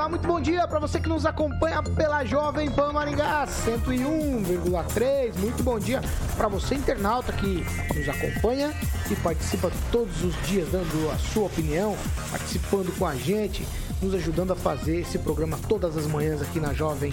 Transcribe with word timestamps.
Olá, 0.00 0.08
muito 0.08 0.26
bom 0.26 0.40
dia 0.40 0.66
para 0.66 0.78
você 0.78 0.98
que 0.98 1.10
nos 1.10 1.26
acompanha 1.26 1.82
pela 1.82 2.24
Jovem 2.24 2.70
Pan 2.70 2.90
Maringá 2.90 3.46
101,3. 3.46 5.36
Muito 5.36 5.62
bom 5.62 5.78
dia 5.78 6.00
para 6.38 6.48
você 6.48 6.74
internauta 6.74 7.30
que 7.34 7.62
nos 7.94 8.08
acompanha 8.08 8.72
e 9.10 9.16
participa 9.16 9.70
todos 9.92 10.24
os 10.24 10.34
dias 10.48 10.70
dando 10.70 11.10
a 11.10 11.18
sua 11.18 11.48
opinião, 11.48 11.94
participando 12.30 12.90
com 12.98 13.04
a 13.04 13.14
gente, 13.14 13.62
nos 14.00 14.14
ajudando 14.14 14.54
a 14.54 14.56
fazer 14.56 15.00
esse 15.00 15.18
programa 15.18 15.58
todas 15.68 15.94
as 15.94 16.06
manhãs 16.06 16.40
aqui 16.40 16.58
na 16.58 16.72
Jovem 16.72 17.12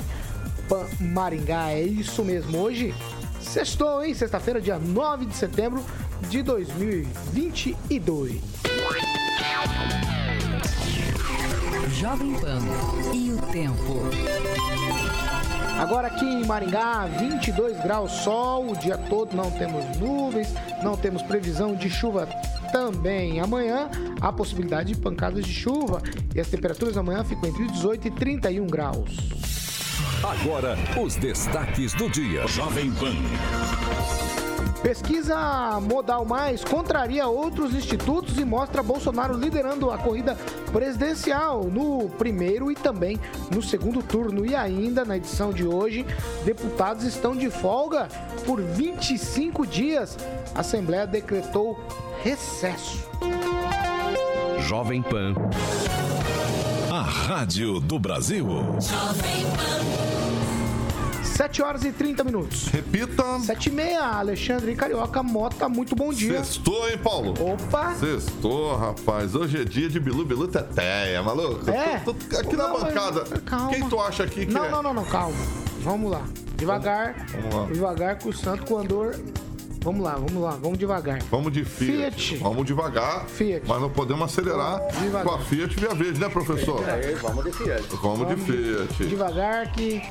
Pan 0.69 0.85
Maringá. 0.97 1.71
É 1.71 1.81
isso 1.81 2.23
mesmo. 2.23 2.57
Hoje, 2.57 2.95
sextou, 3.41 4.01
hein? 4.01 4.13
Sexta-feira, 4.13 4.61
dia 4.61 4.79
9 4.79 5.25
de 5.25 5.35
setembro 5.35 5.83
de 6.29 6.41
2022. 6.41 8.39
Jovem 11.99 12.33
Pan 12.33 12.59
e 13.11 13.31
o 13.31 13.37
tempo. 13.51 14.03
Agora 15.79 16.07
aqui 16.07 16.25
em 16.25 16.45
Maringá, 16.45 17.07
22 17.07 17.81
graus, 17.81 18.11
sol 18.11 18.69
o 18.69 18.77
dia 18.77 18.95
todo, 18.97 19.35
não 19.35 19.49
temos 19.49 19.97
nuvens, 19.97 20.53
não 20.83 20.95
temos 20.95 21.23
previsão 21.23 21.75
de 21.75 21.89
chuva 21.89 22.29
também. 22.71 23.39
Amanhã 23.39 23.89
há 24.21 24.31
possibilidade 24.31 24.93
de 24.93 25.01
pancadas 25.01 25.43
de 25.43 25.51
chuva 25.51 25.99
e 26.35 26.39
as 26.39 26.47
temperaturas 26.47 26.97
amanhã 26.97 27.23
ficam 27.23 27.49
entre 27.49 27.65
18 27.65 28.09
e 28.09 28.11
31 28.11 28.67
graus. 28.67 29.17
Agora, 30.23 30.77
os 31.03 31.15
destaques 31.15 31.95
do 31.95 32.07
dia. 32.11 32.45
Jovem 32.47 32.91
Pan. 32.91 33.15
Pesquisa 34.81 35.79
Modal 35.81 36.23
Mais 36.25 36.63
contraria 36.63 37.27
outros 37.27 37.73
institutos 37.73 38.37
e 38.37 38.45
mostra 38.45 38.83
Bolsonaro 38.83 39.35
liderando 39.35 39.91
a 39.91 39.97
corrida 39.97 40.37
presidencial 40.71 41.63
no 41.63 42.09
primeiro 42.09 42.71
e 42.71 42.75
também 42.75 43.19
no 43.51 43.61
segundo 43.61 44.01
turno. 44.01 44.45
E 44.45 44.55
ainda 44.55 45.03
na 45.03 45.17
edição 45.17 45.51
de 45.51 45.65
hoje, 45.65 46.05
deputados 46.45 47.03
estão 47.03 47.35
de 47.35 47.49
folga 47.49 48.07
por 48.45 48.61
25 48.61 49.65
dias. 49.65 50.17
A 50.55 50.61
Assembleia 50.61 51.07
decretou 51.07 51.79
recesso. 52.23 53.07
Jovem 54.59 55.01
Pan. 55.01 55.33
A 56.91 57.01
rádio 57.01 57.79
do 57.79 57.99
Brasil. 57.99 58.47
7 61.37 61.61
horas 61.61 61.85
e 61.85 61.91
30 61.91 62.23
minutos. 62.23 62.65
Repita. 62.69 63.23
7 63.41 63.67
e 63.69 63.71
meia, 63.71 64.01
Alexandre 64.01 64.73
Carioca 64.75 65.21
Mota, 65.21 65.69
muito 65.69 65.95
bom 65.95 66.11
dia. 66.11 66.43
Sextou, 66.43 66.89
hein, 66.89 66.97
Paulo? 66.97 67.35
Opa! 67.39 67.93
Sextou, 67.93 68.75
rapaz. 68.75 69.35
Hoje 69.35 69.61
é 69.61 69.63
dia 69.63 69.87
de 69.87 69.99
Bilu 69.99 70.25
Bilu 70.25 70.47
Teteia, 70.47 71.21
maluco. 71.21 71.69
É? 71.69 71.99
Tô- 71.99 72.15
tô 72.15 72.37
aqui 72.39 72.55
na 72.55 72.67
Não, 72.69 72.73
mas- 72.79 72.83
bancada. 72.91 73.39
calma. 73.41 73.69
Quem 73.69 73.87
tu 73.87 73.99
acha 74.01 74.23
aqui 74.23 74.47
que 74.47 74.51
Não, 74.51 74.65
é? 74.65 74.69
não, 74.71 74.81
não, 74.81 74.95
não, 74.95 75.05
calma. 75.05 75.37
Vamos 75.81 76.09
lá. 76.11 76.23
Devagar. 76.55 77.27
Vamos 77.31 77.53
lá. 77.53 77.65
Devagar 77.67 78.17
com 78.17 78.29
o 78.29 78.33
santo 78.33 78.65
com 78.65 78.79
andor. 78.79 79.15
Vamos 79.87 80.03
lá, 80.03 80.15
vamos 80.15 80.43
lá, 80.43 80.51
vamos 80.61 80.77
devagar. 80.77 81.19
Vamos 81.31 81.53
de 81.53 81.63
Fiat. 81.63 82.11
Fiat. 82.13 82.43
Vamos 82.43 82.65
devagar. 82.65 83.25
Fiat. 83.25 83.65
Mas 83.65 83.79
não 83.81 83.89
podemos 83.89 84.21
acelerar 84.29 84.85
Devagar. 84.99 85.23
com 85.23 85.31
a 85.31 85.39
Fiat 85.39 85.79
Via 85.79 85.95
Verde, 85.95 86.19
né, 86.19 86.27
professor? 86.27 86.83
Vamos 87.21 87.45
de 87.45 87.51
Fiat. 87.53 87.83
Vamos 88.01 88.27
de 88.27 88.35
Fiat. 88.35 89.05
Devagar 89.05 89.71
que 89.71 90.03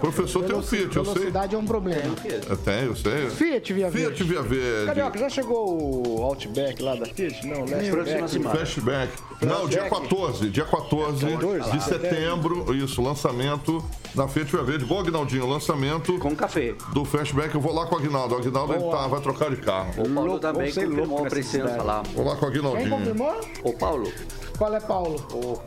Professor 0.00 0.44
tem 0.44 0.56
um 0.56 0.62
Fiat, 0.62 0.96
eu 0.96 1.04
sei. 1.04 1.14
velocidade 1.14 1.54
é 1.54 1.58
um 1.58 1.64
problema. 1.64 2.14
Eu 2.48 2.56
tenho, 2.56 2.86
eu 2.86 2.96
sei. 2.96 3.30
Fiat 3.30 3.72
Via 3.72 3.90
Fiat 3.90 4.04
Verde. 4.04 4.24
Via 4.24 4.42
Verde. 4.42 4.86
Carioca, 4.86 5.18
já 5.20 5.28
chegou 5.28 6.08
o 6.18 6.22
Outback 6.24 6.82
lá 6.82 6.96
da 6.96 7.06
Fiat? 7.06 7.46
Não, 7.46 7.64
né? 7.64 7.78
Flashback. 8.50 9.12
Não, 9.40 9.68
dia 9.68 9.88
14, 9.88 10.50
dia 10.50 10.64
14 10.64 11.26
14 11.26 11.60
de 11.70 11.70
de 11.78 11.84
setembro, 11.84 12.74
isso, 12.74 13.02
lançamento 13.02 13.84
da 14.14 14.26
Fiat 14.28 14.50
Via 14.50 14.62
Verde. 14.62 14.84
Boa, 14.84 15.00
Aguinaldinho, 15.00 15.46
lançamento 15.48 16.18
Com 16.18 16.34
café. 16.34 16.74
do 16.92 17.04
Flashback. 17.04 17.54
Eu 17.54 17.60
vou 17.60 17.74
lá 17.74 17.86
com 17.86 17.96
o 17.96 17.98
Aguinaldo. 17.98 18.34
O 18.34 18.38
Aguinaldo 18.38 18.74
ele 18.74 18.90
tá, 18.90 19.06
vai 19.06 19.20
trocar 19.20 19.50
de 19.50 19.56
carro. 19.56 19.90
O 19.98 20.08
Paulo 20.08 20.24
Louco, 20.24 20.40
também 20.40 20.68
confirmou 20.68 21.06
louco 21.06 21.26
a 21.26 21.30
presença 21.30 21.82
lá. 21.82 22.02
Vou 22.14 22.24
lá 22.24 22.36
com 22.36 22.46
o 22.46 22.50
Quem 22.50 22.60
Aguinaldinho. 22.60 22.90
confirmou? 22.90 23.40
O 23.64 23.72
Paulo. 23.72 24.12
Qual 24.56 24.74
é 24.74 24.80
Paulo? 24.80 25.62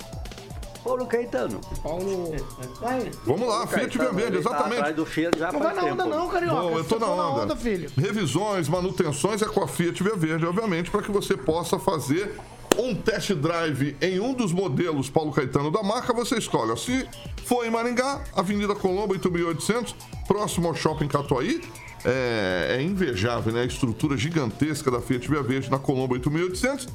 Paulo 0.84 1.06
Caetano. 1.06 1.60
Paulo. 1.84 2.34
Vai. 2.80 3.12
Vamos 3.26 3.48
lá, 3.48 3.68
Fiat 3.68 3.98
Verde, 3.98 4.32
tá 4.42 4.50
exatamente. 4.52 4.94
do 4.94 5.06
Fiat 5.06 5.38
já 5.38 5.52
Não 5.52 5.60
vai 5.60 5.74
na 5.74 5.84
onda 5.84 6.04
tempo. 6.04 6.16
não, 6.16 6.30
Carioca. 6.30 6.62
Bom, 6.62 6.78
eu 6.78 6.84
tô 6.86 6.98
na 7.00 7.06
tá 7.06 7.14
onda. 7.14 7.56
filho. 7.58 7.92
Revisões, 7.98 8.70
manutenções 8.70 9.42
é 9.42 9.46
com 9.46 9.62
a 9.62 9.68
Fiat 9.68 10.02
Via 10.02 10.16
Verde, 10.16 10.46
obviamente, 10.46 10.90
para 10.90 11.02
que 11.02 11.12
você 11.12 11.36
possa 11.36 11.78
fazer 11.78 12.38
um 12.78 12.94
test 12.94 13.34
drive 13.34 13.96
em 14.02 14.20
um 14.20 14.34
dos 14.34 14.52
modelos 14.52 15.10
Paulo 15.10 15.32
Caetano 15.32 15.72
da 15.72 15.82
marca, 15.84 16.14
você 16.14 16.38
escolhe. 16.38 16.78
Se 16.78 17.08
for 17.46 17.66
em 17.66 17.70
Maringá, 17.70 18.24
Avenida 18.36 18.76
Colombo, 18.76 19.14
8800, 19.14 19.96
próximo 20.28 20.68
ao 20.68 20.76
Shopping 20.76 21.08
Catuaí, 21.08 21.62
é, 22.06 22.78
é 22.78 22.82
invejável, 22.82 23.52
né? 23.52 23.62
A 23.62 23.66
estrutura 23.66 24.16
gigantesca 24.16 24.92
da 24.92 25.02
Fiat 25.02 25.28
Via 25.28 25.42
Verde 25.42 25.70
na 25.70 25.80
Colombo 25.80 26.14
8800. 26.14 26.88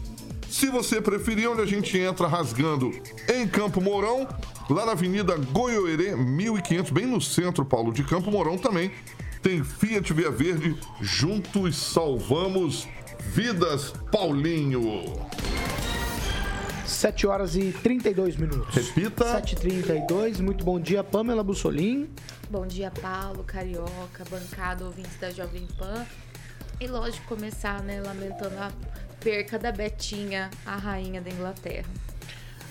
Se 0.49 0.69
você 0.69 1.01
preferir, 1.01 1.51
onde 1.51 1.63
a 1.63 1.67
gente 1.67 1.97
entra 1.99 2.27
rasgando 2.27 2.93
em 3.29 3.49
Campo 3.49 3.81
Mourão, 3.81 4.29
lá 4.69 4.85
na 4.85 4.93
Avenida 4.93 5.37
Goiôerê, 5.37 6.15
1500, 6.15 6.91
bem 6.91 7.07
no 7.07 7.21
centro, 7.21 7.65
Paulo, 7.65 7.93
de 7.93 8.05
Campo 8.05 8.31
Mourão 8.31 8.59
também, 8.59 8.93
tem 9.43 9.65
Fiat 9.65 10.13
Via 10.13 10.31
Verde. 10.31 10.77
Juntos 11.01 11.77
salvamos 11.77 12.87
vidas, 13.33 13.95
Paulinho. 14.11 15.27
7 16.85 17.27
horas 17.27 17.57
e 17.57 17.73
32 17.73 18.37
minutos. 18.37 18.75
Repita. 18.75 19.41
7h32, 19.41 20.41
muito 20.41 20.63
bom 20.63 20.79
dia, 20.79 21.03
Pamela 21.03 21.43
Bussolim. 21.43 22.11
Bom 22.51 22.67
dia, 22.67 22.91
Paulo, 22.91 23.43
Carioca, 23.43 24.23
bancada, 24.31 24.85
ouvintes 24.85 25.19
da 25.19 25.31
Jovem 25.31 25.67
Pan. 25.79 26.05
E 26.79 26.87
lógico, 26.87 27.27
começar, 27.27 27.83
né, 27.83 28.03
lamentando 28.03 28.59
a 28.59 28.71
perca 29.19 29.59
da 29.59 29.73
Betinha, 29.73 30.51
a 30.67 30.77
rainha 30.77 31.23
da 31.23 31.31
Inglaterra. 31.31 31.89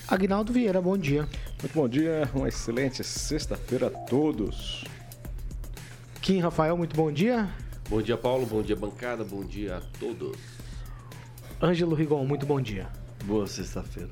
Agnaldo 0.07 0.53
Vieira, 0.53 0.79
bom 0.79 0.95
dia. 0.95 1.28
Muito 1.59 1.73
bom 1.73 1.89
dia, 1.89 2.29
uma 2.35 2.47
excelente 2.47 3.03
sexta-feira 3.03 3.88
a 3.88 3.89
todos. 3.89 4.83
Kim 6.22 6.39
Rafael, 6.39 6.78
muito 6.78 6.95
bom 6.95 7.11
dia. 7.11 7.49
Bom 7.91 8.02
dia, 8.02 8.16
Paulo. 8.16 8.46
Bom 8.46 8.62
dia, 8.62 8.74
bancada. 8.74 9.22
Bom 9.22 9.44
dia 9.44 9.75
a 9.75 9.81
todos. 10.00 10.38
Ângelo 11.62 11.94
Rigon, 11.94 12.24
muito 12.24 12.46
bom 12.46 12.62
dia. 12.62 12.88
Boa 13.25 13.46
sexta-feira. 13.46 14.07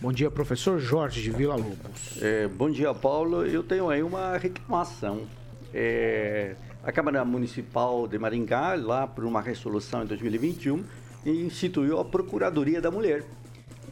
Bom 0.00 0.10
dia, 0.10 0.30
professor 0.30 0.78
Jorge 0.78 1.20
de 1.20 1.30
Vila 1.30 1.54
Lobos. 1.54 2.22
É, 2.22 2.48
bom 2.48 2.70
dia, 2.70 2.94
Paulo. 2.94 3.44
Eu 3.44 3.62
tenho 3.62 3.90
aí 3.90 4.02
uma 4.02 4.38
reclamação. 4.38 5.26
É, 5.74 6.56
a 6.82 6.90
Câmara 6.90 7.22
Municipal 7.22 8.08
de 8.08 8.18
Maringá, 8.18 8.74
lá 8.76 9.06
por 9.06 9.26
uma 9.26 9.42
resolução 9.42 10.04
em 10.04 10.06
2021, 10.06 10.82
instituiu 11.26 12.00
a 12.00 12.06
Procuradoria 12.06 12.80
da 12.80 12.90
Mulher. 12.90 13.26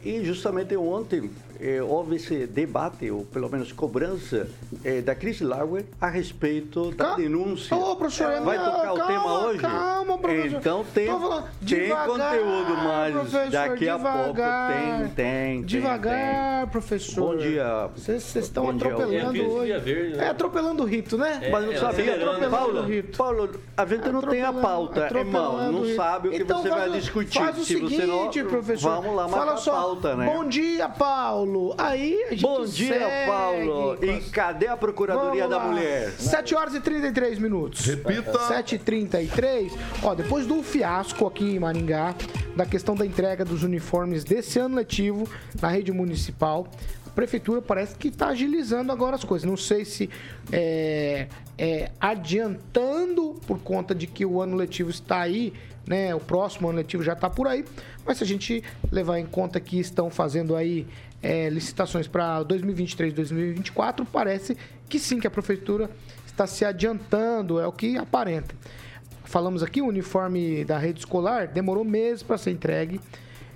E 0.03 0.23
justamente 0.23 0.75
ontem 0.75 1.29
eh, 1.59 1.81
houve 1.81 2.15
esse 2.17 2.45
debate, 2.45 3.09
ou 3.09 3.25
pelo 3.25 3.49
menos 3.49 3.71
cobrança, 3.71 4.47
eh, 4.83 5.01
da 5.01 5.15
Cris 5.15 5.41
Lauer 5.41 5.85
a 5.99 6.07
respeito 6.07 6.91
da 6.91 7.05
Ca- 7.11 7.15
denúncia. 7.15 7.75
Ô, 7.75 7.95
professor, 7.95 8.31
é 8.31 8.39
Vai 8.41 8.57
tocar 8.57 8.93
o 8.93 8.97
calma, 8.97 9.07
tema 9.07 9.39
hoje? 9.47 9.59
calma, 9.59 10.17
professor. 10.19 10.57
Então 10.59 10.85
tem, 10.93 11.07
tem 11.07 11.43
devagar, 11.61 12.07
conteúdo, 12.07 12.77
mas 12.83 13.51
daqui 13.51 13.89
a 13.89 13.97
pouco 13.99 14.33
devagar. 14.33 14.71
tem, 14.73 15.07
tem, 15.07 15.09
tem. 15.57 15.61
Devagar, 15.63 16.61
tem. 16.61 16.69
professor. 16.71 17.21
Bom 17.35 17.37
dia. 17.37 17.89
Vocês 17.95 18.35
estão 18.35 18.69
atropelando 18.69 19.51
hoje. 19.51 19.73
Né? 20.15 20.25
É 20.25 20.27
atropelando 20.29 20.83
o 20.83 20.85
rito, 20.85 21.17
né? 21.17 21.49
Mas 21.51 21.65
não 21.65 21.71
É, 21.73 21.77
sabia, 21.77 22.15
atropelando. 22.15 22.55
Paulo, 22.55 22.81
Rito. 22.83 23.17
Paulo, 23.17 23.49
a 23.75 23.85
gente 23.85 24.09
não 24.09 24.21
tem 24.21 24.41
a 24.43 24.53
pauta, 24.53 25.07
irmão. 25.17 25.71
Não 25.71 25.81
o 25.81 25.95
sabe 25.95 26.27
o 26.27 26.31
que 26.31 26.37
Então 26.37 26.61
você 26.61 26.69
vai 26.69 26.89
o- 26.89 26.93
discutir. 26.93 27.39
Faz 27.39 27.57
o 27.57 27.65
Se 27.65 27.75
você 27.79 27.95
seguinte, 27.95 28.41
não, 28.43 28.49
professor. 28.49 29.01
Vamos 29.01 29.15
lá, 29.15 29.27
fala 29.27 29.45
marca 29.53 29.61
a 29.61 29.73
pauta. 29.73 29.96
Alta, 29.97 30.15
né? 30.15 30.25
Bom 30.25 30.47
dia, 30.47 30.87
Paulo. 30.87 31.73
Aí 31.77 32.23
a 32.25 32.29
gente 32.31 32.41
Bom 32.41 32.63
dia, 32.65 32.93
segue 32.93 33.27
Paulo. 33.27 33.97
E 34.01 34.09
as- 34.11 34.29
cadê 34.29 34.67
a 34.67 34.77
Procuradoria 34.77 35.47
da. 35.47 35.59
Mulher? 35.59 36.11
7 36.11 36.55
horas 36.55 36.75
e 36.75 36.79
33 36.79 37.39
minutos. 37.39 37.85
Repita. 37.85 38.37
7h33. 38.47 39.73
Ó, 40.03 40.13
depois 40.13 40.45
do 40.45 40.61
fiasco 40.61 41.25
aqui 41.25 41.55
em 41.55 41.59
Maringá, 41.59 42.15
da 42.55 42.65
questão 42.65 42.95
da 42.95 43.05
entrega 43.05 43.43
dos 43.43 43.63
uniformes 43.63 44.23
desse 44.23 44.59
ano 44.59 44.75
letivo 44.75 45.27
na 45.61 45.67
rede 45.69 45.91
municipal, 45.91 46.67
a 47.05 47.09
prefeitura 47.09 47.61
parece 47.61 47.95
que 47.95 48.09
está 48.09 48.27
agilizando 48.27 48.91
agora 48.91 49.15
as 49.15 49.23
coisas. 49.23 49.47
Não 49.49 49.57
sei 49.57 49.83
se 49.83 50.09
é, 50.51 51.27
é, 51.57 51.91
adiantando 51.99 53.35
por 53.47 53.59
conta 53.59 53.93
de 53.95 54.05
que 54.07 54.25
o 54.25 54.39
ano 54.41 54.55
letivo 54.55 54.89
está 54.91 55.19
aí, 55.21 55.53
né? 55.87 56.13
O 56.13 56.19
próximo 56.19 56.67
ano 56.69 56.77
letivo 56.77 57.01
já 57.01 57.13
está 57.13 57.29
por 57.29 57.47
aí. 57.47 57.63
Mas 58.05 58.17
se 58.17 58.23
a 58.23 58.27
gente 58.27 58.63
levar 58.91 59.19
em 59.19 59.25
conta 59.25 59.59
que 59.59 59.79
estão 59.79 60.09
fazendo 60.09 60.55
aí 60.55 60.85
é, 61.21 61.49
licitações 61.49 62.07
para 62.07 62.43
2023, 62.43 63.13
2024, 63.13 64.05
parece 64.05 64.57
que 64.89 64.99
sim, 64.99 65.19
que 65.19 65.27
a 65.27 65.31
prefeitura 65.31 65.89
está 66.25 66.45
se 66.45 66.63
adiantando, 66.63 67.59
é 67.59 67.65
o 67.65 67.71
que 67.71 67.97
aparenta. 67.97 68.53
Falamos 69.23 69.63
aqui, 69.63 69.81
o 69.81 69.87
uniforme 69.87 70.63
da 70.63 70.77
rede 70.77 70.99
escolar 70.99 71.47
demorou 71.47 71.83
meses 71.83 72.23
para 72.23 72.37
ser 72.37 72.51
entregue 72.51 73.01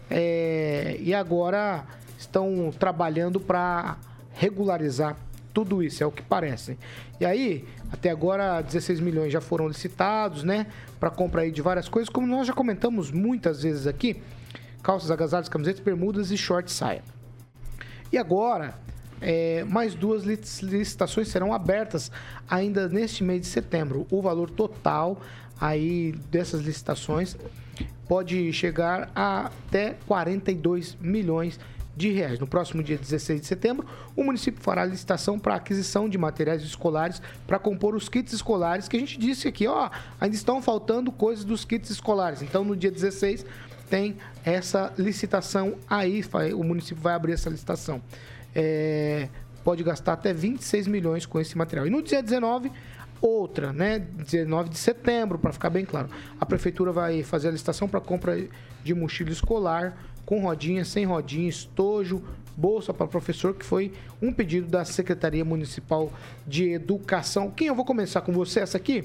é, 0.09 0.97
e 0.99 1.13
agora 1.13 1.85
estão 2.17 2.71
trabalhando 2.77 3.39
para 3.39 3.97
regularizar 4.33 5.15
tudo 5.53 5.83
isso, 5.83 6.03
é 6.03 6.05
o 6.05 6.11
que 6.11 6.21
parece. 6.21 6.77
E 7.19 7.25
aí, 7.25 7.65
até 7.91 8.09
agora, 8.09 8.61
16 8.61 8.99
milhões 8.99 9.31
já 9.31 9.41
foram 9.41 9.67
licitados, 9.67 10.43
né? 10.43 10.67
Para 10.99 11.09
compra 11.09 11.41
aí 11.41 11.51
de 11.51 11.61
várias 11.61 11.87
coisas, 11.87 12.09
como 12.09 12.25
nós 12.27 12.47
já 12.47 12.53
comentamos 12.53 13.11
muitas 13.11 13.63
vezes 13.63 13.87
aqui: 13.87 14.21
calças, 14.81 15.11
agasalhos, 15.11 15.49
camisetas, 15.49 15.81
bermudas 15.81 16.31
e 16.31 16.37
short 16.37 16.71
saia. 16.71 17.03
E 18.11 18.17
agora, 18.17 18.75
é, 19.21 19.63
mais 19.63 19.93
duas 19.93 20.23
lic- 20.23 20.61
licitações 20.63 21.27
serão 21.27 21.53
abertas 21.53 22.11
ainda 22.49 22.89
neste 22.89 23.23
mês 23.23 23.41
de 23.41 23.47
setembro. 23.47 24.07
O 24.11 24.21
valor 24.21 24.49
total 24.49 25.21
aí 25.59 26.11
dessas 26.31 26.61
licitações 26.61 27.37
pode 28.07 28.51
chegar 28.51 29.09
a 29.15 29.51
até 29.67 29.95
42 30.05 30.97
milhões 30.99 31.57
de 31.57 31.80
reais. 32.09 32.39
No 32.39 32.47
próximo 32.47 32.81
dia 32.81 32.97
16 32.97 33.41
de 33.41 33.47
setembro, 33.47 33.85
o 34.15 34.23
município 34.23 34.61
fará 34.61 34.85
licitação 34.85 35.37
para 35.37 35.55
aquisição 35.55 36.09
de 36.09 36.17
materiais 36.17 36.61
escolares 36.63 37.21
para 37.45 37.59
compor 37.59 37.95
os 37.95 38.09
kits 38.09 38.33
escolares 38.33 38.87
que 38.87 38.97
a 38.97 38.99
gente 38.99 39.19
disse 39.19 39.47
aqui, 39.47 39.67
ó, 39.67 39.89
ainda 40.19 40.35
estão 40.35 40.61
faltando 40.61 41.11
coisas 41.11 41.43
dos 41.43 41.65
kits 41.65 41.89
escolares. 41.89 42.41
Então, 42.41 42.63
no 42.63 42.75
dia 42.75 42.91
16 42.91 43.45
tem 43.89 44.15
essa 44.45 44.93
licitação 44.97 45.75
aí, 45.89 46.23
o 46.55 46.63
município 46.63 47.03
vai 47.03 47.13
abrir 47.13 47.33
essa 47.33 47.49
licitação. 47.49 48.01
É, 48.55 49.27
pode 49.63 49.83
gastar 49.83 50.13
até 50.13 50.33
26 50.33 50.87
milhões 50.87 51.25
com 51.25 51.39
esse 51.39 51.57
material. 51.57 51.85
E 51.85 51.89
no 51.89 52.01
dia 52.01 52.23
19, 52.23 52.71
outra, 53.21 53.71
né? 53.71 53.99
19 53.99 54.69
de 54.69 54.77
setembro, 54.77 55.37
para 55.37 55.51
ficar 55.53 55.69
bem 55.69 55.85
claro. 55.85 56.09
A 56.39 56.45
prefeitura 56.45 56.91
vai 56.91 57.21
fazer 57.23 57.49
a 57.49 57.51
licitação 57.51 57.87
para 57.87 58.01
compra 58.01 58.47
de 58.83 58.93
mochila 58.93 59.29
escolar 59.29 59.95
com 60.25 60.41
rodinha, 60.41 60.85
sem 60.85 61.05
rodinha, 61.05 61.49
estojo, 61.49 62.23
bolsa 62.55 62.93
para 62.93 63.07
professor, 63.07 63.53
que 63.53 63.65
foi 63.65 63.91
um 64.21 64.31
pedido 64.31 64.67
da 64.67 64.85
Secretaria 64.85 65.43
Municipal 65.43 66.11
de 66.45 66.69
Educação. 66.69 67.49
Quem 67.49 67.67
eu 67.67 67.75
vou 67.75 67.85
começar 67.85 68.21
com 68.21 68.31
você 68.31 68.59
essa 68.59 68.77
aqui? 68.77 69.03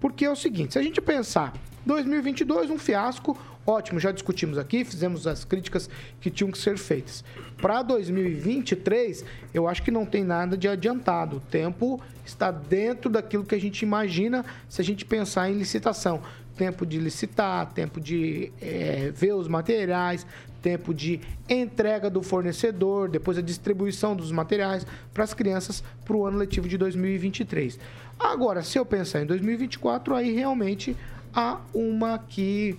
Porque 0.00 0.24
é 0.24 0.30
o 0.30 0.36
seguinte, 0.36 0.72
se 0.72 0.78
a 0.78 0.82
gente 0.82 1.00
pensar 1.00 1.52
2022, 1.86 2.70
um 2.70 2.78
fiasco, 2.78 3.36
ótimo, 3.66 3.98
já 3.98 4.12
discutimos 4.12 4.58
aqui, 4.58 4.84
fizemos 4.84 5.26
as 5.26 5.44
críticas 5.44 5.88
que 6.20 6.30
tinham 6.30 6.50
que 6.50 6.58
ser 6.58 6.78
feitas. 6.78 7.24
Para 7.60 7.82
2023, 7.82 9.24
eu 9.52 9.68
acho 9.68 9.82
que 9.82 9.90
não 9.90 10.04
tem 10.04 10.24
nada 10.24 10.56
de 10.56 10.68
adiantado. 10.68 11.36
O 11.36 11.40
tempo 11.40 12.00
está 12.24 12.50
dentro 12.50 13.10
daquilo 13.10 13.44
que 13.44 13.54
a 13.54 13.60
gente 13.60 13.82
imagina 13.82 14.44
se 14.68 14.80
a 14.80 14.84
gente 14.84 15.04
pensar 15.04 15.50
em 15.50 15.54
licitação. 15.54 16.22
Tempo 16.56 16.84
de 16.84 16.98
licitar, 16.98 17.72
tempo 17.72 18.00
de 18.00 18.52
eh, 18.60 19.10
ver 19.14 19.32
os 19.32 19.48
materiais, 19.48 20.26
tempo 20.62 20.94
de 20.94 21.20
entrega 21.48 22.08
do 22.08 22.22
fornecedor, 22.22 23.10
depois 23.10 23.36
a 23.36 23.42
distribuição 23.42 24.14
dos 24.14 24.30
materiais 24.30 24.86
para 25.12 25.24
as 25.24 25.34
crianças 25.34 25.82
para 26.04 26.16
o 26.16 26.24
ano 26.24 26.38
letivo 26.38 26.68
de 26.68 26.78
2023. 26.78 27.78
Agora, 28.18 28.62
se 28.62 28.78
eu 28.78 28.86
pensar 28.86 29.22
em 29.22 29.26
2024, 29.26 30.14
aí 30.14 30.32
realmente 30.32 30.96
há 31.34 31.60
uma 31.74 32.18
que 32.18 32.78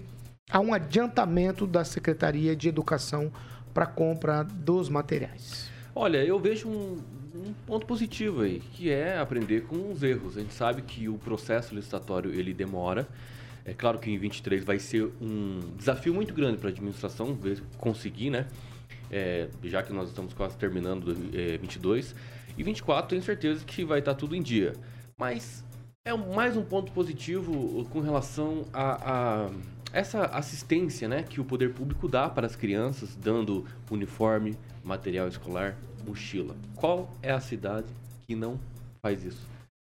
há 0.50 0.59
um 0.59 0.74
adiantamento 0.74 1.68
da 1.68 1.83
Secretaria 1.83 2.56
de 2.56 2.69
Educação 2.69 3.31
para 3.74 3.86
compra 3.86 4.44
dos 4.44 4.88
materiais. 4.88 5.69
Olha, 5.95 6.24
eu 6.24 6.39
vejo 6.39 6.68
um, 6.69 7.00
um 7.36 7.53
ponto 7.68 7.86
positivo 7.86 8.41
aí, 8.41 8.62
que 8.74 8.89
é 8.89 9.18
aprender 9.19 9.65
com 9.65 9.91
os 9.91 10.01
erros. 10.01 10.38
A 10.38 10.41
gente 10.41 10.53
sabe 10.53 10.81
que 10.81 11.09
o 11.09 11.18
processo 11.18 11.75
licitatório 11.75 12.33
ele 12.33 12.53
demora. 12.53 13.07
É 13.65 13.74
claro 13.74 13.98
que 14.00 14.12
em 14.12 14.18
23 14.18 14.63
vai 14.63 14.77
ser 14.80 15.10
um 15.21 15.60
desafio 15.77 16.13
muito 16.13 16.33
grande 16.33 16.57
para 16.57 16.69
a 16.69 16.71
administração 16.71 17.38
conseguir, 17.77 18.30
né? 18.30 18.48
É, 19.10 19.48
já 19.63 19.81
que 19.83 19.94
nós 19.94 20.10
estamos 20.10 20.33
quase 20.33 20.57
terminando 20.57 21.15
é, 21.33 21.57
22. 21.57 22.15
E 22.57 22.63
24 22.63 23.10
tenho 23.10 23.21
certeza 23.21 23.63
que 23.63 23.86
vai 23.86 24.00
estar 24.00 24.15
tudo 24.15 24.36
em 24.36 24.42
dia. 24.42 24.74
Mas 25.18 25.63
é 26.06 26.13
mais 26.13 26.57
um 26.57 26.63
ponto 26.63 26.92
positivo 26.92 27.86
com 27.86 28.01
relação 28.01 28.65
a, 28.74 29.45
a 29.45 29.51
essa 29.94 30.25
assistência 30.25 31.07
né, 31.07 31.21
que 31.21 31.39
o 31.39 31.45
poder 31.45 31.71
público 31.74 32.07
dá 32.07 32.27
para 32.27 32.48
as 32.48 32.56
crianças, 32.56 33.15
dando 33.15 33.65
uniforme, 33.89 34.57
material 34.83 35.27
escolar, 35.27 35.77
mochila. 36.06 36.56
Qual 36.75 37.15
é 37.21 37.31
a 37.31 37.39
cidade 37.39 37.88
que 38.27 38.36
não 38.36 38.60
faz 39.01 39.24
isso? 39.24 39.48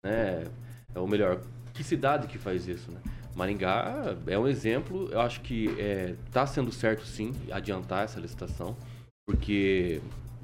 Né? 0.06 0.46
Ou 0.96 1.08
melhor, 1.08 1.42
que 1.74 1.84
cidade 1.84 2.28
que 2.28 2.38
faz 2.38 2.68
isso? 2.68 2.92
Né? 2.92 3.00
Maringá 3.38 4.16
é 4.26 4.38
um 4.38 4.48
exemplo, 4.48 5.10
eu 5.12 5.22
acho 5.22 5.42
que 5.42 5.70
está 6.26 6.48
sendo 6.48 6.72
certo 6.72 7.06
sim 7.06 7.36
adiantar 7.52 8.04
essa 8.04 8.20
licitação, 8.20 8.76
porque 9.28 10.02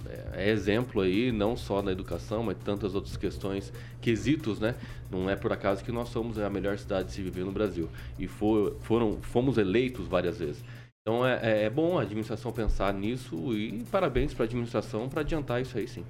é, 0.07 0.45
é 0.45 0.50
exemplo 0.51 1.01
aí, 1.01 1.31
não 1.31 1.57
só 1.57 1.81
na 1.81 1.92
educação, 1.92 2.44
mas 2.44 2.56
tantas 2.63 2.94
outras 2.94 3.18
questões, 3.18 3.74
quesitos, 4.00 4.60
né? 4.60 4.75
Não 5.10 5.28
é 5.28 5.36
por 5.36 5.51
acaso 5.51 5.84
que 5.84 5.92
nós 5.92 6.10
somos 6.10 6.38
a 6.38 6.48
melhor 6.51 6.78
cidade 6.78 7.07
de 7.07 7.16
se 7.16 7.24
viver 7.24 7.44
no 7.44 7.51
Brasil. 7.51 7.90
E 8.19 8.28
for, 8.28 8.78
foram, 8.81 9.18
fomos 9.24 9.57
eleitos 9.57 10.06
várias 10.06 10.38
vezes. 10.38 10.63
Então 11.06 11.26
é, 11.28 11.38
é- 11.44 11.64
é 11.66 11.70
bom 11.70 12.00
a 12.00 12.04
administração 12.04 12.54
pensar 12.54 12.94
nisso 12.94 13.36
e 13.54 13.84
parabéns 13.92 14.34
para 14.34 14.46
a 14.46 14.48
administração 14.48 15.10
para 15.10 15.20
adiantar 15.20 15.62
isso 15.62 15.78
aí 15.78 15.86
sim. 15.86 16.06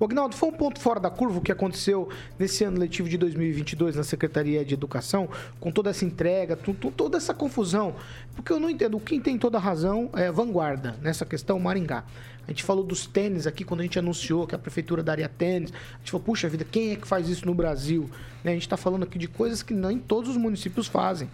O 0.00 0.04
Agnaldo, 0.04 0.34
foi 0.34 0.48
um 0.48 0.52
ponto 0.52 0.80
fora 0.80 0.98
da 0.98 1.08
curva 1.08 1.38
o 1.38 1.40
que 1.40 1.52
aconteceu 1.52 2.08
nesse 2.36 2.64
ano 2.64 2.76
letivo 2.76 3.08
de 3.08 3.16
2022 3.16 3.94
na 3.94 4.02
Secretaria 4.02 4.64
de 4.64 4.74
Educação, 4.74 5.28
com 5.60 5.70
toda 5.70 5.90
essa 5.90 6.04
entrega, 6.04 6.56
tu- 6.56 6.74
tu- 6.74 6.90
toda 6.90 7.18
essa 7.18 7.32
confusão. 7.32 7.94
Porque 8.34 8.52
eu 8.52 8.58
não 8.58 8.68
entendo, 8.68 8.98
quem 8.98 9.20
tem 9.20 9.38
toda 9.38 9.58
a 9.58 9.60
razão 9.60 10.10
é 10.12 10.28
vanguarda 10.32 10.96
nessa 11.00 11.24
questão, 11.24 11.60
Maringá. 11.60 12.02
A 12.44 12.50
gente 12.50 12.64
falou 12.64 12.82
dos 12.82 13.06
tênis 13.06 13.46
aqui, 13.46 13.62
quando 13.64 13.78
a 13.78 13.84
gente 13.84 13.96
anunciou 13.96 14.44
que 14.44 14.56
a 14.56 14.58
prefeitura 14.58 15.04
daria 15.04 15.28
tênis. 15.28 15.72
A 15.72 15.98
gente 15.98 16.10
falou, 16.10 16.24
puxa 16.26 16.48
vida, 16.48 16.64
quem 16.68 16.90
é 16.90 16.96
que 16.96 17.06
faz 17.06 17.28
isso 17.28 17.46
no 17.46 17.54
Brasil? 17.54 18.10
Né? 18.42 18.50
A 18.50 18.54
gente 18.54 18.62
está 18.62 18.76
falando 18.76 19.04
aqui 19.04 19.20
de 19.20 19.28
coisas 19.28 19.62
que 19.62 19.72
nem 19.72 20.00
todos 20.00 20.30
os 20.30 20.36
municípios 20.36 20.88
fazem. 20.88 21.30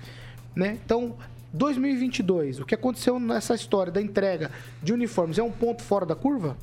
Né? 0.54 0.78
Então, 0.84 1.16
2022, 1.52 2.60
o 2.60 2.64
que 2.66 2.74
aconteceu 2.74 3.18
nessa 3.18 3.54
história 3.54 3.92
da 3.92 4.00
entrega 4.02 4.50
de 4.82 4.92
uniformes 4.92 5.38
é 5.38 5.42
um 5.42 5.50
ponto 5.50 5.82
fora 5.82 6.04
da 6.04 6.14
curva? 6.14 6.56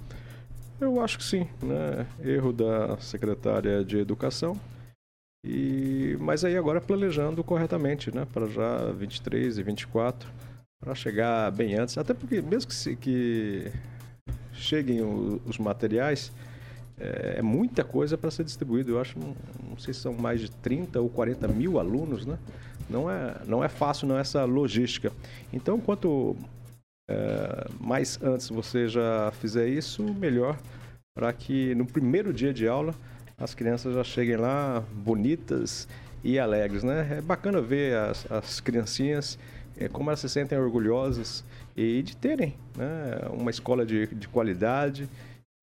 Eu 0.80 1.02
acho 1.02 1.18
que 1.18 1.24
sim, 1.24 1.48
né? 1.64 2.06
Erro 2.24 2.52
da 2.52 2.98
secretária 2.98 3.84
de 3.84 3.98
Educação. 3.98 4.60
E 5.44 6.18
mas 6.20 6.44
aí 6.44 6.58
agora 6.58 6.82
planejando 6.82 7.44
corretamente, 7.44 8.14
né, 8.14 8.26
para 8.34 8.48
já 8.48 8.92
23 8.92 9.60
e 9.60 9.64
24, 9.64 10.28
para 10.84 10.96
chegar 10.96 11.52
bem 11.52 11.76
antes, 11.76 11.98
até 11.98 12.14
porque 12.16 12.42
mesmo 12.42 12.68
que, 12.70 12.74
se- 12.76 12.96
que 12.96 13.72
cheguem 14.52 15.02
os 15.46 15.58
materiais, 15.60 16.32
é, 17.00 17.36
é 17.38 17.42
muita 17.42 17.84
coisa 17.84 18.18
para 18.18 18.32
ser 18.32 18.44
distribuído. 18.44 18.92
Eu 18.92 19.02
acho, 19.02 19.18
não, 19.20 19.36
não 19.70 19.78
sei 19.78 19.94
se 19.94 20.00
são 20.00 20.14
mais 20.14 20.40
de 20.40 20.50
30 20.52 21.00
ou 21.00 21.10
40 21.10 21.48
mil 21.48 21.80
alunos, 21.80 22.26
né? 22.26 22.38
Não 22.90 23.10
é, 23.10 23.36
não 23.46 23.64
é 23.64 23.68
fácil 23.68 24.08
não 24.08 24.18
essa 24.18 24.46
logística. 24.46 25.12
Então, 25.52 25.80
quanto 25.80 26.36
é, 27.10 27.68
mais 27.80 28.20
antes 28.22 28.50
você 28.50 28.88
já 28.88 29.32
fizer 29.40 29.68
isso, 29.68 30.04
melhor 30.04 30.58
para 31.16 31.32
que 31.32 31.74
no 31.76 31.86
primeiro 31.86 32.34
dia 32.34 32.54
de 32.54 32.68
aula 32.68 32.94
as 33.38 33.54
crianças 33.54 33.96
já 33.96 34.04
cheguem 34.04 34.36
lá 34.36 34.84
bonitas 34.92 35.88
e 36.24 36.40
alegres, 36.40 36.84
né? 36.84 37.18
É 37.18 37.22
bacana 37.22 37.62
ver 37.62 37.96
as, 37.96 38.30
as 38.32 38.60
criancinhas 38.60 39.38
eh, 39.78 39.88
como 39.88 40.10
elas 40.10 40.20
se 40.20 40.30
sentem 40.30 40.58
orgulhosas 40.58 41.44
e 41.76 42.02
de 42.02 42.16
terem 42.16 42.56
né, 42.76 43.28
uma 43.32 43.52
escola 43.52 43.86
de, 43.86 44.08
de 44.08 44.28
qualidade, 44.28 45.10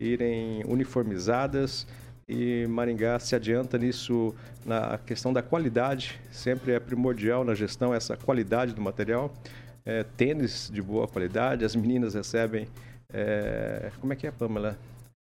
irem 0.03 0.63
uniformizadas 0.67 1.87
e 2.29 2.67
Maringá 2.67 3.19
se 3.19 3.35
adianta 3.35 3.77
nisso 3.79 4.35
na 4.65 4.99
questão 4.99 5.33
da 5.33 5.43
qualidade, 5.43 6.19
sempre 6.31 6.73
é 6.73 6.81
primordial 6.81 7.45
na 7.45 7.55
gestão 7.55 7.95
essa 7.95 8.17
qualidade 8.17 8.75
do 8.75 8.81
material. 8.81 9.33
É, 9.85 10.05
tênis 10.17 10.71
de 10.73 10.81
boa 10.81 11.09
qualidade, 11.09 11.65
as 11.65 11.75
meninas 11.75 12.15
recebem 12.15 12.69
é, 13.13 13.91
como 14.01 14.13
é 14.13 14.17
que 14.17 14.27
é, 14.27 14.31
Pamela? 14.31 14.79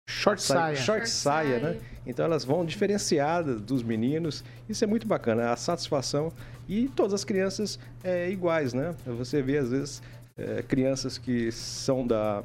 Short 0.07 0.41
saia. 0.41 0.75
Short, 0.75 0.85
Short 0.85 1.09
saia, 1.09 1.59
né? 1.59 1.77
Então 2.05 2.25
elas 2.25 2.45
vão 2.45 2.65
diferenciadas 2.65 3.61
dos 3.61 3.83
meninos. 3.83 4.43
Isso 4.67 4.83
é 4.83 4.87
muito 4.87 5.07
bacana, 5.07 5.51
a 5.51 5.55
satisfação. 5.55 6.31
E 6.67 6.87
todas 6.89 7.13
as 7.13 7.23
crianças 7.23 7.79
é, 8.03 8.29
iguais, 8.29 8.73
né? 8.73 8.95
Você 9.05 9.41
vê, 9.41 9.57
às 9.57 9.69
vezes, 9.69 10.01
é, 10.37 10.61
crianças 10.63 11.17
que 11.17 11.51
são 11.51 12.05
da, 12.05 12.43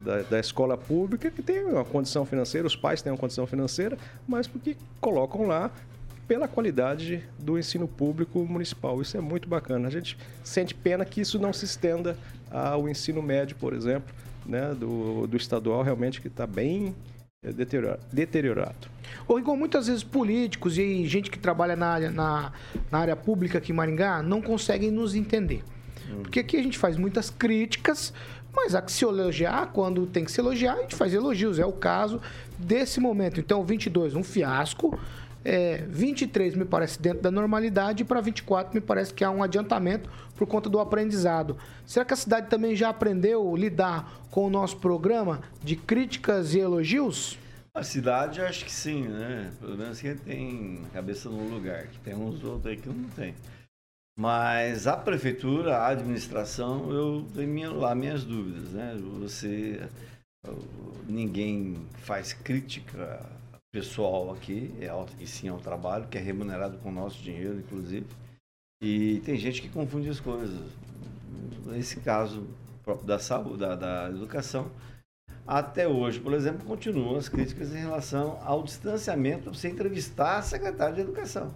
da, 0.00 0.22
da 0.22 0.38
escola 0.40 0.76
pública, 0.76 1.30
que 1.30 1.42
têm 1.42 1.64
uma 1.64 1.84
condição 1.84 2.24
financeira, 2.24 2.66
os 2.66 2.76
pais 2.76 3.02
têm 3.02 3.12
uma 3.12 3.18
condição 3.18 3.46
financeira, 3.46 3.98
mas 4.26 4.46
porque 4.46 4.76
colocam 5.00 5.46
lá 5.46 5.70
pela 6.26 6.46
qualidade 6.46 7.24
do 7.38 7.58
ensino 7.58 7.88
público 7.88 8.38
municipal. 8.44 9.00
Isso 9.00 9.16
é 9.16 9.20
muito 9.20 9.48
bacana. 9.48 9.88
A 9.88 9.90
gente 9.90 10.16
sente 10.44 10.74
pena 10.74 11.04
que 11.04 11.20
isso 11.22 11.38
não 11.38 11.52
se 11.52 11.64
estenda 11.64 12.16
ao 12.50 12.88
ensino 12.88 13.22
médio, 13.22 13.56
por 13.56 13.72
exemplo, 13.72 14.14
né, 14.44 14.74
do, 14.74 15.26
do 15.26 15.36
estadual, 15.36 15.82
realmente 15.82 16.20
que 16.20 16.28
está 16.28 16.46
bem 16.46 16.94
deteriora- 17.42 17.98
deteriorado. 18.12 18.88
Ô, 19.26 19.36
Rigon, 19.36 19.56
muitas 19.56 19.86
vezes 19.86 20.04
políticos 20.04 20.76
e 20.76 21.06
gente 21.06 21.30
que 21.30 21.38
trabalha 21.38 21.74
na 21.74 21.86
área, 21.88 22.10
na, 22.10 22.52
na 22.90 22.98
área 22.98 23.16
pública 23.16 23.58
aqui 23.58 23.72
em 23.72 23.74
Maringá 23.74 24.22
não 24.22 24.42
conseguem 24.42 24.90
nos 24.90 25.14
entender. 25.14 25.62
Porque 26.22 26.40
aqui 26.40 26.56
a 26.56 26.62
gente 26.62 26.78
faz 26.78 26.96
muitas 26.96 27.28
críticas, 27.28 28.14
mas 28.60 28.74
há 28.74 28.82
que 28.82 28.90
se 28.90 29.04
elogiar, 29.04 29.70
quando 29.72 30.04
tem 30.06 30.24
que 30.24 30.32
se 30.32 30.40
elogiar, 30.40 30.74
a 30.74 30.82
gente 30.82 30.96
faz 30.96 31.14
elogios. 31.14 31.58
É 31.58 31.64
o 31.64 31.72
caso 31.72 32.20
desse 32.58 32.98
momento. 32.98 33.38
Então, 33.38 33.64
22, 33.64 34.14
um 34.14 34.24
fiasco. 34.24 34.98
É, 35.44 35.84
23 35.88 36.56
me 36.56 36.64
parece 36.64 37.00
dentro 37.00 37.22
da 37.22 37.30
normalidade 37.30 38.02
e 38.02 38.04
para 38.04 38.20
24 38.20 38.74
me 38.74 38.80
parece 38.80 39.14
que 39.14 39.22
há 39.22 39.30
um 39.30 39.42
adiantamento 39.42 40.10
por 40.36 40.46
conta 40.46 40.68
do 40.68 40.80
aprendizado. 40.80 41.56
Será 41.86 42.04
que 42.04 42.12
a 42.12 42.16
cidade 42.16 42.48
também 42.48 42.74
já 42.74 42.88
aprendeu 42.88 43.54
lidar 43.56 44.12
com 44.30 44.44
o 44.44 44.50
nosso 44.50 44.76
programa 44.78 45.40
de 45.62 45.76
críticas 45.76 46.54
e 46.54 46.58
elogios? 46.58 47.38
A 47.72 47.84
cidade, 47.84 48.40
acho 48.40 48.64
que 48.64 48.72
sim, 48.72 49.06
né? 49.06 49.52
Pelo 49.60 49.78
menos 49.78 50.00
quem 50.00 50.16
tem 50.16 50.80
cabeça 50.92 51.30
no 51.30 51.48
lugar, 51.48 51.86
que 51.86 51.98
tem 52.00 52.14
uns 52.14 52.42
outros 52.42 52.66
aí 52.66 52.76
que 52.76 52.88
não 52.88 53.08
tem. 53.10 53.34
Mas 54.18 54.88
a 54.88 54.96
prefeitura, 54.96 55.76
a 55.76 55.88
administração, 55.90 56.90
eu 56.90 57.24
tenho 57.32 57.48
minha- 57.48 57.70
lá 57.70 57.94
minhas 57.94 58.24
dúvidas, 58.24 58.72
né? 58.72 58.96
Você, 59.20 59.80
ninguém 61.06 61.86
faz 61.98 62.32
crítica 62.32 63.24
pessoal 63.72 64.32
aqui, 64.32 64.74
é 64.80 64.88
e 65.20 65.26
sim 65.26 65.46
ao 65.46 65.60
trabalho, 65.60 66.08
que 66.08 66.18
é 66.18 66.20
remunerado 66.20 66.78
com 66.78 66.88
o 66.88 66.92
nosso 66.92 67.22
dinheiro, 67.22 67.60
inclusive. 67.60 68.06
E 68.82 69.20
tem 69.24 69.36
gente 69.36 69.62
que 69.62 69.68
confunde 69.68 70.08
as 70.08 70.18
coisas. 70.18 70.68
Nesse 71.66 72.00
caso 72.00 72.44
próprio 72.82 73.06
da 73.06 73.20
saúde, 73.20 73.58
da, 73.58 73.76
da 73.76 74.10
educação, 74.10 74.68
até 75.46 75.86
hoje, 75.86 76.18
por 76.18 76.32
exemplo, 76.32 76.66
continuam 76.66 77.16
as 77.16 77.28
críticas 77.28 77.72
em 77.72 77.78
relação 77.78 78.40
ao 78.42 78.64
distanciamento 78.64 79.54
você 79.54 79.68
entrevistar 79.68 80.38
a 80.38 80.42
secretária 80.42 80.96
de 80.96 81.02
Educação. 81.02 81.54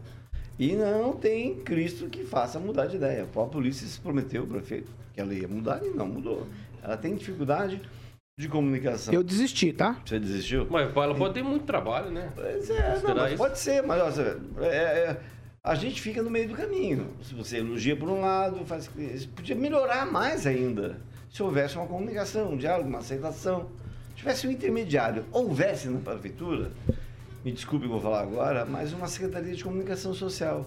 E 0.62 0.76
não 0.76 1.12
tem 1.12 1.56
Cristo 1.56 2.06
que 2.08 2.24
faça 2.24 2.60
mudar 2.60 2.86
de 2.86 2.94
ideia. 2.94 3.24
A 3.24 3.44
polícia 3.46 3.84
se 3.84 3.98
prometeu, 3.98 4.44
o 4.44 4.46
prefeito, 4.46 4.92
que 5.12 5.20
ela 5.20 5.34
ia 5.34 5.48
mudar 5.48 5.84
e 5.84 5.88
não 5.88 6.06
mudou. 6.06 6.46
Ela 6.80 6.96
tem 6.96 7.16
dificuldade 7.16 7.82
de 8.38 8.48
comunicação. 8.48 9.12
Eu 9.12 9.24
desisti, 9.24 9.72
tá? 9.72 10.00
Você 10.06 10.20
desistiu? 10.20 10.68
Mas 10.70 10.96
ela 10.96 11.16
pode 11.16 11.34
ter 11.34 11.42
muito 11.42 11.64
trabalho, 11.64 12.12
né? 12.12 12.30
Pois 12.36 12.70
é, 12.70 13.00
não, 13.02 13.16
mas 13.16 13.30
isso. 13.30 13.38
pode 13.38 13.58
ser, 13.58 13.82
mas 13.82 14.20
olha, 14.20 14.40
é, 14.60 14.68
é, 14.68 15.20
a 15.64 15.74
gente 15.74 16.00
fica 16.00 16.22
no 16.22 16.30
meio 16.30 16.46
do 16.46 16.54
caminho. 16.54 17.08
Se 17.24 17.34
você 17.34 17.58
elogia 17.58 17.96
por 17.96 18.08
um 18.08 18.20
lado, 18.20 18.64
faz, 18.64 18.88
podia 19.34 19.56
melhorar 19.56 20.06
mais 20.06 20.46
ainda. 20.46 21.00
Se 21.28 21.42
houvesse 21.42 21.74
uma 21.74 21.88
comunicação, 21.88 22.52
um 22.52 22.56
diálogo, 22.56 22.88
uma 22.88 23.00
aceitação, 23.00 23.68
tivesse 24.14 24.46
um 24.46 24.50
intermediário, 24.52 25.24
houvesse 25.32 25.88
na 25.88 25.98
prefeitura, 25.98 26.70
me 27.44 27.52
desculpe 27.52 27.86
o 27.86 27.88
que 27.88 27.92
vou 27.92 28.00
falar 28.00 28.22
agora, 28.22 28.64
mas 28.64 28.92
uma 28.92 29.08
secretaria 29.08 29.54
de 29.54 29.64
comunicação 29.64 30.14
social. 30.14 30.66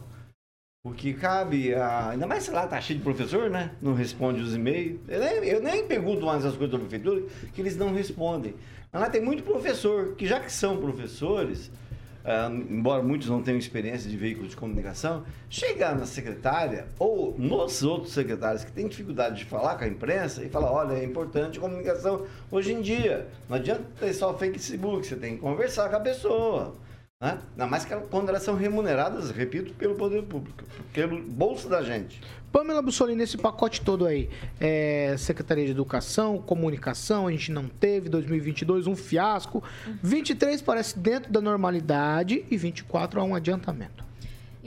Porque 0.83 1.13
cabe 1.13 1.73
a. 1.73 2.09
Ainda 2.09 2.27
mais, 2.27 2.43
sei 2.43 2.53
lá, 2.53 2.67
tá 2.67 2.79
cheio 2.79 2.99
de 2.99 3.03
professor, 3.03 3.49
né? 3.49 3.71
Não 3.81 3.95
responde 3.95 4.39
os 4.41 4.53
e-mails. 4.53 4.99
Eu 5.07 5.19
nem, 5.19 5.31
eu 5.45 5.63
nem 5.63 5.87
pergunto 5.87 6.23
mais 6.23 6.45
as 6.45 6.55
coisas 6.55 6.71
da 6.71 6.77
prefeitura, 6.77 7.23
que 7.53 7.59
eles 7.59 7.75
não 7.75 7.91
respondem. 7.91 8.53
Mas 8.91 9.01
lá 9.01 9.09
tem 9.09 9.19
muito 9.19 9.41
professor, 9.41 10.13
que 10.15 10.27
já 10.27 10.39
que 10.39 10.51
são 10.51 10.77
professores, 10.77 11.71
ah, 12.25 12.49
embora 12.51 13.03
muitos 13.03 13.29
não 13.29 13.43
tenham 13.43 13.59
experiência 13.59 14.09
de 14.09 14.17
veículo 14.17 14.47
de 14.47 14.55
comunicação, 14.55 15.23
chegar 15.47 15.95
na 15.95 16.07
secretária 16.07 16.87
ou 16.97 17.35
nos 17.37 17.83
outros 17.83 18.13
secretários 18.13 18.63
que 18.63 18.71
têm 18.71 18.87
dificuldade 18.87 19.37
de 19.37 19.45
falar 19.45 19.77
com 19.77 19.83
a 19.83 19.87
imprensa 19.87 20.43
e 20.43 20.49
falar, 20.49 20.71
olha, 20.71 20.93
é 20.93 21.03
importante 21.03 21.59
comunicação 21.59 22.25
hoje 22.49 22.73
em 22.73 22.81
dia. 22.81 23.27
Não 23.47 23.57
adianta 23.57 23.83
ter 23.99 24.11
só 24.13 24.33
Facebook, 24.33 25.05
você 25.05 25.15
tem 25.15 25.35
que 25.35 25.41
conversar 25.41 25.87
com 25.89 25.97
a 25.97 25.99
pessoa. 25.99 26.75
Né? 27.21 27.39
Ainda 27.51 27.65
mais 27.65 27.85
que 27.85 27.95
quando 27.95 28.27
elas 28.27 28.43
são 28.43 28.55
remuneradas, 28.55 29.31
repito, 29.31 29.73
pelo 29.75 29.95
poder 29.95 30.23
público, 30.23 30.65
pelo 30.91 31.21
bolso 31.21 31.69
da 31.69 31.81
gente. 31.81 32.21
Pamela 32.51 32.81
Bussolini, 32.81 33.17
nesse 33.17 33.37
pacote 33.37 33.79
todo 33.81 34.05
aí, 34.05 34.29
é, 34.59 35.15
Secretaria 35.17 35.63
de 35.63 35.71
Educação, 35.71 36.37
Comunicação, 36.39 37.27
a 37.27 37.31
gente 37.31 37.53
não 37.53 37.69
teve, 37.69 38.09
2022 38.09 38.85
um 38.85 38.97
fiasco, 38.97 39.63
23 40.03 40.61
parece 40.61 40.99
dentro 40.99 41.31
da 41.31 41.39
normalidade 41.39 42.45
e 42.51 42.57
24 42.57 43.21
há 43.21 43.23
um 43.23 43.33
adiantamento. 43.33 44.03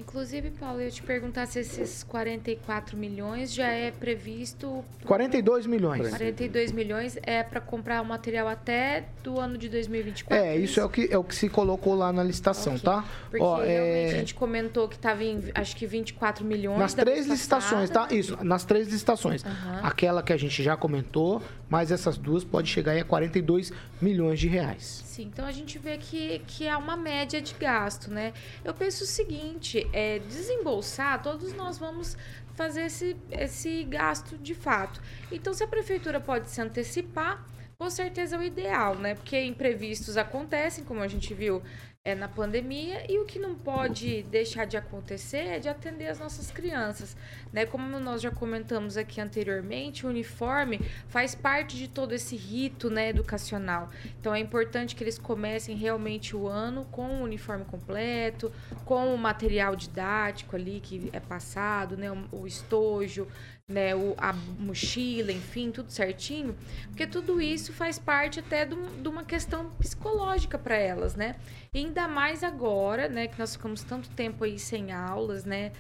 Inclusive, 0.08 0.50
Paulo, 0.52 0.80
eu 0.80 0.90
te 0.90 1.02
perguntar 1.02 1.44
se 1.44 1.58
esses 1.60 2.02
44 2.02 2.96
milhões 2.96 3.52
já 3.52 3.68
é 3.68 3.90
previsto. 3.90 4.82
42 5.04 5.66
milhões. 5.66 6.08
42 6.08 6.72
milhões 6.72 7.18
é 7.22 7.42
para 7.42 7.60
comprar 7.60 8.00
o 8.00 8.06
material 8.06 8.48
até 8.48 9.04
do 9.22 9.38
ano 9.38 9.58
de 9.58 9.68
2024. 9.68 10.34
É, 10.34 10.56
isso 10.56 10.80
é 10.80 10.84
o 10.84 10.88
que, 10.88 11.08
é 11.10 11.18
o 11.18 11.22
que 11.22 11.34
se 11.34 11.50
colocou 11.50 11.94
lá 11.94 12.10
na 12.10 12.24
licitação, 12.24 12.72
Ok. 12.72 12.84
tá? 12.84 13.04
Porque 13.28 13.44
Ó, 13.44 13.56
realmente 13.56 13.70
é, 13.70 14.14
a 14.14 14.18
gente 14.18 14.34
comentou 14.34 14.88
que 14.88 14.96
estava 14.96 15.22
em, 15.22 15.44
acho 15.54 15.76
que 15.76 15.86
24 15.86 16.42
milhões. 16.42 16.78
Nas 16.78 16.94
três 16.94 17.26
licitações, 17.26 17.90
tá? 17.90 18.08
Isso, 18.10 18.42
nas 18.42 18.64
três 18.64 18.88
licitações. 18.88 19.44
Aham. 19.44 19.80
Aquela 19.82 20.22
que 20.22 20.32
a 20.32 20.38
gente 20.38 20.62
já 20.62 20.74
comentou, 20.74 21.42
mas 21.68 21.92
essas 21.92 22.16
duas 22.16 22.44
pode 22.44 22.70
chegar 22.70 22.92
aí 22.92 23.00
a 23.00 23.04
42 23.04 23.72
milhões 24.00 24.40
de 24.40 24.48
reais. 24.48 25.02
Sim, 25.04 25.24
então 25.24 25.44
a 25.44 25.50
gente 25.50 25.78
vê 25.78 25.98
que, 25.98 26.40
que 26.46 26.68
há 26.68 26.78
uma 26.78 26.96
média 26.96 27.42
de 27.42 27.52
gasto, 27.54 28.08
né? 28.08 28.32
Eu 28.64 28.72
penso 28.72 29.02
o 29.02 29.06
seguinte, 29.06 29.84
é, 29.98 30.20
desembolsar, 30.20 31.20
todos 31.20 31.52
nós 31.54 31.76
vamos 31.76 32.16
fazer 32.54 32.82
esse, 32.82 33.16
esse 33.32 33.82
gasto 33.82 34.38
de 34.38 34.54
fato. 34.54 35.02
Então, 35.32 35.52
se 35.52 35.64
a 35.64 35.66
prefeitura 35.66 36.20
pode 36.20 36.48
se 36.50 36.60
antecipar, 36.60 37.44
com 37.76 37.90
certeza 37.90 38.36
é 38.36 38.38
o 38.38 38.42
ideal, 38.42 38.94
né? 38.94 39.16
Porque 39.16 39.40
imprevistos 39.42 40.16
acontecem, 40.16 40.84
como 40.84 41.00
a 41.00 41.08
gente 41.08 41.34
viu 41.34 41.62
é, 42.08 42.14
na 42.14 42.26
pandemia, 42.26 43.04
e 43.06 43.18
o 43.18 43.26
que 43.26 43.38
não 43.38 43.54
pode 43.54 44.22
deixar 44.22 44.64
de 44.64 44.78
acontecer 44.78 45.44
é 45.56 45.58
de 45.58 45.68
atender 45.68 46.06
as 46.06 46.18
nossas 46.18 46.50
crianças, 46.50 47.14
né? 47.52 47.66
Como 47.66 48.00
nós 48.00 48.22
já 48.22 48.30
comentamos 48.30 48.96
aqui 48.96 49.20
anteriormente, 49.20 50.06
o 50.06 50.08
uniforme 50.08 50.80
faz 51.08 51.34
parte 51.34 51.76
de 51.76 51.86
todo 51.86 52.14
esse 52.14 52.34
rito, 52.34 52.88
né, 52.88 53.10
educacional. 53.10 53.90
Então 54.18 54.34
é 54.34 54.40
importante 54.40 54.96
que 54.96 55.04
eles 55.04 55.18
comecem 55.18 55.76
realmente 55.76 56.34
o 56.34 56.48
ano 56.48 56.86
com 56.90 57.20
o 57.20 57.22
uniforme 57.24 57.66
completo, 57.66 58.50
com 58.86 59.14
o 59.14 59.18
material 59.18 59.76
didático 59.76 60.56
ali 60.56 60.80
que 60.80 61.10
é 61.12 61.20
passado, 61.20 61.94
né, 61.94 62.10
o, 62.32 62.46
estojo, 62.46 63.28
né, 63.68 63.94
o, 63.94 64.14
a 64.16 64.32
mochila, 64.32 65.30
enfim, 65.30 65.70
tudo 65.70 65.90
certinho, 65.92 66.56
porque 66.86 67.06
tudo 67.06 67.38
isso 67.38 67.70
faz 67.70 67.98
parte 67.98 68.40
até 68.40 68.64
de, 68.64 68.74
de 68.74 69.08
uma 69.08 69.24
questão 69.24 69.70
psicológica 69.72 70.58
para 70.58 70.74
elas, 70.74 71.14
né? 71.14 71.36
E 71.74 71.78
ainda 71.78 72.08
mais 72.08 72.42
agora, 72.42 73.10
né, 73.10 73.28
que 73.28 73.38
nós 73.38 73.54
ficamos 73.54 73.82
tanto 73.82 74.08
tempo 74.10 74.42
aí 74.42 74.58
sem 74.58 74.90
aulas, 74.90 75.44
né? 75.44 75.72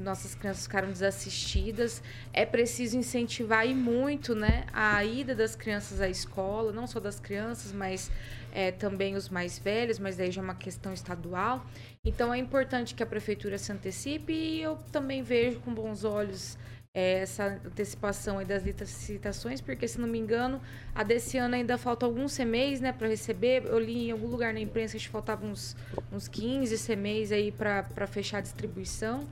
Nossas 0.00 0.36
crianças 0.36 0.62
ficaram 0.62 0.88
desassistidas. 0.88 2.00
É 2.32 2.46
preciso 2.46 2.96
incentivar 2.96 3.66
e 3.66 3.74
muito, 3.74 4.36
né, 4.36 4.64
a 4.72 5.04
ida 5.04 5.34
das 5.34 5.56
crianças 5.56 6.00
à 6.00 6.08
escola, 6.08 6.72
não 6.72 6.86
só 6.86 7.00
das 7.00 7.18
crianças, 7.18 7.72
mas 7.72 8.08
é, 8.52 8.70
também 8.70 9.16
os 9.16 9.28
mais 9.28 9.58
velhos, 9.58 9.98
mas 9.98 10.16
daí 10.16 10.30
já 10.30 10.40
é 10.40 10.44
uma 10.44 10.54
questão 10.54 10.92
estadual. 10.92 11.66
Então 12.04 12.32
é 12.32 12.38
importante 12.38 12.94
que 12.94 13.02
a 13.02 13.06
prefeitura 13.06 13.58
se 13.58 13.72
antecipe 13.72 14.32
e 14.32 14.62
eu 14.62 14.76
também 14.92 15.24
vejo 15.24 15.58
com 15.58 15.74
bons 15.74 16.04
olhos 16.04 16.56
essa 16.94 17.58
antecipação 17.64 18.38
aí 18.38 18.44
das 18.44 18.62
licitações, 18.62 19.62
porque 19.62 19.88
se 19.88 19.98
não 19.98 20.06
me 20.06 20.18
engano, 20.18 20.60
a 20.94 21.02
desse 21.02 21.38
ano 21.38 21.54
ainda 21.54 21.78
falta 21.78 22.04
alguns 22.04 22.36
CMEs, 22.36 22.80
né, 22.80 22.92
para 22.92 23.08
receber. 23.08 23.64
Eu 23.64 23.78
li 23.78 24.08
em 24.08 24.10
algum 24.10 24.26
lugar 24.26 24.52
na 24.52 24.60
imprensa 24.60 24.98
que 24.98 25.08
faltavam 25.08 25.50
uns, 25.50 25.74
uns 26.12 26.28
15 26.28 26.86
CMEs 26.86 27.32
aí 27.32 27.50
para 27.50 28.06
fechar 28.06 28.38
a 28.38 28.40
distribuição. 28.42 29.26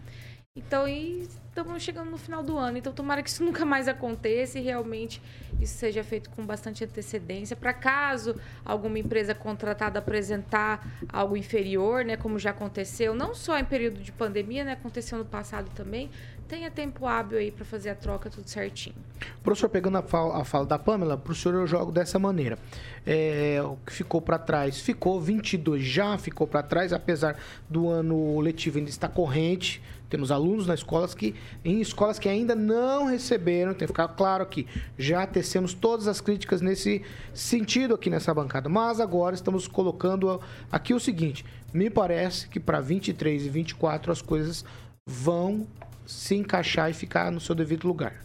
Então, 0.67 0.87
estamos 0.87 1.83
chegando 1.83 2.11
no 2.11 2.19
final 2.19 2.43
do 2.43 2.57
ano. 2.57 2.79
Então, 2.79 2.93
tomara 2.93 3.23
que 3.23 3.31
isso 3.31 3.43
nunca 3.45 3.65
mais 3.65 3.89
aconteça 3.89 4.59
e 4.59 4.63
realmente 4.63 5.21
isso 5.61 5.75
seja 5.75 6.05
feito 6.05 6.31
com 6.31 6.45
bastante 6.45 6.85
antecedência. 6.85 7.57
Para 7.57 7.73
caso 7.73 8.37
alguma 8.65 8.99
empresa 8.99 9.35
contratada 9.35 9.99
apresentar 9.99 10.87
algo 11.13 11.37
inferior, 11.37 12.05
né, 12.05 12.17
como 12.17 12.39
já 12.39 12.51
aconteceu, 12.51 13.15
não 13.15 13.35
só 13.35 13.59
em 13.59 13.65
período 13.65 14.01
de 14.01 14.13
pandemia, 14.13 14.65
né, 14.65 14.73
aconteceu 14.73 15.19
no 15.19 15.25
passado 15.25 15.71
também, 15.75 16.11
tenha 16.49 16.71
tempo 16.71 17.07
hábil 17.07 17.39
aí 17.39 17.51
para 17.51 17.65
fazer 17.65 17.91
a 17.91 17.95
troca 17.95 18.29
tudo 18.29 18.49
certinho. 18.49 18.97
Professor, 19.43 19.69
pegando 19.69 19.99
a 19.99 20.03
fala, 20.03 20.41
a 20.41 20.45
fala 20.45 20.67
da 20.67 20.79
Pamela, 20.79 21.17
para 21.17 21.31
o 21.31 21.35
senhor 21.35 21.55
eu 21.55 21.67
jogo 21.67 21.93
dessa 21.93 22.19
maneira. 22.19 22.59
É, 23.07 23.63
o 23.63 23.77
que 23.87 23.93
ficou 23.93 24.21
para 24.21 24.39
trás 24.39 24.81
ficou, 24.81 25.21
22 25.21 25.83
já 25.85 26.19
ficou 26.19 26.47
para 26.47 26.63
trás, 26.63 26.93
apesar 26.93 27.37
do 27.69 27.89
ano 27.89 28.41
letivo 28.41 28.79
ainda 28.79 28.91
estar 28.91 29.09
corrente. 29.09 29.81
Temos 30.11 30.31
alunos 30.33 30.67
nas 30.67 30.81
escolas 30.81 31.15
que, 31.15 31.35
em 31.65 31.81
escolas 31.81 32.19
que 32.19 32.29
ainda 32.29 32.55
não 32.55 33.07
receberam, 33.07 33.73
tem 33.73 33.87
que 33.87 33.93
ficar 33.93 34.09
claro 34.09 34.43
aqui, 34.43 34.67
já 34.99 35.27
tecemos 35.27 35.73
todas 35.73 36.09
as 36.09 36.21
críticas 36.21 36.61
nesse 36.61 37.03
sentido 37.33 37.95
aqui 37.95 38.11
nessa 38.11 38.35
bancada. 38.35 38.69
Mas 38.69 39.01
agora 39.01 39.35
estamos 39.35 39.69
colocando 39.69 40.41
aqui 40.71 40.93
o 40.93 41.01
seguinte: 41.01 41.45
me 41.73 41.89
parece 41.89 42.49
que 42.49 42.59
para 42.59 42.81
23 42.81 43.47
e 43.47 43.49
24 43.49 44.11
as 44.11 44.21
coisas 44.21 44.65
vão 45.09 45.67
se 46.05 46.35
encaixar 46.35 46.91
e 46.91 46.93
ficar 46.93 47.31
no 47.31 47.41
seu 47.41 47.55
devido 47.55 47.87
lugar. 47.87 48.21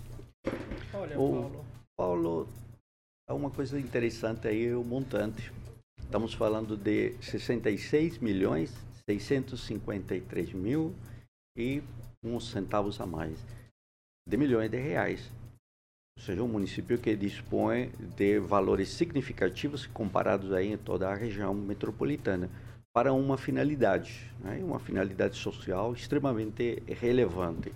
Olha, 0.93 1.15
Paulo. 1.15 1.65
Paulo, 1.95 2.49
uma 3.29 3.49
coisa 3.49 3.79
interessante 3.79 4.47
aí, 4.47 4.73
o 4.73 4.83
montante. 4.83 5.53
Estamos 5.99 6.33
falando 6.33 6.75
de 6.75 7.13
66 7.21 8.17
milhões 8.19 8.73
653 9.07 10.53
mil 10.53 10.93
e 11.57 11.81
uns 12.23 12.49
centavos 12.49 12.99
a 12.99 13.05
mais 13.05 13.39
de 14.27 14.37
milhões 14.37 14.69
de 14.69 14.77
reais. 14.77 15.31
Ou 16.17 16.23
seja, 16.23 16.43
um 16.43 16.47
município 16.47 16.97
que 16.97 17.15
dispõe 17.15 17.89
de 18.15 18.39
valores 18.39 18.89
significativos 18.89 19.85
comparados 19.85 20.51
aí 20.51 20.73
em 20.73 20.77
toda 20.77 21.09
a 21.09 21.15
região 21.15 21.53
metropolitana 21.53 22.49
para 22.93 23.11
uma 23.11 23.37
finalidade, 23.37 24.31
né? 24.39 24.63
uma 24.63 24.79
finalidade 24.79 25.35
social 25.35 25.93
extremamente 25.93 26.81
relevante. 26.87 27.71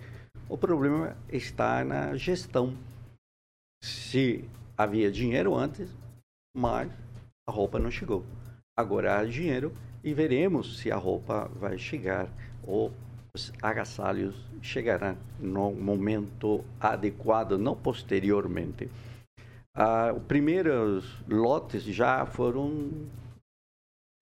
O 0.48 0.56
problema 0.56 1.16
está 1.28 1.84
na 1.84 2.16
gestão. 2.16 2.74
Se 3.82 4.48
havia 4.76 5.12
dinheiro 5.12 5.54
antes, 5.54 5.94
mas 6.56 6.90
a 7.46 7.52
roupa 7.52 7.78
não 7.78 7.90
chegou. 7.90 8.24
Agora 8.76 9.18
há 9.18 9.24
dinheiro 9.24 9.74
e 10.02 10.14
veremos 10.14 10.78
se 10.78 10.90
a 10.90 10.96
roupa 10.96 11.48
vai 11.48 11.76
chegar 11.76 12.28
ou 12.62 12.90
os 13.34 13.52
agasalhos 13.62 14.34
chegarão 14.60 15.16
no 15.38 15.72
momento 15.72 16.64
adequado, 16.80 17.58
não 17.58 17.76
posteriormente. 17.76 18.88
Ah, 19.74 20.12
os 20.16 20.22
primeiros 20.24 21.04
lotes 21.28 21.84
já 21.84 22.26
foram 22.26 22.90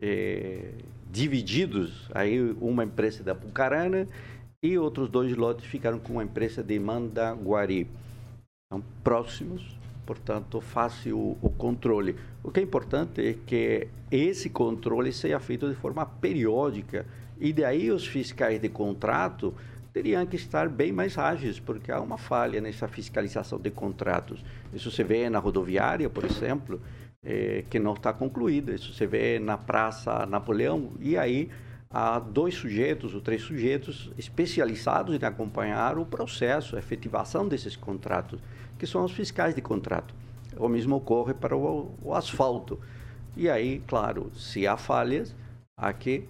é, 0.00 0.72
divididos, 1.10 2.08
aí 2.14 2.40
uma 2.60 2.84
empresa 2.84 3.24
da 3.24 3.34
Pucarana 3.34 4.06
e 4.62 4.76
outros 4.76 5.08
dois 5.08 5.34
lotes 5.36 5.64
ficaram 5.64 5.98
com 5.98 6.14
uma 6.14 6.24
empresa 6.24 6.62
de 6.62 6.78
Mandaguari. 6.78 7.88
São 8.70 8.82
próximos, 9.02 9.76
portanto, 10.04 10.60
fácil 10.60 11.38
o 11.40 11.50
controle. 11.50 12.16
O 12.44 12.50
que 12.50 12.60
é 12.60 12.62
importante 12.62 13.26
é 13.26 13.34
que 13.46 13.88
esse 14.10 14.50
controle 14.50 15.12
seja 15.12 15.40
feito 15.40 15.68
de 15.68 15.74
forma 15.74 16.04
periódica 16.04 17.06
e 17.40 17.52
daí 17.52 17.90
os 17.90 18.06
fiscais 18.06 18.60
de 18.60 18.68
contrato 18.68 19.54
teriam 19.92 20.24
que 20.26 20.36
estar 20.36 20.68
bem 20.68 20.92
mais 20.92 21.16
ágeis, 21.18 21.58
porque 21.58 21.90
há 21.90 22.00
uma 22.00 22.18
falha 22.18 22.60
nessa 22.60 22.86
fiscalização 22.86 23.58
de 23.58 23.70
contratos. 23.70 24.44
Isso 24.72 24.90
se 24.90 25.02
vê 25.02 25.28
na 25.28 25.38
rodoviária, 25.38 26.08
por 26.08 26.24
exemplo, 26.24 26.80
é, 27.24 27.64
que 27.68 27.78
não 27.78 27.94
está 27.94 28.12
concluída. 28.12 28.72
Isso 28.72 28.92
se 28.92 29.06
vê 29.06 29.38
na 29.38 29.56
Praça 29.58 30.26
Napoleão, 30.26 30.92
e 31.00 31.16
aí 31.16 31.48
há 31.90 32.18
dois 32.18 32.54
sujeitos 32.54 33.14
ou 33.14 33.20
três 33.20 33.42
sujeitos 33.42 34.12
especializados 34.18 35.14
em 35.14 35.24
acompanhar 35.24 35.98
o 35.98 36.04
processo, 36.04 36.76
a 36.76 36.78
efetivação 36.78 37.48
desses 37.48 37.74
contratos, 37.74 38.40
que 38.78 38.86
são 38.86 39.04
os 39.04 39.12
fiscais 39.12 39.54
de 39.54 39.62
contrato. 39.62 40.14
O 40.56 40.68
mesmo 40.68 40.96
ocorre 40.96 41.34
para 41.34 41.56
o, 41.56 41.94
o 42.02 42.14
asfalto. 42.14 42.78
E 43.36 43.48
aí, 43.48 43.82
claro, 43.86 44.30
se 44.34 44.66
há 44.66 44.76
falhas, 44.76 45.34
há 45.76 45.92
que 45.92 46.24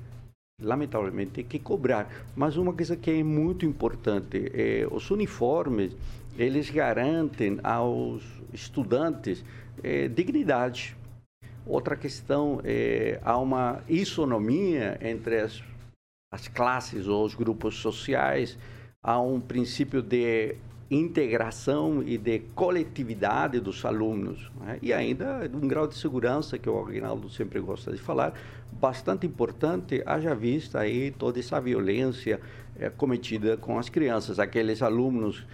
lamentavelmente, 0.60 1.42
que 1.44 1.58
cobrar. 1.58 2.10
Mas 2.34 2.56
uma 2.56 2.72
coisa 2.72 2.96
que 2.96 3.10
é 3.10 3.22
muito 3.22 3.64
importante, 3.64 4.50
é, 4.52 4.86
os 4.90 5.10
uniformes, 5.10 5.96
eles 6.36 6.68
garantem 6.70 7.58
aos 7.62 8.22
estudantes 8.52 9.44
é, 9.82 10.08
dignidade. 10.08 10.96
Outra 11.66 11.96
questão 11.96 12.60
é 12.64 13.20
há 13.22 13.36
uma 13.38 13.82
isonomia 13.88 14.98
entre 15.02 15.40
as, 15.40 15.62
as 16.32 16.48
classes 16.48 17.06
ou 17.06 17.24
os 17.24 17.34
grupos 17.34 17.76
sociais, 17.76 18.58
há 19.02 19.20
um 19.20 19.40
princípio 19.40 20.02
de 20.02 20.56
integração 20.90 22.02
e 22.02 22.16
de 22.16 22.38
coletividade 22.54 23.60
dos 23.60 23.84
alunos. 23.84 24.50
Né? 24.60 24.78
E 24.80 24.92
ainda 24.92 25.50
um 25.52 25.68
grau 25.68 25.86
de 25.86 25.94
segurança, 25.96 26.58
que 26.58 26.68
o 26.68 26.78
Aguinaldo 26.78 27.28
sempre 27.28 27.60
gosta 27.60 27.92
de 27.92 27.98
falar, 27.98 28.32
bastante 28.72 29.26
importante, 29.26 30.02
haja 30.06 30.34
vista 30.34 30.80
aí 30.80 31.10
toda 31.10 31.38
essa 31.38 31.60
violência 31.60 32.40
é, 32.78 32.88
cometida 32.88 33.56
com 33.56 33.78
as 33.78 33.88
crianças. 33.88 34.38
Aqueles 34.38 34.82
alunos 34.82 35.44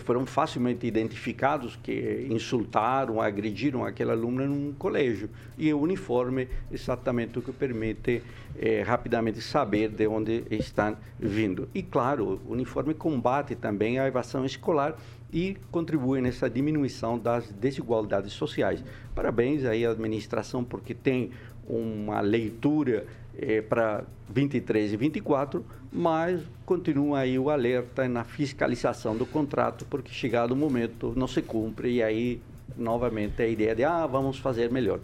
foram 0.00 0.26
facilmente 0.26 0.86
identificados 0.86 1.78
que 1.82 2.26
insultaram, 2.30 3.20
agrediram 3.20 3.84
aquele 3.84 4.10
aluno 4.10 4.46
num 4.46 4.72
colégio. 4.72 5.28
E 5.56 5.72
o 5.72 5.80
uniforme 5.80 6.48
exatamente 6.72 7.38
o 7.38 7.42
que 7.42 7.52
permite 7.52 8.22
é, 8.56 8.82
rapidamente 8.82 9.40
saber 9.40 9.90
de 9.90 10.06
onde 10.06 10.44
estão 10.50 10.96
vindo. 11.18 11.68
E, 11.74 11.82
claro, 11.82 12.40
o 12.46 12.52
uniforme 12.52 12.94
combate 12.94 13.54
também 13.54 13.98
a 13.98 14.06
evasão 14.06 14.44
escolar 14.44 14.96
e 15.32 15.56
contribui 15.70 16.20
nessa 16.20 16.48
diminuição 16.48 17.18
das 17.18 17.50
desigualdades 17.50 18.32
sociais. 18.32 18.82
Parabéns 19.14 19.64
aí 19.64 19.84
à 19.84 19.90
administração, 19.90 20.64
porque 20.64 20.94
tem 20.94 21.30
uma 21.66 22.20
leitura 22.20 23.06
é, 23.38 23.60
para 23.60 24.04
23 24.28 24.92
e 24.92 24.96
24, 24.96 25.64
mas 25.92 26.40
continua 26.64 27.20
aí 27.20 27.38
o 27.38 27.50
alerta 27.50 28.08
na 28.08 28.24
fiscalização 28.24 29.16
do 29.16 29.26
contrato, 29.26 29.84
porque 29.86 30.12
chegado 30.12 30.52
o 30.52 30.56
momento 30.56 31.12
não 31.16 31.28
se 31.28 31.42
cumpre 31.42 31.94
e 31.94 32.02
aí 32.02 32.40
novamente 32.76 33.42
a 33.42 33.46
ideia 33.46 33.74
de 33.74 33.84
ah, 33.84 34.06
vamos 34.06 34.38
fazer 34.38 34.70
melhor. 34.70 35.00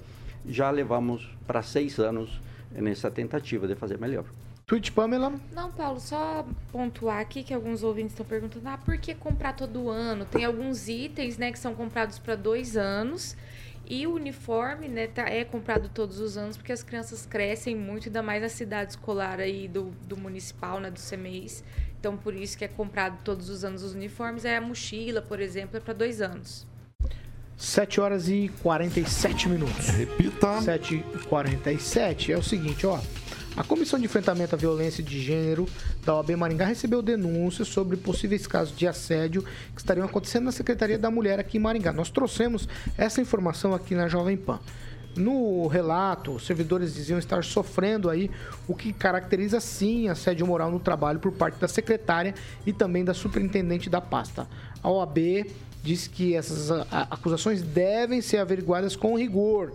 Já 0.47 0.71
levamos 0.71 1.29
para 1.47 1.63
seis 1.63 1.99
anos 1.99 2.41
nessa 2.71 3.11
tentativa 3.11 3.69
de 3.69 3.75
fazer 3.75 3.99
melhor. 3.99 4.25
Tweet, 4.67 4.93
Pamela? 4.93 5.33
Não, 5.53 5.71
Paulo, 5.73 5.99
só 5.99 6.47
pontuar 6.71 7.19
aqui 7.19 7.43
que 7.43 7.53
alguns 7.53 7.83
ouvintes 7.83 8.13
estão 8.13 8.25
perguntando: 8.25 8.69
ah, 8.69 8.79
por 8.79 8.97
que 8.99 9.15
comprar 9.17 9.53
todo 9.53 9.91
ano? 9.91 10.25
Tem 10.25 10.45
alguns 10.45 10.89
itens 10.89 11.37
né, 11.37 11.51
que 11.51 11.59
são 11.59 11.75
comprados 11.75 12.21
para 12.21 12.37
dois 12.37 12.77
anos 12.77 13.37
e 13.91 14.07
o 14.07 14.15
uniforme, 14.15 14.87
né, 14.87 15.09
tá, 15.09 15.29
é 15.29 15.45
comprado 15.45 15.89
todos 15.89 16.21
os 16.21 16.37
anos 16.39 16.57
porque 16.57 16.71
as 16.71 16.81
crianças 16.81 17.27
crescem 17.27 17.75
muito, 17.75 18.07
ainda 18.07 18.23
mais 18.23 18.41
na 18.41 18.49
cidade 18.49 18.93
escolar 18.93 19.41
aí 19.41 19.67
do, 19.67 19.91
do 20.07 20.17
municipal, 20.17 20.79
né, 20.79 20.93
do 20.93 21.01
CMEIs. 21.01 21.65
Então, 21.99 22.17
por 22.17 22.33
isso 22.33 22.57
que 22.57 22.65
é 22.65 22.69
comprado 22.69 23.21
todos 23.25 23.51
os 23.51 23.65
anos 23.65 23.83
os 23.83 23.93
uniformes. 23.93 24.45
Aí 24.45 24.55
a 24.55 24.61
mochila, 24.61 25.21
por 25.21 25.41
exemplo, 25.41 25.77
é 25.77 25.81
para 25.81 25.93
dois 25.93 26.23
anos. 26.23 26.69
7 27.57 28.01
horas 28.01 28.29
e 28.29 28.49
47 28.63 29.49
minutos. 29.49 29.89
Repita. 29.89 30.63
7 30.63 30.95
e 30.95 31.19
47. 31.27 32.33
É 32.33 32.39
o 32.39 32.43
seguinte, 32.43 32.87
ó. 32.87 33.01
A 33.61 33.63
Comissão 33.63 33.99
de 33.99 34.07
Enfrentamento 34.07 34.55
à 34.55 34.59
Violência 34.59 35.05
de 35.05 35.21
Gênero 35.21 35.69
da 36.03 36.15
OAB 36.15 36.31
Maringá 36.31 36.65
recebeu 36.65 37.03
denúncias 37.03 37.69
sobre 37.69 37.95
possíveis 37.95 38.47
casos 38.47 38.75
de 38.75 38.87
assédio 38.87 39.45
que 39.75 39.81
estariam 39.83 40.07
acontecendo 40.07 40.45
na 40.45 40.51
Secretaria 40.51 40.99
da 40.99 41.11
Mulher 41.11 41.39
aqui 41.39 41.59
em 41.59 41.61
Maringá. 41.61 41.93
Nós 41.93 42.09
trouxemos 42.09 42.67
essa 42.97 43.21
informação 43.21 43.75
aqui 43.75 43.95
na 43.95 44.09
Jovem 44.09 44.35
Pan. 44.35 44.59
No 45.15 45.67
relato, 45.67 46.33
os 46.33 46.47
servidores 46.47 46.95
diziam 46.95 47.19
estar 47.19 47.45
sofrendo 47.45 48.09
aí 48.09 48.31
o 48.67 48.75
que 48.75 48.95
caracteriza 48.95 49.61
sim 49.61 50.09
assédio 50.09 50.47
moral 50.47 50.71
no 50.71 50.81
trabalho 50.81 51.19
por 51.19 51.33
parte 51.33 51.61
da 51.61 51.69
secretária 51.69 52.35
e 52.65 52.73
também 52.73 53.05
da 53.05 53.13
superintendente 53.13 53.91
da 53.91 54.01
pasta. 54.01 54.49
A 54.83 54.89
OAB 54.89 55.19
diz 55.83 56.09
que 56.09 56.35
essas 56.35 56.71
acusações 57.11 57.61
devem 57.61 58.23
ser 58.23 58.39
averiguadas 58.39 58.97
com 58.97 59.19
rigor 59.19 59.75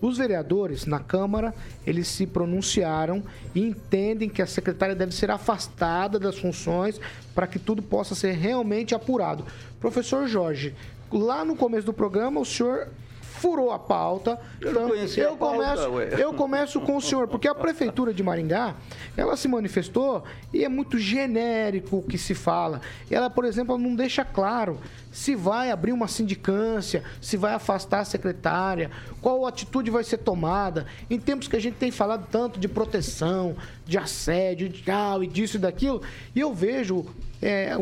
os 0.00 0.18
vereadores 0.18 0.86
na 0.86 1.00
Câmara, 1.00 1.54
eles 1.86 2.08
se 2.08 2.26
pronunciaram 2.26 3.22
e 3.54 3.60
entendem 3.60 4.28
que 4.28 4.42
a 4.42 4.46
secretária 4.46 4.94
deve 4.94 5.14
ser 5.14 5.30
afastada 5.30 6.18
das 6.18 6.38
funções 6.38 7.00
para 7.34 7.46
que 7.46 7.58
tudo 7.58 7.82
possa 7.82 8.14
ser 8.14 8.32
realmente 8.32 8.94
apurado. 8.94 9.44
Professor 9.80 10.26
Jorge, 10.26 10.74
lá 11.12 11.44
no 11.44 11.56
começo 11.56 11.86
do 11.86 11.92
programa, 11.92 12.40
o 12.40 12.44
senhor 12.44 12.88
furou 13.34 13.72
a 13.72 13.78
pauta. 13.78 14.38
Eu 14.60 14.70
então, 14.70 14.82
eu, 14.88 15.36
começo, 15.36 15.90
pauta, 15.90 16.20
eu 16.20 16.34
começo 16.34 16.80
com 16.80 16.96
o 16.96 17.00
senhor, 17.00 17.28
porque 17.28 17.48
a 17.48 17.54
prefeitura 17.54 18.14
de 18.14 18.22
Maringá, 18.22 18.74
ela 19.16 19.36
se 19.36 19.48
manifestou 19.48 20.24
e 20.52 20.64
é 20.64 20.68
muito 20.68 20.98
genérico 20.98 21.98
o 21.98 22.02
que 22.02 22.16
se 22.16 22.34
fala. 22.34 22.80
Ela, 23.10 23.28
por 23.28 23.44
exemplo, 23.44 23.76
não 23.76 23.94
deixa 23.94 24.24
claro 24.24 24.78
se 25.12 25.34
vai 25.34 25.70
abrir 25.70 25.92
uma 25.92 26.08
sindicância, 26.08 27.02
se 27.20 27.36
vai 27.36 27.54
afastar 27.54 28.00
a 28.00 28.04
secretária, 28.04 28.90
qual 29.20 29.46
atitude 29.46 29.90
vai 29.90 30.04
ser 30.04 30.18
tomada. 30.18 30.86
Em 31.10 31.18
tempos 31.18 31.48
que 31.48 31.56
a 31.56 31.60
gente 31.60 31.74
tem 31.74 31.90
falado 31.90 32.26
tanto 32.30 32.58
de 32.58 32.68
proteção, 32.68 33.56
de 33.84 33.98
assédio, 33.98 34.68
de 34.68 34.82
tal 34.82 35.22
e 35.22 35.26
disso 35.26 35.56
e 35.56 35.60
daquilo, 35.60 36.02
e 36.34 36.40
eu 36.40 36.52
vejo 36.52 37.06
é, 37.42 37.72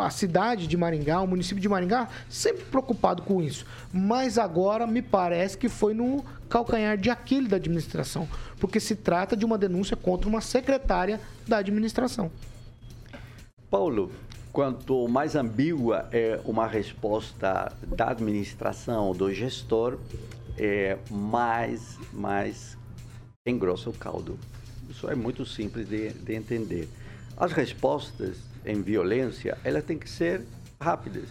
a 0.00 0.10
cidade 0.10 0.66
de 0.66 0.76
Maringá, 0.76 1.20
o 1.20 1.26
município 1.26 1.60
de 1.60 1.68
Maringá, 1.68 2.08
sempre 2.28 2.64
preocupado 2.64 3.22
com 3.22 3.42
isso. 3.42 3.66
Mas 3.92 4.38
agora 4.38 4.86
me 4.86 5.02
parece 5.02 5.58
que 5.58 5.68
foi 5.68 5.94
no 5.94 6.24
calcanhar 6.48 6.96
de 6.96 7.10
Aquiles 7.10 7.48
da 7.48 7.56
administração, 7.56 8.28
porque 8.58 8.80
se 8.80 8.96
trata 8.96 9.36
de 9.36 9.44
uma 9.44 9.56
denúncia 9.56 9.96
contra 9.96 10.28
uma 10.28 10.40
secretária 10.40 11.20
da 11.46 11.58
administração. 11.58 12.30
Paulo, 13.70 14.10
quanto 14.52 15.06
mais 15.08 15.36
ambígua 15.36 16.08
é 16.12 16.40
uma 16.44 16.66
resposta 16.66 17.72
da 17.86 18.10
administração, 18.10 19.12
do 19.12 19.32
gestor, 19.32 19.98
é, 20.58 20.98
mais, 21.10 21.98
mais 22.12 22.76
engrossa 23.46 23.88
o 23.88 23.92
caldo. 23.92 24.38
Isso 24.88 25.08
é 25.08 25.14
muito 25.14 25.46
simples 25.46 25.88
de, 25.88 26.10
de 26.10 26.34
entender. 26.34 26.88
As 27.40 27.52
respostas 27.52 28.36
em 28.66 28.82
violência, 28.82 29.56
elas 29.64 29.82
têm 29.84 29.98
que 29.98 30.10
ser 30.10 30.42
rápidas. 30.78 31.30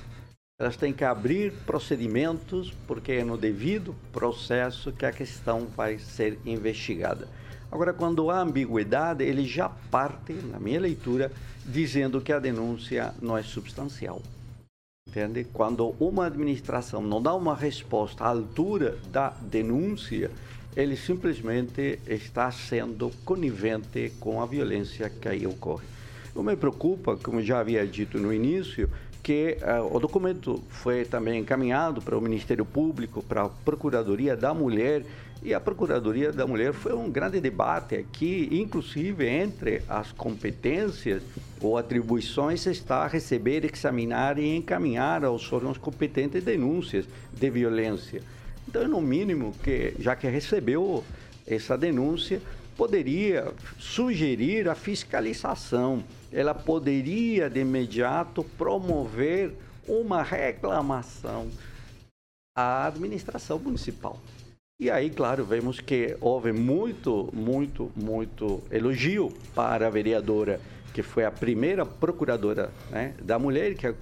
Elas 0.60 0.76
têm 0.76 0.92
que 0.92 1.04
abrir 1.06 1.54
procedimentos, 1.68 2.74
porque 2.88 3.12
é 3.12 3.24
no 3.24 3.38
devido 3.38 3.96
processo 4.12 4.92
que 4.92 5.06
a 5.06 5.12
questão 5.12 5.68
vai 5.68 6.00
ser 6.00 6.40
investigada. 6.48 7.28
Agora, 7.72 7.94
quando 7.94 8.32
há 8.32 8.42
ambiguidade, 8.42 9.24
ele 9.24 9.46
já 9.46 9.70
parte, 9.70 10.34
na 10.34 10.60
minha 10.60 10.80
leitura, 10.80 11.32
dizendo 11.64 12.20
que 12.20 12.34
a 12.34 12.40
denúncia 12.40 13.14
não 13.22 13.38
é 13.38 13.44
substancial. 13.44 14.20
Entende? 15.08 15.44
Quando 15.54 15.96
uma 16.00 16.26
administração 16.26 17.04
não 17.04 17.22
dá 17.22 17.36
uma 17.36 17.56
resposta 17.56 18.24
à 18.24 18.30
altura 18.30 18.98
da 19.12 19.30
denúncia, 19.30 20.32
ele 20.76 20.98
simplesmente 20.98 22.00
está 22.08 22.52
sendo 22.52 23.12
conivente 23.24 24.12
com 24.20 24.42
a 24.42 24.48
violência 24.48 25.08
que 25.08 25.28
aí 25.28 25.46
ocorre. 25.46 25.99
O 26.36 26.44
me 26.44 26.56
preocupa, 26.56 27.18
como 27.18 27.42
já 27.42 27.60
havia 27.60 27.86
dito 27.86 28.18
no 28.20 28.34
início, 28.34 28.90
que 29.22 29.58
eh, 29.62 29.80
o 29.80 30.00
documento 30.00 30.64
foi 30.70 31.06
também 31.06 31.42
encaminhado 31.42 32.02
para 32.02 32.18
o 32.18 32.22
Ministério 32.22 32.64
Público, 32.66 33.24
para 33.24 33.44
a 33.44 33.50
Procuradoria 33.50 34.36
da 34.36 34.54
Mulher, 34.54 35.04
e 35.42 35.54
a 35.54 35.60
Procuradoria 35.60 36.32
da 36.32 36.46
Mulher 36.46 36.74
foi 36.74 36.94
um 36.94 37.10
grande 37.10 37.40
debate 37.40 37.96
aqui, 37.96 38.50
inclusive 38.52 39.26
entre 39.28 39.82
as 39.88 40.12
competências 40.12 41.24
ou 41.62 41.78
atribuições 41.78 42.66
está 42.66 43.08
receber, 43.08 43.64
examinar 43.66 44.38
e 44.38 44.56
encaminhar 44.56 45.24
aos 45.24 45.52
órgãos 45.52 45.78
competentes 45.78 46.44
denúncias 46.44 47.06
de 47.32 47.50
violência. 47.50 48.22
Então, 48.68 48.88
no 48.88 49.02
mínimo, 49.02 49.54
que 49.64 49.94
já 50.00 50.16
que 50.16 50.28
recebeu 50.28 51.04
essa 51.48 51.78
denúncia, 51.78 52.42
poderia 52.78 53.52
sugerir 53.78 54.70
a 54.70 54.76
fiscalização. 54.76 56.04
Ela 56.32 56.54
poderia, 56.54 57.50
de 57.50 57.60
imediato, 57.60 58.44
promover 58.44 59.56
uma 59.88 60.22
reclamação 60.22 61.50
à 62.56 62.86
administração 62.88 63.58
municipal. 63.58 64.20
E 64.80 64.90
aí, 64.90 65.10
claro, 65.10 65.44
vemos 65.44 65.80
que 65.82 66.16
houve 66.22 66.54
muito, 66.54 67.30
muito, 67.34 67.92
muito 67.96 68.62
elogio 68.72 69.34
para 69.54 69.88
a 69.88 69.90
vereadora, 69.90 70.62
que 70.94 71.04
foi 71.04 71.26
a 71.26 71.32
primeira 71.32 71.86
procuradora 71.86 72.72
né, 72.90 73.14
da 73.22 73.38
mulher, 73.38 73.76
que 73.76 73.88
é- 73.88 73.96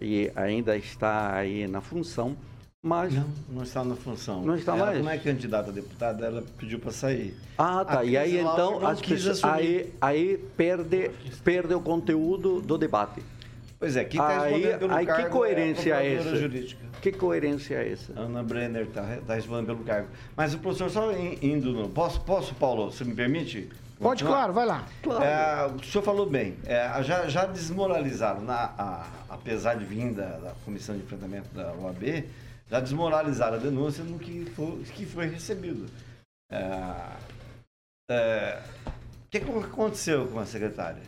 e 0.00 0.30
ainda 0.36 0.76
está 0.76 1.34
aí 1.34 1.66
na 1.66 1.80
função, 1.80 2.36
mas... 2.82 3.14
Não, 3.14 3.24
não 3.48 3.62
está 3.62 3.84
na 3.84 3.94
função. 3.94 4.42
Não 4.42 4.56
está 4.56 4.76
ela, 4.76 4.86
mais? 4.86 4.98
Como 4.98 5.10
é 5.10 5.16
candidata 5.18 5.70
a 5.70 5.72
deputada, 5.72 6.26
ela 6.26 6.42
pediu 6.58 6.80
para 6.80 6.90
sair. 6.90 7.34
Ah, 7.56 7.84
tá. 7.84 8.00
A 8.00 8.04
E 8.04 8.16
aí 8.16 8.38
então 8.40 8.80
não 8.80 8.88
as 8.88 9.00
pessoas, 9.00 9.42
aí, 9.44 9.92
aí 10.00 10.36
perde, 10.56 11.12
perde 11.44 11.72
o 11.74 11.80
conteúdo 11.80 12.60
do 12.60 12.76
debate. 12.76 13.22
Pois 13.78 13.96
é, 13.96 14.04
quem 14.04 14.20
está 14.20 14.44
respondendo 14.44 14.78
pelo 14.80 14.94
aí 14.94 15.06
cargo 15.06 15.22
que 15.24 15.30
coerência 15.30 15.90
é 15.90 15.96
a 15.96 16.04
é 16.04 16.14
essa? 16.14 16.36
jurídica. 16.36 16.82
Que 17.00 17.12
coerência 17.12 17.74
é 17.76 17.92
essa? 17.92 18.12
Ana 18.18 18.42
Brenner 18.42 18.82
está 18.86 19.34
respondendo 19.34 19.66
pelo 19.66 19.84
cargo. 19.84 20.08
Mas 20.36 20.52
o 20.54 20.58
professor, 20.58 20.90
só 20.90 21.12
in- 21.12 21.38
indo 21.40 21.72
no... 21.72 21.88
Posso, 21.88 22.20
posso 22.20 22.54
Paulo, 22.56 22.90
você 22.92 23.04
me 23.04 23.14
permite? 23.14 23.68
Pode, 23.98 24.22
Continuar? 24.24 24.36
claro, 24.38 24.52
vai 24.52 24.66
lá. 24.66 24.86
É, 25.24 25.66
o 25.72 25.84
senhor 25.84 26.02
falou 26.02 26.26
bem, 26.26 26.56
é, 26.66 27.00
já, 27.04 27.28
já 27.28 27.44
desmoralizaram, 27.46 28.40
na, 28.40 28.72
a- 28.76 29.06
apesar 29.30 29.74
de 29.74 29.84
vir 29.84 30.12
da, 30.12 30.26
da 30.26 30.52
Comissão 30.64 30.96
de 30.96 31.02
Enfrentamento 31.02 31.48
da 31.54 31.72
OAB, 31.74 32.24
já 32.72 32.80
desmoralizaram 32.80 33.56
a 33.58 33.60
denúncia 33.60 34.02
no 34.02 34.18
que 34.18 34.46
foi, 34.46 34.82
que 34.94 35.04
foi 35.04 35.26
recebido. 35.26 35.84
É, 36.50 37.16
é, 38.10 38.62
o 38.86 39.30
que, 39.30 39.36
aconteceu 39.36 40.26
com 40.28 40.38
a 40.38 40.46
secretária? 40.46 41.02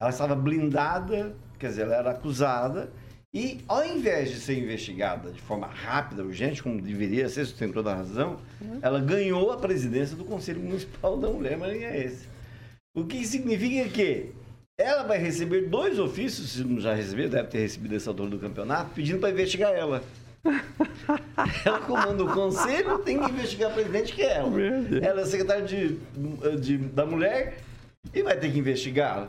Ela 0.00 0.10
estava 0.10 0.36
blindada, 0.36 1.34
quer 1.58 1.70
dizer, 1.70 1.82
ela 1.82 1.96
era 1.96 2.10
acusada, 2.12 2.92
e 3.34 3.64
ao 3.66 3.84
invés 3.84 4.30
de 4.30 4.36
ser 4.36 4.56
investigada 4.56 5.32
de 5.32 5.40
forma 5.40 5.66
rápida, 5.66 6.22
urgente, 6.22 6.62
como 6.62 6.80
deveria 6.80 7.28
ser, 7.28 7.44
você 7.44 7.54
tem 7.56 7.72
toda 7.72 7.90
a 7.90 7.96
razão, 7.96 8.38
ela 8.80 9.00
ganhou 9.00 9.50
a 9.50 9.56
presidência 9.56 10.16
do 10.16 10.24
Conselho 10.24 10.60
Municipal 10.60 11.18
da 11.18 11.28
Mulher 11.28 11.58
Maranhense. 11.58 12.28
O 12.94 13.04
que 13.04 13.26
significa 13.26 13.88
que 13.88 14.32
ela 14.78 15.02
vai 15.02 15.18
receber 15.18 15.68
dois 15.68 15.98
ofícios, 15.98 16.52
se 16.52 16.62
não 16.62 16.80
já 16.80 16.94
recebeu, 16.94 17.28
deve 17.28 17.48
ter 17.48 17.58
recebido 17.58 17.96
essa 17.96 18.10
altura 18.10 18.30
do 18.30 18.38
campeonato, 18.38 18.92
pedindo 18.94 19.18
para 19.18 19.30
investigar 19.30 19.72
ela. 19.72 20.00
ela 21.64 21.78
comanda 21.80 22.22
o 22.24 22.32
conselho, 22.32 22.98
tem 22.98 23.18
que 23.18 23.30
investigar 23.30 23.70
a 23.70 23.74
presidente, 23.74 24.12
que 24.12 24.22
é 24.22 24.36
ela. 24.36 24.50
Ela 25.02 25.20
é 25.22 25.24
secretária 25.26 25.62
de, 25.64 25.98
de- 26.60 26.78
da 26.78 27.06
mulher 27.06 27.58
e 28.12 28.22
vai 28.22 28.36
ter 28.36 28.50
que 28.52 28.58
investigá-la. 28.58 29.28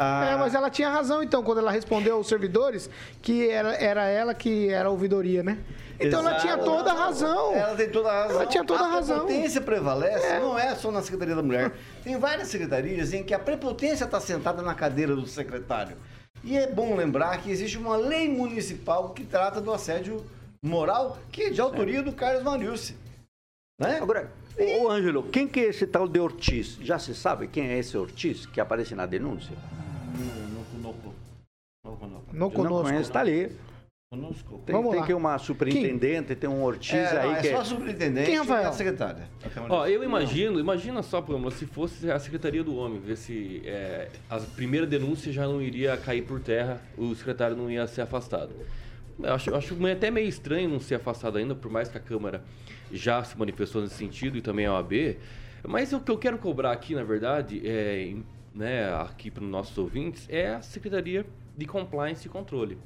Ah, 0.00 0.30
É, 0.30 0.36
mas 0.36 0.54
ela 0.54 0.70
tinha 0.70 0.88
razão, 0.88 1.22
então, 1.24 1.42
quando 1.42 1.58
ela 1.58 1.72
respondeu 1.72 2.14
aos 2.16 2.28
servidores 2.28 2.88
que 3.20 3.50
era, 3.50 3.74
era 3.74 4.06
ela 4.06 4.32
que 4.32 4.68
era 4.68 4.88
a 4.88 4.92
ouvidoria, 4.92 5.42
né? 5.42 5.58
Então 6.00 6.20
ela 6.20 6.30
Exato. 6.36 6.42
tinha 6.42 6.58
toda 6.58 6.92
a 6.92 6.94
razão. 6.94 7.52
Ela 7.52 7.74
tem 7.74 7.90
toda 7.90 8.08
a 8.08 8.22
razão. 8.22 8.36
Ela 8.36 8.46
tinha 8.46 8.64
toda 8.64 8.84
a 8.84 8.86
razão. 8.86 9.26
prepotência 9.26 9.60
prevalece, 9.60 10.38
não 10.38 10.56
é 10.56 10.72
só 10.76 10.92
na 10.92 11.02
Secretaria 11.02 11.34
da 11.34 11.42
Mulher. 11.42 11.72
Tem 12.04 12.16
várias 12.16 12.46
secretarias 12.46 13.12
em 13.12 13.24
que 13.24 13.34
a 13.34 13.38
prepotência 13.40 14.04
está 14.04 14.20
sentada 14.20 14.62
na 14.62 14.74
cadeira 14.74 15.16
do 15.16 15.26
secretário. 15.26 15.96
E 16.44 16.56
é 16.56 16.68
bom 16.68 16.94
lembrar 16.94 17.36
que 17.42 17.50
existe 17.50 17.76
uma 17.76 17.96
lei 17.96 18.28
municipal 18.28 19.10
que 19.10 19.24
trata 19.24 19.60
do 19.60 19.72
assédio 19.72 20.24
moral, 20.62 21.18
que 21.30 21.44
é 21.44 21.50
de 21.50 21.60
autoria 21.60 22.02
do 22.02 22.12
Carlos 22.12 22.42
Mariucci. 22.42 22.96
Né? 23.80 23.98
Agora, 24.00 24.30
ô 24.80 24.90
Ângelo, 24.90 25.22
quem 25.24 25.46
que 25.46 25.60
é 25.60 25.64
esse 25.64 25.86
tal 25.86 26.08
de 26.08 26.18
Ortiz? 26.18 26.76
Já 26.80 26.98
se 26.98 27.14
sabe 27.14 27.46
quem 27.46 27.68
é 27.68 27.78
esse 27.78 27.96
Ortiz 27.96 28.44
que 28.46 28.60
aparece 28.60 28.94
na 28.94 29.06
denúncia? 29.06 29.56
Não, 30.18 30.82
não, 30.82 30.92
não, 31.84 32.00
não, 32.10 32.10
Não 32.10 32.20
não 32.32 32.50
conosco. 32.50 32.82
conheço, 32.88 33.12
tá 33.12 33.20
ali. 33.20 33.52
Conosco. 34.10 34.62
Tem, 34.64 34.74
Vamos 34.74 34.90
tem 34.92 35.00
lá. 35.00 35.06
que 35.06 35.12
uma 35.12 35.38
superintendente, 35.38 36.34
tem 36.34 36.48
um 36.48 36.62
Ortiz 36.64 36.94
É, 36.94 37.12
não, 37.14 37.20
aí 37.20 37.30
é 37.36 37.40
que 37.42 37.50
só 37.50 37.60
a 37.60 37.64
superintendente 37.64 38.24
Quem, 38.26 38.34
e 38.36 38.38
Rafael? 38.38 38.68
a 38.70 38.72
secretária. 38.72 39.28
Ó, 39.68 39.86
eu 39.86 40.02
imagino, 40.02 40.58
imagina 40.58 41.02
só, 41.02 41.20
Pâmela, 41.20 41.50
se 41.50 41.66
fosse 41.66 42.10
a 42.10 42.18
Secretaria 42.18 42.64
do 42.64 42.74
Homem, 42.74 42.98
ver 42.98 43.16
se 43.16 43.60
é, 43.66 44.08
a 44.30 44.38
primeira 44.40 44.86
denúncia 44.86 45.30
já 45.30 45.46
não 45.46 45.60
iria 45.60 45.94
cair 45.98 46.22
por 46.22 46.40
terra, 46.40 46.80
o 46.96 47.14
secretário 47.14 47.54
não 47.54 47.70
ia 47.70 47.86
ser 47.86 48.00
afastado. 48.00 48.50
Eu 49.20 49.34
acho, 49.34 49.54
acho 49.54 49.86
até 49.86 50.10
meio 50.10 50.28
estranho 50.28 50.68
não 50.68 50.78
ser 50.78 50.96
afastado 50.96 51.38
ainda, 51.38 51.54
por 51.54 51.70
mais 51.70 51.88
que 51.88 51.98
a 51.98 52.00
Câmara 52.00 52.44
já 52.92 53.22
se 53.24 53.36
manifestou 53.36 53.82
nesse 53.82 53.96
sentido 53.96 54.38
e 54.38 54.42
também 54.42 54.66
a 54.66 54.74
OAB. 54.74 55.16
Mas 55.66 55.92
o 55.92 56.00
que 56.00 56.10
eu 56.10 56.18
quero 56.18 56.38
cobrar 56.38 56.72
aqui, 56.72 56.94
na 56.94 57.02
verdade, 57.02 57.60
é, 57.64 58.14
né, 58.54 58.94
aqui 58.94 59.30
para 59.30 59.42
os 59.42 59.50
nossos 59.50 59.76
ouvintes, 59.76 60.26
é 60.28 60.54
a 60.54 60.62
Secretaria 60.62 61.26
de 61.56 61.66
Compliance 61.66 62.26
e 62.26 62.30
Controle. 62.30 62.78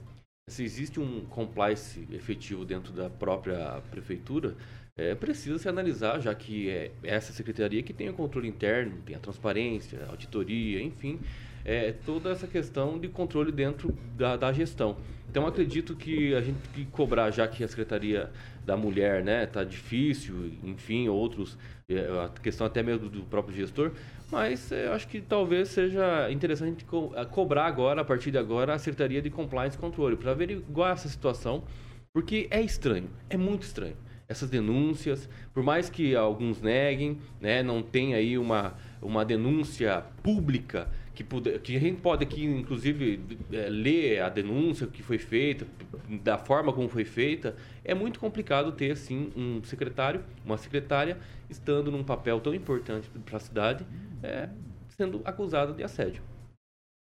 Se 0.49 0.65
existe 0.65 0.99
um 0.99 1.25
compliance 1.27 2.07
efetivo 2.11 2.65
dentro 2.65 2.93
da 2.93 3.09
própria 3.09 3.81
prefeitura, 3.91 4.57
é, 4.97 5.15
precisa 5.15 5.59
se 5.59 5.69
analisar, 5.69 6.21
já 6.21 6.35
que 6.35 6.69
é 6.69 6.91
essa 7.03 7.33
secretaria 7.33 7.83
que 7.83 7.93
tem 7.93 8.09
o 8.11 8.13
controle 8.13 8.49
interno, 8.49 9.01
tem 9.05 9.17
a 9.17 9.19
transparência, 9.19 10.05
a 10.07 10.11
auditoria, 10.11 10.83
enfim, 10.83 11.19
é, 11.65 11.93
toda 11.93 12.31
essa 12.31 12.47
questão 12.47 12.99
de 12.99 13.09
controle 13.09 13.51
dentro 13.53 13.97
da, 14.17 14.37
da 14.37 14.53
gestão. 14.53 14.97
Então, 15.31 15.47
acredito 15.47 15.97
que 15.97 16.35
a 16.35 16.43
gente 16.43 16.59
tem 16.75 16.85
que 16.85 16.91
cobrar, 16.91 17.31
já 17.31 17.49
que 17.49 17.65
a 17.65 17.69
Secretaria 17.69 18.31
da 18.67 18.77
Mulher 18.77 19.25
né, 19.25 19.47
tá 19.47 19.65
difícil, 19.65 20.53
enfim, 20.63 21.09
outros, 21.09 21.57
é, 21.89 22.01
a 22.25 22.29
questão 22.41 22.67
até 22.67 22.83
mesmo 22.83 23.09
do 23.09 23.23
próprio 23.23 23.57
gestor, 23.57 23.93
mas 24.31 24.71
é, 24.73 24.89
acho 24.89 25.09
que 25.09 25.23
talvez 25.23 25.69
seja 25.69 26.31
interessante 26.31 26.85
co- 26.85 27.13
a 27.17 27.25
cobrar 27.25 27.65
agora, 27.67 28.03
a 28.03 28.05
partir 28.05 28.31
de 28.31 28.37
agora, 28.39 28.75
a 28.75 28.79
Secretaria 28.79 29.23
de 29.23 29.31
Compliance 29.31 29.77
e 29.77 29.81
Controle, 29.81 30.17
para 30.17 30.33
averiguar 30.33 30.93
essa 30.93 31.09
situação, 31.09 31.65
porque 32.13 32.47
é 32.51 32.61
estranho, 32.61 33.09
é 33.31 33.37
muito 33.39 33.63
estranho. 33.63 33.97
Essas 34.29 34.49
denúncias, 34.49 35.29
por 35.53 35.63
mais 35.63 35.91
que 35.91 36.15
alguns 36.15 36.63
neguem, 36.63 37.19
né, 37.41 37.63
não 37.63 37.83
tem 37.83 38.15
aí 38.15 38.39
uma, 38.39 38.75
uma 39.01 39.25
denúncia 39.25 40.05
pública 40.23 40.89
que, 41.15 41.23
puder, 41.23 41.59
que 41.61 41.77
a 41.77 41.81
gente 41.81 42.01
pode 42.01 42.25
aqui, 42.25 42.45
inclusive, 42.45 43.21
eh, 43.53 43.69
ler 43.69 44.21
a 44.23 44.29
denúncia 44.29 44.87
que 44.87 45.03
foi 45.03 45.19
feita, 45.19 45.67
da 46.23 46.39
forma 46.39 46.73
como 46.73 46.89
foi 46.89 47.05
feita, 47.05 47.55
é 47.85 47.95
muito 47.95 48.19
complicado 48.19 48.73
ter, 48.73 48.93
assim, 48.93 49.31
um 49.37 49.63
secretário, 49.65 50.25
uma 50.45 50.57
secretária, 50.57 51.19
estando 51.51 51.91
num 51.91 52.03
papel 52.03 52.41
tão 52.41 52.55
importante 52.55 53.09
para 53.25 53.37
a 53.37 53.41
cidade, 53.41 53.87
eh, 54.23 54.49
sendo 54.97 55.21
acusada 55.25 55.73
de 55.73 55.83
assédio. 55.83 56.23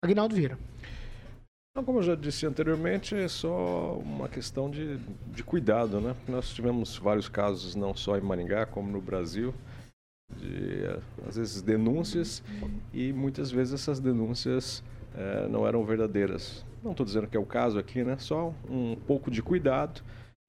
Aguinaldo 0.04 0.36
Vieira. 0.36 0.58
Então, 1.76 1.84
como 1.84 1.98
eu 1.98 2.02
já 2.02 2.14
disse 2.14 2.46
anteriormente, 2.46 3.14
é 3.14 3.28
só 3.28 3.98
uma 4.02 4.30
questão 4.30 4.70
de, 4.70 4.96
de 5.26 5.44
cuidado, 5.44 6.00
né? 6.00 6.16
Nós 6.26 6.48
tivemos 6.48 6.96
vários 6.96 7.28
casos, 7.28 7.74
não 7.74 7.94
só 7.94 8.16
em 8.16 8.22
Maringá, 8.22 8.64
como 8.64 8.90
no 8.90 8.98
Brasil, 8.98 9.52
de, 10.38 10.86
às 11.28 11.36
vezes, 11.36 11.60
denúncias, 11.60 12.42
e 12.94 13.12
muitas 13.12 13.50
vezes 13.50 13.74
essas 13.74 14.00
denúncias 14.00 14.82
eh, 15.14 15.48
não 15.50 15.68
eram 15.68 15.84
verdadeiras. 15.84 16.64
Não 16.82 16.92
estou 16.92 17.04
dizendo 17.04 17.26
que 17.26 17.36
é 17.36 17.40
o 17.40 17.44
caso 17.44 17.78
aqui, 17.78 18.02
né? 18.02 18.16
Só 18.18 18.54
um 18.70 18.96
pouco 19.06 19.30
de 19.30 19.42
cuidado, 19.42 20.00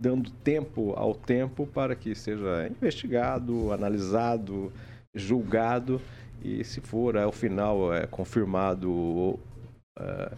dando 0.01 0.31
tempo 0.31 0.93
ao 0.93 1.13
tempo 1.13 1.67
para 1.67 1.93
que 1.93 2.15
seja 2.15 2.69
investigado, 2.69 3.73
analisado, 3.73 4.71
julgado, 5.13 5.99
e 6.41 6.63
se 6.63 6.79
for 6.79 7.17
ao 7.17 7.33
final 7.33 7.93
é, 7.93 8.07
confirmado 8.07 9.37
é, 9.99 10.31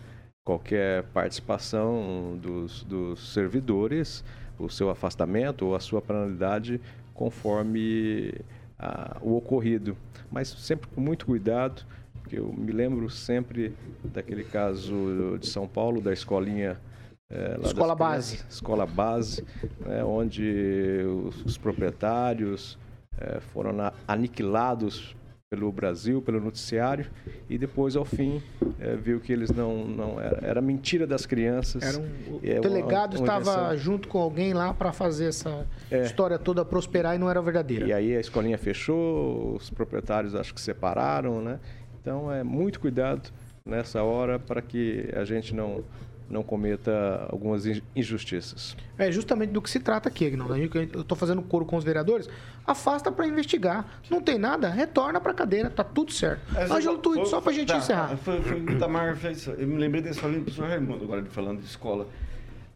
qualquer 0.49 1.03
participação 1.13 2.35
dos, 2.41 2.83
dos 2.83 3.33
servidores, 3.33 4.23
o 4.57 4.67
seu 4.67 4.89
afastamento 4.89 5.67
ou 5.67 5.75
a 5.75 5.79
sua 5.79 6.01
penalidade 6.01 6.81
conforme 7.13 8.33
ah, 8.79 9.17
o 9.21 9.37
ocorrido. 9.37 9.95
Mas 10.31 10.47
sempre 10.47 10.87
com 10.87 10.99
muito 10.99 11.27
cuidado, 11.27 11.85
porque 12.23 12.39
eu 12.39 12.51
me 12.51 12.71
lembro 12.71 13.11
sempre 13.11 13.75
daquele 14.03 14.43
caso 14.43 15.37
de 15.39 15.45
São 15.45 15.67
Paulo, 15.67 16.01
da 16.01 16.11
escolinha. 16.11 16.81
É, 17.29 17.59
Escola 17.61 17.93
base. 17.93 18.43
Escola 18.49 18.87
base, 18.87 19.45
né, 19.85 20.03
onde 20.03 21.03
os, 21.27 21.45
os 21.45 21.57
proprietários 21.59 22.75
é, 23.19 23.39
foram 23.39 23.75
aniquilados 24.07 25.15
pelo 25.49 25.71
Brasil, 25.71 26.21
pelo 26.21 26.39
noticiário, 26.39 27.07
e 27.49 27.57
depois, 27.57 27.95
ao 27.95 28.05
fim, 28.05 28.39
é, 28.79 28.95
viu 28.95 29.19
que 29.19 29.33
eles 29.33 29.49
não. 29.49 29.83
não 29.83 30.21
era, 30.21 30.39
era 30.45 30.61
mentira 30.61 31.07
das 31.07 31.25
crianças. 31.25 31.81
Era 31.81 31.97
um- 31.97 32.35
o 32.35 32.39
É 32.43 32.53
uma- 32.53 32.61
delegado 32.61 33.15
uma 33.15 33.21
estava 33.21 33.51
invenção. 33.51 33.77
junto 33.77 34.07
com 34.07 34.19
alguém 34.19 34.53
lá 34.53 34.71
para 34.75 34.93
fazer 34.93 35.25
essa 35.25 35.65
É. 35.89 36.03
história 36.03 36.37
toda 36.37 36.63
prosperar 36.63 37.15
e 37.15 37.17
não 37.17 37.27
era 37.27 37.41
verdadeira. 37.41 37.87
E 37.87 37.91
aí 37.91 38.15
a 38.15 38.19
escolinha 38.19 38.59
fechou, 38.59 39.55
os 39.55 39.71
proprietários 39.71 40.35
acho 40.35 40.53
que 40.53 40.61
separaram, 40.61 41.41
né? 41.41 41.59
Então 41.99 42.31
é 42.31 42.43
muito 42.43 42.79
cuidado 42.79 43.31
nessa 43.65 44.03
hora 44.03 44.37
para 44.37 44.61
que 44.61 45.09
a 45.15 45.23
gente 45.25 45.55
não, 45.55 45.83
não 46.29 46.43
cometa 46.43 47.25
algumas 47.29 47.65
in- 47.65 47.81
injustiças. 47.95 48.75
É 48.97 49.11
justamente 49.11 49.49
do 49.51 49.61
que 49.61 49.69
se 49.69 49.79
trata 49.79 50.09
aqui, 50.09 50.27
Aguinaldo. 50.27 50.53
A 50.53 50.57
gente- 50.57 50.75
Eu 50.93 51.01
estou 51.01 51.17
fazendo 51.17 51.41
coro 51.41 51.65
com 51.65 51.75
os 51.75 51.83
vereadores. 51.83 52.29
Afasta 52.67 53.11
para 53.11 53.25
investigar. 53.27 53.99
Não 54.09 54.21
tem 54.21 54.37
nada, 54.37 54.69
retorna 54.69 55.19
para 55.19 55.31
a 55.31 55.35
cadeira. 55.35 55.69
Tá 55.69 55.83
tudo 55.83 56.11
certo. 56.11 56.41
Ângelo 56.71 56.97
Tuíto, 56.99 57.25
só 57.27 57.41
para 57.41 57.51
a 57.51 57.55
gente 57.55 57.67
tá, 57.69 57.77
encerrar. 57.77 58.15
Foi, 58.17 58.39
foi 58.41 58.59
o 58.61 58.65
que 58.65 58.73
o 58.73 58.77
Tamar 58.79 59.15
fez. 59.15 59.47
Eu 59.47 59.67
me 59.67 59.77
lembrei 59.77 60.01
da 60.03 60.11
escolinha 60.11 60.39
do 60.39 60.45
professor 60.45 60.67
Raimundo, 60.69 61.03
agora 61.03 61.21
de 61.21 61.29
falando 61.29 61.59
de 61.59 61.65
escola. 61.65 62.07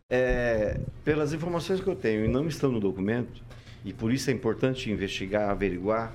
É, 0.10 0.80
pelas 1.04 1.34
informações 1.34 1.80
que 1.80 1.88
eu 1.88 1.96
tenho 1.96 2.26
e 2.26 2.28
não 2.28 2.48
estão 2.48 2.72
no 2.72 2.80
documento, 2.80 3.42
e 3.84 3.92
por 3.94 4.12
isso 4.12 4.30
é 4.30 4.34
importante 4.34 4.92
investigar, 4.92 5.50
averiguar, 5.50 6.14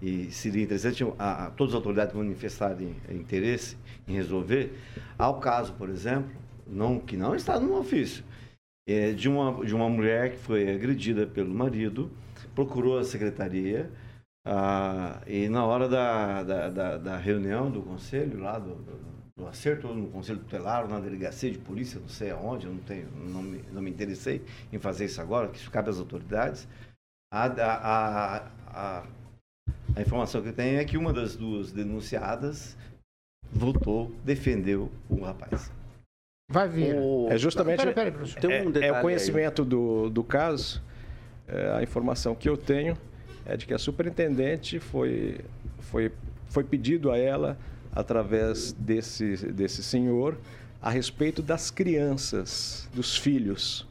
e 0.00 0.30
seria 0.30 0.62
interessante 0.62 1.04
a, 1.18 1.46
a- 1.46 1.50
todas 1.50 1.72
as 1.72 1.76
autoridades 1.76 2.14
manifestarem 2.14 2.94
interesse 3.10 3.76
em 4.08 4.14
resolver. 4.14 4.78
Há 5.18 5.28
o 5.28 5.34
caso, 5.40 5.72
por 5.74 5.88
exemplo, 5.90 6.30
não, 6.66 6.98
que 6.98 7.16
não 7.16 7.34
está 7.34 7.58
no 7.58 7.78
ofício, 7.78 8.24
é, 8.86 9.12
de, 9.12 9.28
uma, 9.28 9.64
de 9.64 9.74
uma 9.74 9.88
mulher 9.88 10.32
que 10.32 10.38
foi 10.38 10.70
agredida 10.70 11.26
pelo 11.26 11.54
marido, 11.54 12.10
procurou 12.54 12.98
a 12.98 13.04
secretaria, 13.04 13.90
ah, 14.46 15.22
e 15.26 15.48
na 15.48 15.64
hora 15.64 15.88
da, 15.88 16.42
da, 16.42 16.68
da, 16.68 16.96
da 16.98 17.16
reunião 17.16 17.70
do 17.70 17.82
conselho, 17.82 18.40
lá 18.40 18.58
do, 18.58 18.74
do, 18.74 19.14
do 19.36 19.46
acerto, 19.46 19.88
no 19.88 20.08
conselho 20.08 20.38
tutelar, 20.40 20.86
na 20.86 21.00
delegacia 21.00 21.50
de 21.50 21.58
polícia, 21.58 21.98
não 21.98 22.08
sei 22.08 22.30
aonde, 22.30 22.66
eu 22.66 22.72
não, 22.72 22.80
tenho, 22.80 23.10
não, 23.10 23.42
me, 23.42 23.62
não 23.72 23.82
me 23.82 23.90
interessei 23.90 24.42
em 24.72 24.78
fazer 24.78 25.06
isso 25.06 25.20
agora, 25.20 25.48
que 25.48 25.56
isso 25.56 25.70
cabe 25.70 25.90
às 25.90 25.98
autoridades. 25.98 26.68
A, 27.32 27.46
a, 27.46 27.74
a, 27.74 28.50
a, 28.66 29.06
a 29.96 30.00
informação 30.00 30.42
que 30.42 30.48
eu 30.48 30.54
tenho 30.54 30.78
é 30.78 30.84
que 30.84 30.96
uma 30.96 31.12
das 31.12 31.34
duas 31.36 31.72
denunciadas 31.72 32.76
votou, 33.50 34.12
defendeu 34.24 34.90
o 35.08 35.22
rapaz. 35.22 35.72
Vai 36.48 36.68
vir. 36.68 36.94
É 37.30 37.38
justamente 37.38 37.78
Peraí, 37.78 37.94
peraí, 37.94 38.12
professor. 38.12 38.40
Tem 38.40 38.50
um 38.66 38.72
é, 38.76 38.86
é 38.86 38.92
o 38.92 38.96
aí. 38.96 39.02
conhecimento 39.02 39.64
do, 39.64 40.10
do 40.10 40.22
caso, 40.22 40.82
é, 41.48 41.72
a 41.76 41.82
informação 41.82 42.34
que 42.34 42.48
eu 42.48 42.56
tenho 42.56 42.96
é 43.46 43.56
de 43.56 43.66
que 43.66 43.74
a 43.74 43.78
superintendente 43.78 44.78
foi, 44.78 45.40
foi, 45.80 46.12
foi 46.46 46.64
pedido 46.64 47.10
a 47.10 47.18
ela, 47.18 47.58
através 47.92 48.72
desse, 48.72 49.36
desse 49.52 49.82
senhor, 49.82 50.36
a 50.80 50.90
respeito 50.90 51.42
das 51.42 51.70
crianças, 51.70 52.88
dos 52.92 53.16
filhos. 53.16 53.86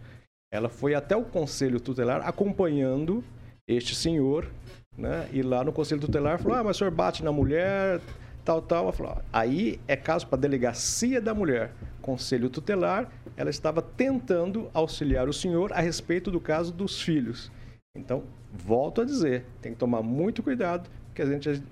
Ela 0.52 0.70
foi 0.70 0.94
até 0.94 1.16
o 1.16 1.24
conselho 1.24 1.80
tutelar 1.80 2.22
acompanhando 2.28 3.24
este 3.68 3.96
senhor, 3.96 4.48
né? 4.96 5.28
E 5.32 5.42
lá 5.42 5.63
no 5.63 5.72
conselho 5.72 6.02
tutelar 6.02 6.38
falou: 6.39 6.58
ah, 6.58 6.63
mas 6.63 6.76
o 6.76 6.80
senhor 6.80 6.92
bate 6.92 7.24
na 7.24 7.32
mulher, 7.32 8.00
tal, 8.46 8.62
tal. 8.62 8.84
Ela 8.84 8.92
falou: 8.92 9.13
"Ah, 9.13 9.22
aí 9.34 9.80
é 9.88 9.96
caso 9.96 10.28
para 10.28 10.38
a 10.38 10.42
delegacia 10.42 11.20
da 11.20 11.34
mulher. 11.34 11.72
Conselho 12.04 12.50
tutelar, 12.50 13.10
ela 13.38 13.50
estava 13.50 13.82
tentando 13.82 14.70
auxiliar 14.74 15.30
o 15.30 15.34
senhor 15.34 15.72
a 15.72 15.80
respeito 15.80 16.30
do 16.30 16.39
caso 16.39 16.74
dos 16.74 17.02
filhos. 17.02 17.50
Então, 17.98 18.24
volto 18.52 19.02
a 19.02 19.06
dizer, 19.06 19.46
tem 19.62 19.72
que 19.72 19.78
tomar 19.80 20.02
muito 20.04 20.44
cuidado, 20.44 20.89
porque 21.08 21.22
a 21.22 21.26
gente 21.26 21.63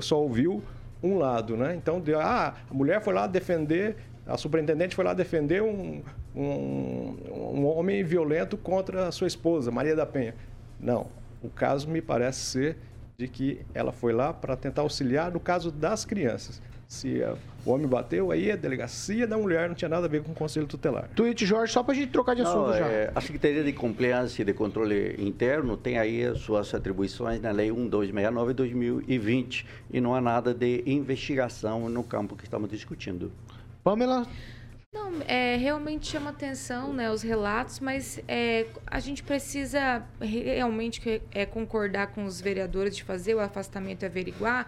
só 0.00 0.20
ouviu 0.20 0.62
um 1.02 1.18
lado, 1.18 1.54
né? 1.54 1.74
Então, 1.76 2.00
de- 2.00 2.14
ah, 2.14 2.54
a 2.68 2.74
mulher 2.74 3.02
foi 3.02 3.12
lá 3.12 3.26
defender, 3.26 3.96
a 4.26 4.38
superintendente 4.38 4.96
foi 4.96 5.04
lá 5.04 5.12
defender 5.12 5.62
um, 5.62 6.02
um, 6.34 7.16
um 7.54 7.66
homem 7.66 8.02
violento 8.02 8.56
contra 8.56 9.06
a 9.06 9.12
sua 9.12 9.26
esposa, 9.26 9.70
Maria 9.70 9.94
da 9.94 10.06
Penha. 10.06 10.34
Não, 10.80 11.08
o 11.42 11.50
caso 11.50 11.88
me 11.88 12.00
parece 12.00 12.40
ser 12.40 12.76
de 13.18 13.28
que 13.28 13.60
ela 13.74 13.92
foi 13.92 14.12
lá 14.14 14.32
para 14.32 14.56
tentar 14.56 14.82
auxiliar 14.82 15.30
no 15.30 15.40
caso 15.40 15.70
das 15.70 16.04
crianças. 16.06 16.62
Se 16.88 17.22
ah, 17.22 17.36
o 17.66 17.70
homem 17.70 17.86
bateu, 17.86 18.30
aí 18.30 18.50
a 18.50 18.56
delegacia 18.56 19.26
da 19.26 19.36
mulher 19.36 19.68
não 19.68 19.74
tinha 19.74 19.90
nada 19.90 20.06
a 20.06 20.08
ver 20.08 20.22
com 20.22 20.32
o 20.32 20.34
conselho 20.34 20.66
tutelar. 20.66 21.06
Tweet, 21.14 21.44
Jorge, 21.44 21.70
só 21.70 21.82
pra 21.82 21.94
gente 21.94 22.10
trocar 22.10 22.34
de 22.34 22.40
assunto 22.40 22.68
Não, 22.68 22.78
já. 22.78 22.86
é, 22.86 23.12
a 23.14 23.20
Secretaria 23.20 23.62
de 23.62 23.74
Compliance 23.74 24.40
e 24.40 24.44
de 24.44 24.54
Controle 24.54 25.14
Interno 25.18 25.76
tem 25.76 25.98
aí 25.98 26.24
as 26.24 26.38
suas 26.38 26.72
atribuições 26.72 27.42
na 27.42 27.50
Lei 27.50 27.70
1269 27.70 28.48
de 28.48 28.56
2020 28.56 29.66
e 29.92 30.00
não 30.00 30.14
há 30.14 30.20
nada 30.22 30.54
de 30.54 30.82
investigação 30.86 31.90
no 31.90 32.02
campo 32.02 32.34
que 32.34 32.44
estamos 32.44 32.70
discutindo. 32.70 33.30
Pamela, 33.84 34.26
Não, 34.90 35.12
é, 35.26 35.56
realmente 35.56 36.06
chama 36.06 36.30
atenção 36.30 36.94
né, 36.94 37.10
os 37.10 37.20
relatos, 37.20 37.80
mas 37.80 38.18
é, 38.26 38.64
a 38.86 38.98
gente 38.98 39.22
precisa 39.22 40.02
realmente 40.18 41.20
é, 41.32 41.44
concordar 41.44 42.06
com 42.08 42.24
os 42.24 42.40
vereadores 42.40 42.96
de 42.96 43.04
fazer 43.04 43.34
o 43.34 43.40
afastamento 43.40 44.04
e 44.04 44.06
averiguar. 44.06 44.66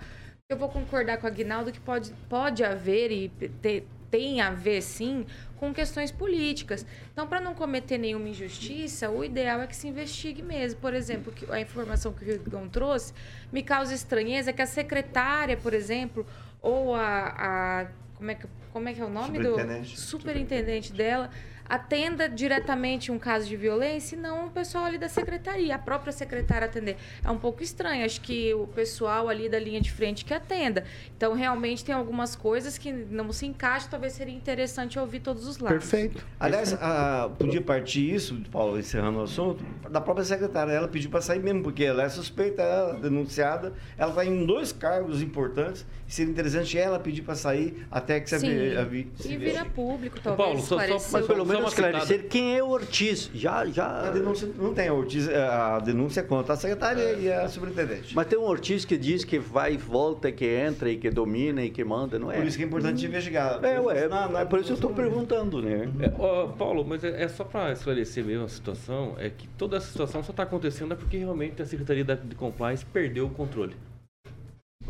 Eu 0.51 0.57
vou 0.57 0.69
concordar 0.69 1.17
com 1.19 1.29
a 1.29 1.31
Aguinaldo 1.31 1.71
que 1.71 1.79
pode, 1.79 2.13
pode 2.29 2.65
haver 2.65 3.13
e 3.13 3.29
te- 3.63 3.85
tem 4.11 4.41
a 4.41 4.51
ver, 4.51 4.83
sim, 4.83 5.25
com 5.57 5.73
questões 5.73 6.11
políticas. 6.11 6.85
Então, 7.13 7.25
para 7.29 7.41
não 7.41 7.55
cometer 7.55 7.97
nenhuma 7.99 8.29
injustiça, 8.29 9.09
o 9.09 9.23
ideal 9.25 9.61
é 9.61 9.69
que 9.69 9.77
se 9.77 9.87
investigue 9.87 10.43
mesmo. 10.43 10.81
Por 10.81 10.93
exemplo, 10.93 11.33
que 11.33 11.49
a 11.53 11.61
informação 11.61 12.13
que 12.13 12.25
o 12.25 12.27
Rigão 12.27 12.69
trouxe 12.69 13.13
me 13.53 13.63
causa 13.63 13.95
estranheza 13.95 14.53
que 14.53 14.61
a 14.61 14.67
secretária, 14.67 15.57
por 15.57 15.73
exemplo, 15.73 16.27
ou 16.61 16.97
a... 16.97 17.29
a 17.39 17.87
como, 18.17 18.31
é 18.33 18.35
que, 18.35 18.47
como 18.73 18.89
é 18.89 18.93
que 18.93 19.01
é 19.01 19.05
o 19.05 19.09
nome 19.09 19.39
do 19.39 19.51
Superintendente. 19.53 20.01
superintendente 20.01 20.93
dela 20.93 21.31
atenda 21.71 22.29
diretamente 22.29 23.13
um 23.13 23.19
caso 23.19 23.47
de 23.49 23.57
violência 23.57 24.17
e 24.17 24.19
não 24.19 24.47
o 24.47 24.51
pessoal 24.51 24.85
ali 24.87 24.99
da 24.99 25.09
secretaria, 25.09 25.77
a 25.77 25.79
própria 25.79 26.13
secretária 26.13 26.67
atender. 26.67 26.97
É 27.25 27.31
um 27.31 27.39
pouco 27.39 27.63
estranho, 27.63 28.05
acho 28.05 28.21
que 28.21 28.53
o 28.55 28.67
pessoal 28.67 29.29
ali 29.29 29.49
da 29.49 29.59
linha 29.59 29.81
de 29.81 29.93
frente 29.93 30.25
que 30.25 30.35
atenda. 30.35 30.85
Então, 31.17 31.33
realmente, 31.33 31.85
tem 31.85 31.95
algumas 31.95 32.35
coisas 32.35 32.77
que 32.77 32.93
não 32.93 33.33
se 33.33 33.47
encaixam, 33.47 33.89
talvez 33.89 34.15
seria 34.15 34.35
interessante 34.35 34.99
ouvir 34.99 35.21
todos 35.21 35.47
os 35.47 35.59
lados. 35.59 35.79
perfeito. 35.79 36.27
Aliás, 36.41 36.73
a- 36.75 37.31
podia 37.39 37.61
partir 37.63 38.13
isso, 38.15 38.43
Paulo, 38.51 38.77
encerrando 38.79 39.21
o 39.21 39.23
assunto, 39.23 39.65
da 39.89 40.01
própria 40.01 40.25
secretária. 40.25 40.73
Ela 40.73 40.89
pediu 40.89 41.09
para 41.09 41.21
sair 41.21 41.39
mesmo, 41.39 41.63
porque 41.63 41.85
ela 41.85 42.03
é 42.03 42.09
suspeita, 42.09 42.63
ela 42.63 42.97
é 42.97 43.01
denunciada, 43.01 43.73
ela 43.97 44.11
está 44.11 44.25
em 44.25 44.45
dois 44.45 44.73
cargos 44.73 45.23
importantes, 45.23 45.87
e 46.09 46.13
seria 46.13 46.33
interessante 46.33 46.77
ela 46.77 46.99
pedir 46.99 47.23
para 47.23 47.37
sair 47.37 47.87
até 47.91 48.19
que 48.19 48.29
se, 48.29 48.41
Sim, 48.41 49.11
se 49.15 49.33
e 49.33 49.37
vira 49.37 49.65
público, 49.65 50.19
talvez, 50.21 50.37
Paulo, 50.49 50.61
só- 50.61 50.99
só-. 50.99 51.19
Mas 51.19 51.27
pelo 51.27 51.45
menos 51.47 51.60
uma 51.61 51.69
esclarecer 51.69 52.29
quem 52.29 52.57
é 52.57 52.63
o 52.63 52.69
Ortiz. 52.69 53.31
Já, 53.35 53.61
A 53.61 53.67
já... 53.67 54.11
denúncia 54.11 54.49
não 54.59 54.75
tem, 54.75 54.89
a, 54.89 54.95
Ortiz, 54.95 55.29
a 55.29 55.79
denúncia 55.81 56.21
é 56.21 56.23
contra 56.23 56.55
a 56.55 56.57
secretária 56.57 57.13
e 57.15 57.33
a 57.33 57.49
superintendente. 57.49 58.15
Mas 58.15 58.27
tem 58.27 58.39
um 58.39 58.43
Ortiz 58.45 58.85
que 58.85 58.97
diz 58.97 59.25
que 59.25 59.39
vai 59.39 59.75
e 59.75 59.77
volta, 59.77 60.31
que 60.33 60.45
entra 60.47 60.91
e 60.91 60.97
que 60.97 61.11
domina 61.11 61.63
e 61.63 61.71
que 61.71 61.85
manda, 61.85 62.19
não 62.19 62.31
é? 62.31 62.37
Por 62.37 62.47
isso 62.47 62.57
que 62.57 62.63
é 62.63 62.67
importante 62.67 63.05
investigar. 63.07 63.65
É, 63.65 63.81
ué, 63.81 64.09
Na- 64.09 64.29
na- 64.29 64.41
é 64.41 64.45
por 64.45 64.59
isso 64.59 64.67
que 64.69 64.73
eu 64.73 64.77
estou 64.77 64.91
perguntando, 64.93 65.63
né? 65.63 65.89
É, 66.01 66.13
ó, 66.19 66.47
Paulo, 66.49 66.85
mas 66.85 67.03
é, 67.05 67.23
é 67.23 67.29
só 67.29 67.45
para 67.45 67.73
esclarecer 67.73 68.25
mesmo 68.25 68.45
a 68.45 68.49
situação, 68.49 69.15
é 69.19 69.31
que 69.31 69.47
toda 69.59 69.77
essa 69.77 69.87
situação 69.91 70.23
só 70.23 70.31
está 70.31 70.43
acontecendo 70.45 70.93
é 70.93 70.97
porque 70.97 71.17
realmente 71.17 71.61
a 71.63 71.67
Secretaria 71.67 72.05
de 72.05 72.35
Compliance 72.35 72.85
perdeu 72.85 73.27
o 73.27 73.31
controle. 73.31 73.75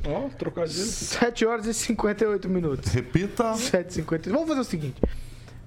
Ó, 0.06 0.28
trocadilho. 0.30 0.84
7 0.84 1.44
horas 1.44 1.66
e 1.66 1.74
58 1.74 2.48
minutos. 2.48 2.90
Repita. 2.92 3.52
7h58. 3.52 4.30
Vamos 4.30 4.48
fazer 4.48 4.60
o 4.60 4.64
seguinte. 4.64 4.96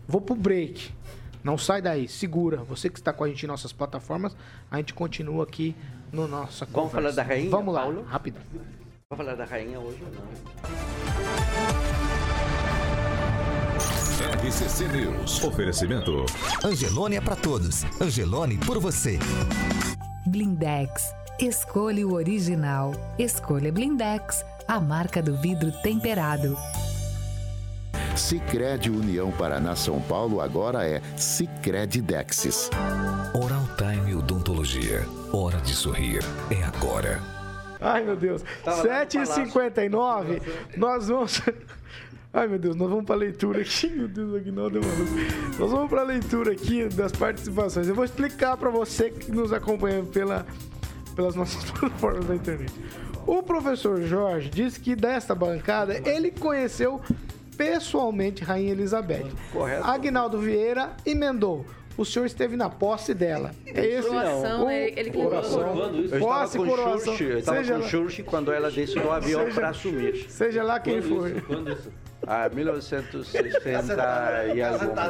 Vou 0.07 0.21
pro 0.21 0.35
break. 0.35 0.91
Não 1.43 1.57
sai 1.57 1.81
daí, 1.81 2.07
segura. 2.07 2.57
Você 2.57 2.89
que 2.89 2.99
está 2.99 3.11
com 3.11 3.23
a 3.23 3.27
gente 3.27 3.43
em 3.43 3.47
nossas 3.47 3.73
plataformas, 3.73 4.35
a 4.71 4.77
gente 4.77 4.93
continua 4.93 5.43
aqui 5.43 5.75
no 6.11 6.27
nossa 6.27 6.65
Vamos 6.65 6.91
conversa. 6.91 6.95
falar 6.95 7.11
da 7.11 7.23
rainha, 7.23 7.49
Vamos 7.49 7.73
lá, 7.73 7.81
Paulo? 7.81 8.03
rápido. 8.03 8.39
Vamos 9.09 9.25
falar 9.25 9.35
da 9.35 9.45
rainha 9.45 9.79
hoje 9.79 9.97
ou 10.01 10.11
não? 10.13 10.23
RCC 14.43 14.87
News. 14.87 15.43
Oferecimento. 15.43 16.25
Angelone 16.63 17.15
é 17.17 17.21
pra 17.21 17.35
todos. 17.35 17.83
Angelone 18.01 18.57
por 18.57 18.79
você. 18.79 19.19
Blindex. 20.27 21.13
Escolha 21.39 22.07
o 22.07 22.13
original. 22.13 22.93
Escolha 23.17 23.71
Blindex, 23.71 24.45
a 24.67 24.79
marca 24.79 25.21
do 25.21 25.35
vidro 25.35 25.71
temperado. 25.81 26.55
Sicredi 28.15 28.89
União 28.89 29.31
Paraná 29.31 29.75
São 29.75 29.99
Paulo 30.01 30.39
agora 30.39 30.87
é 30.87 31.01
Sicredi 31.17 32.01
Dexis. 32.01 32.69
Oral 33.33 33.67
Time 33.75 34.15
Odontologia. 34.15 35.03
Hora 35.31 35.57
de 35.57 35.73
sorrir. 35.73 36.21
É 36.51 36.63
agora. 36.63 37.19
Ai, 37.81 38.03
meu 38.03 38.15
Deus. 38.15 38.43
Tava 38.63 38.83
lá 38.83 38.99
no 38.99 39.05
7h59, 39.05 40.41
nós 40.77 41.07
vamos. 41.07 41.41
Ai, 42.31 42.47
meu 42.47 42.57
Deus, 42.57 42.75
nós 42.75 42.89
vamos 42.89 43.05
pra 43.05 43.15
leitura 43.15 43.61
aqui. 43.61 43.87
Meu 43.93 44.07
Deus, 44.07 44.33
Aguinaldo 44.33 44.79
é 44.79 44.81
maluco. 44.81 45.59
Nós 45.59 45.69
vamos 45.69 45.87
pra 45.87 46.01
leitura 46.01 46.51
aqui 46.51 46.87
das 46.89 47.11
participações. 47.11 47.87
Eu 47.87 47.93
vou 47.93 48.03
explicar 48.03 48.57
pra 48.57 48.71
você 48.71 49.11
que 49.11 49.31
nos 49.31 49.53
acompanha 49.53 50.03
pela, 50.03 50.43
pelas 51.15 51.35
nossas 51.35 51.63
plataformas 51.69 52.25
da 52.25 52.33
internet. 52.33 52.73
O 53.27 53.43
professor 53.43 54.01
Jorge 54.01 54.49
disse 54.49 54.79
que 54.79 54.95
desta 54.95 55.35
bancada 55.35 56.01
ele 56.09 56.31
conheceu 56.31 56.99
pessoalmente 57.57 58.43
Rainha 58.43 58.71
Elizabeth. 58.71 59.25
Correto. 59.51 59.83
Aguinaldo 59.85 60.39
Vieira 60.39 60.91
emendou. 61.05 61.65
O 61.95 62.03
senhor 62.03 62.25
esteve 62.25 62.55
na 62.57 62.69
posse 62.71 63.13
dela. 63.13 63.51
É 63.67 63.85
esse 63.85 64.07
Coroação, 64.07 64.65
o- 64.65 64.69
ele- 64.71 64.99
ele 64.99 65.09
que 65.11 65.17
levou. 65.17 65.29
coração. 65.29 65.77
Eu 65.93 66.05
estava 66.05 66.19
Posse, 66.25 66.57
com 66.57 66.65
coroação. 66.67 67.13
Xuxa, 67.13 67.23
eu 67.23 67.37
estava 67.39 67.57
Seja 67.59 67.73
com 67.75 67.79
lá- 67.81 67.87
Xuxa 67.87 68.23
quando 68.23 68.51
ela 68.51 68.71
desce 68.71 68.95
do 68.99 69.11
avião 69.11 69.45
para 69.53 69.69
assumir. 69.69 70.25
Seja 70.27 70.63
lá 70.63 70.79
quem 70.79 71.01
for. 71.03 71.29
Quando 71.45 71.71
isso? 71.71 71.91
Ah, 72.25 72.49
1960 72.49 73.93
e 74.55 74.61
alguma. 74.61 75.01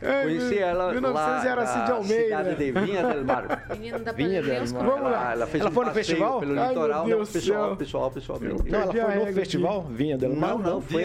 É, 0.00 0.22
Conheci 0.22 0.58
ela 0.58 0.92
1900 0.92 1.14
lá 1.14 1.48
era 1.48 1.66
Cid 1.66 1.88
na 1.88 1.94
Almeida. 1.94 2.22
cidade 2.24 2.54
de 2.56 2.72
Vinha 2.72 3.06
del 3.06 3.24
Mar. 3.24 3.66
Menino 3.70 3.98
Vinha 4.14 4.42
del 4.42 4.68
Mar. 4.68 4.84
Vamos 4.84 5.10
lá. 5.10 5.32
Ela, 5.32 5.46
fez 5.46 5.60
Ela 5.60 5.70
um 5.70 5.72
foi 5.74 5.84
no 5.86 5.92
festival? 5.92 6.40
pelo 6.40 6.60
Ai, 6.60 6.68
litoral. 6.68 7.06
meu 7.06 7.18
Não, 7.18 7.26
pessoal, 7.26 7.76
pessoal, 7.76 8.10
pessoalmente. 8.10 8.70
Não, 8.70 8.80
ela 8.80 8.92
foi 8.92 9.24
no 9.26 9.32
festival 9.32 9.82
Vinha 9.82 10.18
del 10.18 10.34
Mar. 10.36 10.50
Não, 10.50 10.58
não, 10.58 10.80
foi, 10.82 11.04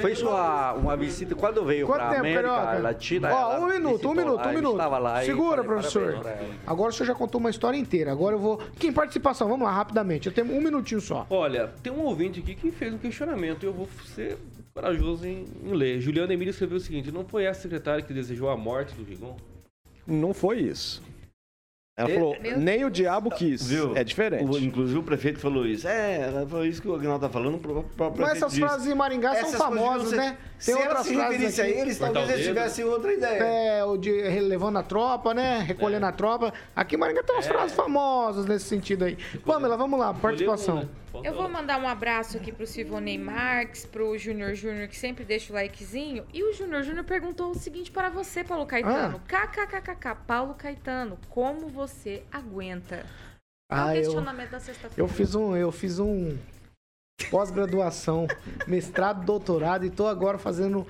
foi 0.00 0.14
uma, 0.22 0.72
uma 0.74 0.96
visita. 0.96 1.34
Quando 1.34 1.64
veio 1.64 1.86
Quanto 1.86 1.98
para 1.98 2.06
a 2.06 2.10
tempo, 2.10 2.26
América 2.26 2.48
Carioca? 2.48 2.82
Latina. 2.82 3.34
Ó, 3.34 3.58
um 3.60 3.68
minuto, 3.68 4.08
um 4.08 4.14
minuto, 4.14 4.48
um 4.48 4.52
minuto. 4.52 4.72
Estava 4.76 4.98
lá 4.98 5.22
Segura, 5.22 5.62
falei 5.62 5.66
professor. 5.66 6.26
Agora 6.66 6.90
o 6.90 6.92
senhor 6.92 7.06
já 7.06 7.14
contou 7.14 7.40
uma 7.40 7.50
história 7.50 7.76
inteira. 7.76 8.12
Agora 8.12 8.34
eu 8.34 8.38
vou. 8.38 8.58
Que 8.78 8.86
em 8.88 8.92
participação? 8.92 9.48
Vamos 9.48 9.64
lá, 9.66 9.72
rapidamente. 9.72 10.26
Eu 10.28 10.32
tenho 10.32 10.52
um 10.54 10.60
minutinho 10.60 11.00
só. 11.00 11.26
Olha, 11.30 11.70
tem 11.82 11.92
um 11.92 12.00
ouvinte 12.00 12.40
aqui 12.40 12.54
que 12.54 12.70
fez 12.70 12.92
um 12.92 12.98
questionamento 12.98 13.62
e 13.64 13.66
eu 13.66 13.72
vou 13.72 13.88
ser 14.14 14.38
corajoso 14.84 15.26
em, 15.26 15.46
em 15.64 15.72
ler. 15.72 16.00
Juliana 16.00 16.34
Emília 16.34 16.50
escreveu 16.50 16.76
o 16.76 16.80
seguinte: 16.80 17.10
não 17.10 17.24
foi 17.24 17.44
essa 17.44 17.62
secretária 17.62 18.04
que 18.04 18.12
desejou 18.12 18.50
a 18.50 18.56
morte 18.56 18.94
do 18.94 19.02
Rigon? 19.02 19.36
Não 20.06 20.34
foi 20.34 20.60
isso. 20.60 21.02
Ela 21.96 22.10
É, 22.10 22.14
falou, 22.14 22.36
Meu 22.40 22.58
nem 22.58 22.84
o 22.84 22.90
diabo 22.90 23.30
quis. 23.30 23.68
Viu? 23.68 23.96
É 23.96 24.02
diferente. 24.02 24.44
O- 24.50 24.58
inclusive 24.58 24.98
o 24.98 25.02
prefeito 25.04 25.38
falou 25.38 25.64
isso. 25.64 25.86
É, 25.86 26.44
foi 26.50 26.66
isso 26.66 26.82
que 26.82 26.88
o 26.88 26.94
Agnaldo 26.94 27.20
tá 27.24 27.28
falando. 27.32 27.56
Pro, 27.58 27.84
pro 27.84 28.12
Mas 28.18 28.32
essas 28.38 28.50
disse. 28.50 28.60
frases 28.60 28.86
em 28.88 28.94
Maringá 28.96 29.30
são 29.34 29.38
Essas 29.48 29.60
coisas 29.60 29.78
famosas, 29.80 30.08
ser- 30.10 30.16
né? 30.16 30.36
Se 30.58 30.72
ela 30.72 31.04
se 31.04 31.14
referisse 31.14 31.60
a 31.60 31.68
eles, 31.68 31.98
Cortar 31.98 32.14
talvez 32.14 32.34
eles 32.34 32.46
dedo. 32.46 32.54
tivessem 32.56 32.84
outra 32.86 33.12
ideia. 33.12 33.42
É, 33.44 33.84
o 33.84 33.96
de 33.96 34.10
levando 34.40 34.78
a 34.78 34.82
tropa, 34.82 35.32
né? 35.34 35.60
Recolhendo 35.60 36.06
a 36.06 36.10
tropa. 36.12 36.52
Aqui 36.74 36.96
em 36.96 36.98
Maringá 36.98 37.22
tem 37.22 37.36
umas 37.36 37.46
frases 37.46 37.76
famosas 37.76 38.44
nesse 38.46 38.64
sentido 38.64 39.04
aí. 39.04 39.16
Pamela, 39.44 39.76
vamos 39.76 39.98
lá, 40.00 40.12
participação. 40.14 40.76
Né? 40.80 40.88
Eu 41.22 41.32
vou 41.34 41.48
mandar 41.48 41.80
um 41.80 41.86
abraço 41.86 42.36
aqui 42.36 42.50
pro 42.50 42.66
Silvonei 42.66 43.16
Marques, 43.16 43.86
pro 43.86 44.18
Júnior 44.18 44.52
Júnior, 44.54 44.88
que 44.88 44.96
sempre 44.96 45.24
deixa 45.24 45.52
o 45.52 45.54
likezinho. 45.54 46.24
E 46.32 46.42
o 46.42 46.52
Júnior 46.52 46.82
Júnior 46.82 47.04
perguntou 47.04 47.50
o 47.52 47.54
seguinte 47.54 47.88
para 47.92 48.08
você, 48.08 48.42
Paulo 48.42 48.66
Caetano. 48.66 49.20
KKKKK, 49.28 50.16
Paulo 50.26 50.54
Caetano, 50.54 51.16
como 51.28 51.68
você 51.68 51.83
aguenta? 52.32 52.96
É 52.96 53.02
o 53.02 53.06
Ah, 53.70 53.96
eu, 53.96 54.02
questionamento 54.02 54.50
da 54.50 54.60
sexta-feira. 54.60 54.94
eu 55.02 55.08
fiz 55.08 55.34
um. 55.34 55.56
Eu 55.56 55.72
fiz 55.72 55.98
um 55.98 56.36
pós-graduação, 57.30 58.26
mestrado, 58.66 59.24
doutorado, 59.24 59.84
e 59.84 59.90
tô 59.90 60.06
agora 60.06 60.36
fazendo 60.38 60.86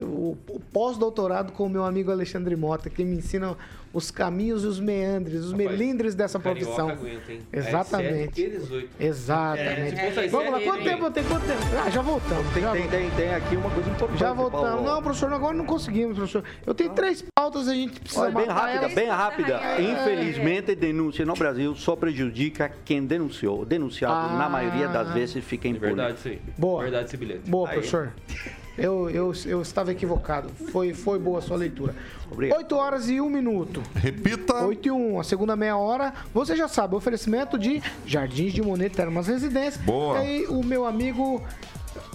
o, 0.00 0.36
o 0.48 0.60
pós-doutorado 0.72 1.52
com 1.52 1.66
o 1.66 1.68
meu 1.68 1.84
amigo 1.84 2.12
Alexandre 2.12 2.54
Mota, 2.54 2.88
que 2.88 3.04
me 3.04 3.16
ensina 3.16 3.56
os 3.92 4.12
caminhos 4.12 4.62
e 4.62 4.66
os 4.68 4.78
meandres, 4.78 5.40
os 5.42 5.50
Rapaz, 5.52 5.70
melindres 5.70 6.14
dessa 6.14 6.38
profissão. 6.38 6.90
aguenta, 6.90 7.32
hein? 7.32 7.40
Exatamente. 7.52 8.44
É 8.44 8.50
7 8.50 8.58
18. 8.60 8.88
Exatamente. 9.00 9.90
se 9.96 9.96
fosse 10.06 10.20
às 10.20 10.30
Vamos 10.30 10.52
lá, 10.52 10.60
quanto 10.60 10.84
tempo 10.84 11.10
tem? 11.10 11.24
Quanto 11.24 11.46
tempo? 11.46 11.60
Ah, 11.84 11.90
já 11.90 12.02
voltamos. 12.02 12.52
Tem, 12.52 12.62
já 12.62 12.72
tem, 12.72 12.88
tem, 12.88 13.10
tem 13.10 13.34
aqui 13.34 13.56
uma 13.56 13.70
coisa 13.70 13.90
importante. 13.90 14.20
Já 14.20 14.32
voltamos. 14.32 14.68
Paulo. 14.68 14.82
Não, 14.84 15.02
professor, 15.02 15.32
agora 15.32 15.54
não 15.56 15.64
conseguimos, 15.64 16.16
professor. 16.16 16.44
Eu 16.64 16.74
tenho 16.74 16.90
três 16.90 17.24
pautas, 17.34 17.66
a 17.66 17.74
gente 17.74 17.98
precisa 17.98 18.22
Olha, 18.22 18.34
bem 18.36 18.46
rápida, 18.46 18.78
elas. 18.84 18.94
bem 18.94 19.08
rápida. 19.08 19.54
É. 19.60 19.82
Infelizmente, 19.82 20.74
denúncia 20.76 21.24
no 21.26 21.34
Brasil 21.34 21.74
só 21.74 21.96
prejudica 21.96 22.70
quem 22.84 23.04
denunciou. 23.04 23.62
O 23.62 23.64
denunciado, 23.64 24.34
Ah. 24.34 24.38
na 24.38 24.48
maioria 24.48 24.86
das 24.86 25.12
vezes, 25.12 25.42
fica 25.42 25.66
É 25.66 25.70
impune. 25.72 25.86
verdade, 25.94 26.20
sim. 26.20 26.38
Boa. 26.56 26.82
Verdade 26.82 27.06
esse 27.06 27.16
bilhete. 27.16 27.50
Boa, 27.50 27.68
Aí. 27.68 27.74
professor. 27.74 28.12
Eu, 28.78 29.10
eu, 29.10 29.32
eu 29.44 29.60
estava 29.60 29.90
equivocado. 29.90 30.48
Foi, 30.70 30.94
foi 30.94 31.18
boa 31.18 31.40
a 31.40 31.42
sua 31.42 31.56
leitura. 31.56 31.94
Obrigado. 32.30 32.58
8 32.58 32.76
horas 32.76 33.08
e 33.10 33.20
1 33.20 33.28
minuto. 33.28 33.82
Repita. 33.94 34.64
8 34.64 34.86
e 34.86 34.90
1, 34.90 35.20
a 35.20 35.24
segunda 35.24 35.56
meia 35.56 35.76
hora. 35.76 36.14
Você 36.32 36.56
já 36.56 36.68
sabe, 36.68 36.94
oferecimento 36.94 37.58
de 37.58 37.82
Jardins 38.06 38.52
de 38.52 38.62
Monet 38.62 38.94
Termas 38.94 39.26
Residência. 39.26 39.82
Boa. 39.82 40.18
E 40.18 40.20
aí, 40.20 40.46
o 40.46 40.62
meu 40.64 40.86
amigo 40.86 41.42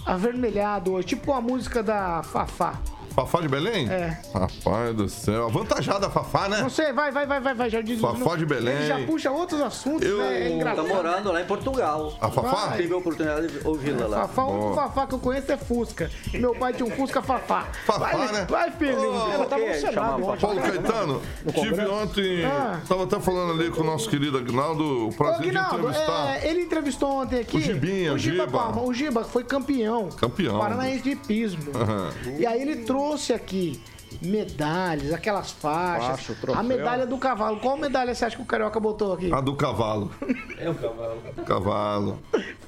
avermelhado 0.06 0.92
hoje, 0.92 1.08
tipo 1.08 1.32
a 1.32 1.40
música 1.40 1.82
da 1.82 2.22
Fafá. 2.22 2.80
Fafá 3.14 3.40
de 3.40 3.48
Belém? 3.48 3.88
É. 3.88 4.18
Rapaz 4.32 4.94
do 4.96 5.08
céu. 5.08 5.46
Avantajada 5.46 6.08
a 6.08 6.10
Fafá, 6.10 6.48
né? 6.48 6.60
Não 6.60 6.68
sei, 6.68 6.92
vai, 6.92 7.12
vai, 7.12 7.24
vai, 7.26 7.40
vai, 7.40 7.54
vai, 7.54 7.70
Jardins 7.70 8.00
Fafá 8.00 8.34
de 8.36 8.44
Belém. 8.44 8.74
Ele 8.74 8.86
já 8.86 8.98
puxa 9.06 9.30
outros 9.30 9.60
assuntos, 9.60 10.08
Eu- 10.08 10.18
né? 10.18 10.46
É 10.46 10.48
Tá 10.48 10.54
engraçado. 10.54 10.88
morando 10.88 11.32
lá 11.32 11.40
em 11.40 11.44
Portugal. 11.44 12.12
A 12.20 12.28
Fafá? 12.28 12.66
Vai. 12.68 12.78
Tive 12.78 12.92
a 12.94 12.96
oportunidade 12.96 13.46
de 13.48 13.66
ouvi-la 13.66 14.06
lá. 14.06 14.20
Fafá, 14.22 14.42
o 14.44 14.52
único 14.64 14.74
Fafá 14.74 15.06
que 15.06 15.14
eu 15.14 15.18
conheço 15.20 15.52
é 15.52 15.56
Fusca. 15.56 16.10
E 16.32 16.38
meu 16.38 16.54
pai 16.56 16.72
tinha 16.72 16.86
um 16.86 16.90
Fusca 16.90 17.22
Fafá. 17.22 17.66
Fafá, 17.86 17.98
vai, 18.16 18.32
né? 18.32 18.46
Vai, 18.50 18.70
filho. 18.72 18.98
Ô, 19.00 19.30
Ela 19.32 19.46
tava 19.46 19.62
ontem. 19.62 20.38
Paulo 20.40 20.60
Caetano, 20.60 21.22
tive 21.54 21.86
ontem. 21.86 22.44
Ah. 22.44 22.80
Tava 22.88 23.04
até 23.04 23.20
falando 23.20 23.52
ali 23.60 23.70
com 23.70 23.82
o 23.82 23.84
nosso 23.84 24.08
querido 24.10 24.38
Agnaldo. 24.38 24.82
O 24.84 25.08
Ô, 25.08 25.12
prazer 25.12 25.52
de 25.52 25.56
entrevistar. 25.56 26.36
é, 26.42 26.48
ele 26.50 26.62
entrevistou 26.62 27.10
ontem 27.22 27.40
aqui. 27.40 27.56
O 27.58 27.60
Gibinha, 27.60 28.12
o 28.12 28.18
Giba. 28.18 28.44
Giba. 28.44 28.80
o 28.82 28.92
Giba 28.92 29.22
foi 29.24 29.44
campeão. 29.44 30.08
Campeão. 30.08 30.58
Paranaense 30.58 31.02
de 31.04 31.10
hipismo. 31.10 31.70
Aham. 31.76 32.10
E 32.38 32.44
aí 32.44 32.60
ele 32.60 32.76
trouxe 32.78 33.03
aqui 33.34 33.80
medalhas, 34.22 35.12
aquelas 35.12 35.50
faixas. 35.50 36.06
Faixa, 36.06 36.34
troféu. 36.34 36.60
a 36.60 36.62
medalha 36.62 37.06
do 37.06 37.18
cavalo. 37.18 37.58
Qual 37.58 37.76
medalha 37.76 38.14
você 38.14 38.24
acha 38.24 38.36
que 38.36 38.42
o 38.42 38.44
Carioca 38.44 38.78
botou 38.78 39.12
aqui? 39.12 39.32
A 39.32 39.40
do 39.40 39.54
cavalo. 39.54 40.10
É 40.58 40.68
o 40.68 40.74
cavalo. 40.74 41.14
Cavalo. 41.44 42.18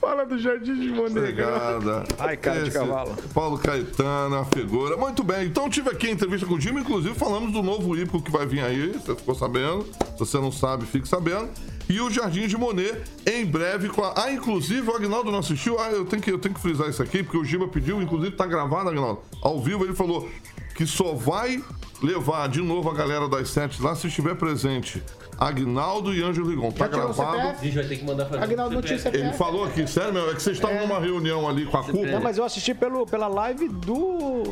Fala 0.00 0.26
do 0.26 0.38
Jardim 0.38 0.78
de 0.78 0.88
Monet. 0.88 1.18
Obrigada. 1.18 2.04
Ai, 2.18 2.36
cara 2.36 2.62
de 2.62 2.70
cavalo. 2.70 3.16
Paulo 3.32 3.58
Caetano, 3.58 4.36
a 4.36 4.44
figura. 4.44 4.96
Muito 4.96 5.22
bem. 5.24 5.46
Então 5.46 5.68
tive 5.70 5.90
aqui 5.90 6.08
a 6.08 6.10
entrevista 6.10 6.46
com 6.46 6.54
o 6.54 6.60
Jimmy. 6.60 6.80
Inclusive 6.80 7.14
falamos 7.14 7.52
do 7.52 7.62
novo 7.62 7.96
hípico 7.96 8.20
que 8.20 8.30
vai 8.30 8.46
vir 8.46 8.62
aí. 8.62 8.92
Você 8.92 9.14
ficou 9.14 9.34
sabendo. 9.34 9.84
Se 9.84 10.18
você 10.18 10.38
não 10.38 10.52
sabe, 10.52 10.84
fique 10.84 11.08
sabendo. 11.08 11.48
E 11.88 12.00
o 12.00 12.10
Jardim 12.10 12.46
de 12.46 12.56
Monet 12.56 13.00
em 13.24 13.44
breve. 13.44 13.88
Com 13.88 14.02
a... 14.02 14.14
Ah, 14.16 14.32
inclusive 14.32 14.90
o 14.90 14.94
Agnaldo 14.94 15.30
não 15.30 15.38
assistiu. 15.38 15.78
Ah, 15.78 15.90
eu 15.90 16.04
tenho, 16.04 16.20
que, 16.20 16.30
eu 16.30 16.38
tenho 16.38 16.54
que 16.54 16.60
frisar 16.60 16.88
isso 16.88 17.02
aqui, 17.02 17.22
porque 17.22 17.38
o 17.38 17.44
Giba 17.44 17.68
pediu. 17.68 18.02
Inclusive 18.02 18.34
tá 18.34 18.46
gravado, 18.46 18.88
Agnaldo. 18.88 19.20
Ao 19.40 19.60
vivo 19.60 19.84
ele 19.84 19.94
falou 19.94 20.28
que 20.74 20.86
só 20.86 21.14
vai 21.14 21.62
levar 22.02 22.48
de 22.48 22.60
novo 22.60 22.90
a 22.90 22.94
galera 22.94 23.28
das 23.28 23.48
sete 23.50 23.82
lá 23.82 23.94
se 23.94 24.06
estiver 24.08 24.34
presente. 24.34 25.02
Agnaldo 25.38 26.14
e 26.14 26.22
Ângelo 26.22 26.48
Rigon. 26.48 26.72
Tá 26.72 26.86
gravado. 26.88 27.38
A 27.38 27.42
CPF? 27.42 27.64
gente 27.66 27.74
vai 27.74 27.84
ter 27.84 27.96
que 27.96 28.04
mandar 28.06 28.24
fazer. 28.24 28.42
Agnaldo 28.42 28.72
um 28.72 28.76
Notícia 28.76 28.98
CPF. 28.98 29.24
Ele 29.26 29.32
falou 29.34 29.64
aqui, 29.64 29.86
sério 29.86 30.14
mesmo, 30.14 30.30
é 30.30 30.34
que 30.34 30.42
vocês 30.42 30.56
estavam 30.56 30.80
numa 30.80 30.98
reunião 30.98 31.46
ali 31.46 31.66
com 31.66 31.76
a 31.76 31.82
Não, 31.82 31.88
cúpula. 31.90 32.20
mas 32.20 32.38
eu 32.38 32.44
assisti 32.44 32.72
pelo, 32.72 33.04
pela 33.04 33.28
live 33.28 33.68
do, 33.68 34.42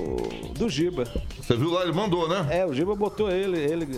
do 0.59 0.69
Giba. 0.69 1.05
Você 1.41 1.57
viu 1.57 1.71
lá, 1.71 1.85
ele 1.85 1.93
mandou, 1.93 2.29
né? 2.29 2.47
É, 2.51 2.67
o 2.67 2.75
Giba 2.75 2.95
botou 2.95 3.31
ele, 3.31 3.59
ele, 3.59 3.89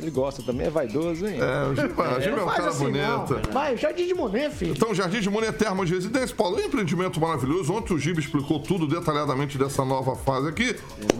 ele 0.00 0.10
gosta 0.10 0.42
também, 0.42 0.66
é 0.66 0.70
vaidoso, 0.70 1.24
hein? 1.24 1.38
É, 1.40 1.68
o 1.70 1.74
Giba, 1.76 2.16
o 2.16 2.20
Giba 2.20 2.40
é 2.40 2.44
um 2.44 2.48
cara 2.48 2.68
assim, 2.68 2.90
não. 2.90 3.24
bonito. 3.24 3.52
Vai, 3.52 3.76
Jardim 3.76 4.06
de 4.08 4.14
Monet, 4.14 4.50
filho. 4.52 4.72
Então, 4.72 4.92
Jardim 4.92 5.20
de 5.20 5.30
Monet 5.30 5.52
Termas 5.52 5.88
de 5.88 5.94
Residência, 5.94 6.34
Paulo, 6.34 6.58
é 6.58 6.62
um 6.62 6.66
empreendimento 6.66 7.20
maravilhoso. 7.20 7.72
Ontem 7.72 7.94
o 7.94 7.98
Giba 7.98 8.18
explicou 8.18 8.58
tudo 8.58 8.88
detalhadamente 8.88 9.56
dessa 9.56 9.84
nova 9.84 10.16
fase 10.16 10.48
aqui. 10.48 10.74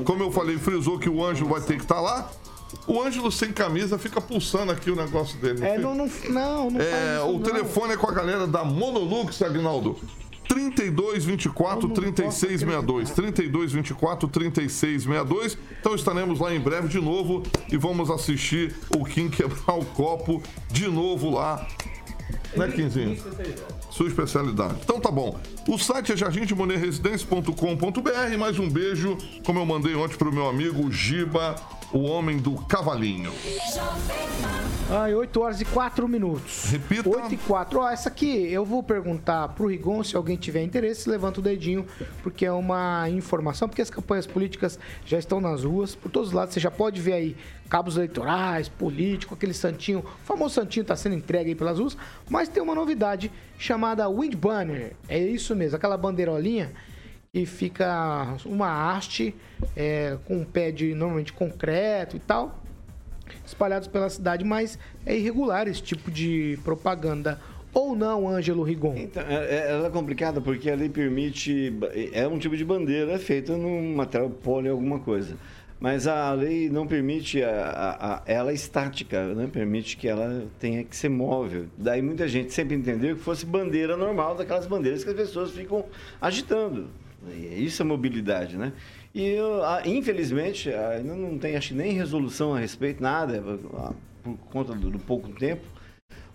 Como 0.04 0.24
eu 0.24 0.32
falei, 0.32 0.58
frisou 0.58 0.98
que 0.98 1.08
o 1.08 1.24
Ângelo 1.24 1.47
vai 1.48 1.60
ter 1.60 1.76
que 1.76 1.82
estar 1.82 2.00
lá. 2.00 2.30
O 2.86 3.00
Ângelo 3.02 3.32
sem 3.32 3.50
camisa 3.52 3.98
fica 3.98 4.20
pulsando 4.20 4.72
aqui 4.72 4.90
o 4.90 4.96
negócio 4.96 5.38
dele. 5.38 5.64
É, 5.64 5.76
fica? 5.76 5.82
não, 5.82 5.94
não, 5.94 6.10
não, 6.28 6.70
não 6.70 6.80
É, 6.80 7.16
isso, 7.16 7.26
o 7.26 7.32
não. 7.34 7.40
telefone 7.40 7.94
é 7.94 7.96
com 7.96 8.08
a 8.08 8.12
galera 8.12 8.46
da 8.46 8.64
Monolux, 8.64 9.40
Agnaldo. 9.42 9.96
32 10.48 11.24
24 11.26 11.88
36 11.90 12.34
62. 12.34 13.10
32 13.10 13.72
24 13.72 14.28
36 14.28 15.02
62. 15.02 15.58
Então 15.78 15.94
estaremos 15.94 16.40
lá 16.40 16.54
em 16.54 16.60
breve 16.60 16.88
de 16.88 17.00
novo 17.00 17.42
e 17.70 17.76
vamos 17.76 18.10
assistir 18.10 18.74
o 18.96 19.04
Kim 19.04 19.28
quebrar 19.28 19.74
o 19.78 19.84
copo 19.84 20.42
de 20.70 20.88
novo 20.88 21.30
lá. 21.30 21.66
Né, 22.56 22.68
Quinzinho? 22.68 23.16
Sua 23.90 24.08
especialidade. 24.08 24.76
Então 24.82 25.00
tá 25.00 25.10
bom. 25.10 25.38
O 25.66 25.78
site 25.78 26.12
é 26.12 26.16
jardimdemonerresidência.com.br. 26.16 28.38
Mais 28.38 28.58
um 28.58 28.68
beijo, 28.68 29.16
como 29.44 29.58
eu 29.58 29.66
mandei 29.66 29.94
ontem 29.94 30.16
pro 30.16 30.32
meu 30.32 30.48
amigo 30.48 30.90
Giba, 30.90 31.56
o 31.92 32.00
homem 32.00 32.38
do 32.38 32.52
cavalinho. 32.66 33.32
Ai, 34.90 35.14
8 35.14 35.40
horas 35.40 35.60
e 35.60 35.66
4 35.66 36.08
minutos. 36.08 36.64
Repita. 36.70 37.08
8 37.08 37.34
e 37.34 37.36
4. 37.36 37.78
Ó, 37.78 37.90
essa 37.90 38.08
aqui 38.08 38.50
eu 38.50 38.64
vou 38.64 38.82
perguntar 38.82 39.48
pro 39.48 39.66
Rigon, 39.66 40.02
se 40.02 40.16
alguém 40.16 40.36
tiver 40.36 40.62
interesse, 40.62 41.10
levanta 41.10 41.40
o 41.40 41.42
dedinho, 41.42 41.86
porque 42.22 42.46
é 42.46 42.52
uma 42.52 43.08
informação, 43.10 43.68
porque 43.68 43.82
as 43.82 43.90
campanhas 43.90 44.26
políticas 44.26 44.78
já 45.04 45.18
estão 45.18 45.42
nas 45.42 45.62
ruas, 45.62 45.94
por 45.94 46.10
todos 46.10 46.28
os 46.28 46.34
lados, 46.34 46.54
você 46.54 46.60
já 46.60 46.70
pode 46.70 47.02
ver 47.02 47.12
aí 47.12 47.36
cabos 47.68 47.96
eleitorais, 47.96 48.68
político, 48.70 49.34
aquele 49.34 49.52
santinho, 49.52 49.98
o 49.98 50.24
famoso 50.24 50.54
santinho 50.54 50.82
está 50.82 50.96
sendo 50.96 51.16
entregue 51.16 51.50
aí 51.50 51.54
pelas 51.54 51.78
ruas, 51.78 51.94
mas 52.30 52.48
tem 52.48 52.62
uma 52.62 52.74
novidade 52.74 53.30
chamada 53.58 54.08
Wind 54.08 54.34
Banner. 54.36 54.94
É 55.06 55.18
isso 55.18 55.54
mesmo, 55.54 55.76
aquela 55.76 55.98
bandeirolinha 55.98 56.72
que 57.32 57.44
fica 57.46 58.36
uma 58.44 58.90
haste 58.92 59.34
é, 59.76 60.16
com 60.24 60.38
um 60.38 60.44
pé 60.44 60.70
de 60.70 60.94
normalmente 60.94 61.32
concreto 61.32 62.16
e 62.16 62.20
tal, 62.20 62.58
espalhados 63.44 63.86
pela 63.88 64.08
cidade, 64.08 64.44
mas 64.44 64.78
é 65.04 65.16
irregular 65.16 65.68
esse 65.68 65.82
tipo 65.82 66.10
de 66.10 66.58
propaganda. 66.64 67.38
Ou 67.74 67.94
não, 67.94 68.26
Ângelo 68.26 68.62
Rigon? 68.62 68.94
Então, 68.96 69.22
é- 69.28 69.44
é- 69.44 69.70
ela 69.72 69.88
é 69.88 69.90
complicada 69.90 70.40
porque 70.40 70.70
a 70.70 70.74
lei 70.74 70.88
permite. 70.88 71.72
É 72.12 72.26
um 72.26 72.38
tipo 72.38 72.56
de 72.56 72.64
bandeira 72.64 73.18
feita 73.18 73.56
num 73.56 73.94
material 73.94 74.30
poli 74.30 74.68
alguma 74.68 74.98
coisa. 74.98 75.36
Mas 75.78 76.06
a 76.08 76.32
lei 76.32 76.68
não 76.70 76.86
permite 76.88 77.40
a, 77.42 77.50
a- 77.50 78.14
a- 78.14 78.22
ela 78.26 78.50
é 78.50 78.54
estática, 78.54 79.22
não 79.34 79.48
permite 79.50 79.96
que 79.98 80.08
ela 80.08 80.46
tenha 80.58 80.82
que 80.82 80.96
ser 80.96 81.10
móvel. 81.10 81.66
Daí 81.76 82.00
muita 82.02 82.26
gente 82.26 82.52
sempre 82.54 82.74
entendeu 82.74 83.14
que 83.14 83.22
fosse 83.22 83.44
bandeira 83.46 83.96
normal, 83.98 84.34
daquelas 84.34 84.66
bandeiras 84.66 85.04
que 85.04 85.10
as 85.10 85.16
pessoas 85.16 85.50
ficam 85.52 85.84
agitando. 86.20 86.88
Isso 87.56 87.82
é 87.82 87.84
mobilidade, 87.84 88.56
né? 88.56 88.72
E 89.14 89.24
eu, 89.24 89.64
ah, 89.64 89.82
infelizmente 89.84 90.70
ainda 90.70 91.14
não 91.14 91.38
tem 91.38 91.56
acho 91.56 91.74
nem 91.74 91.92
resolução 91.92 92.54
a 92.54 92.58
respeito, 92.58 93.02
nada, 93.02 93.42
ah, 93.74 93.92
por 94.22 94.36
conta 94.50 94.74
do, 94.74 94.98
pouco 94.98 95.28
tempo. 95.30 95.62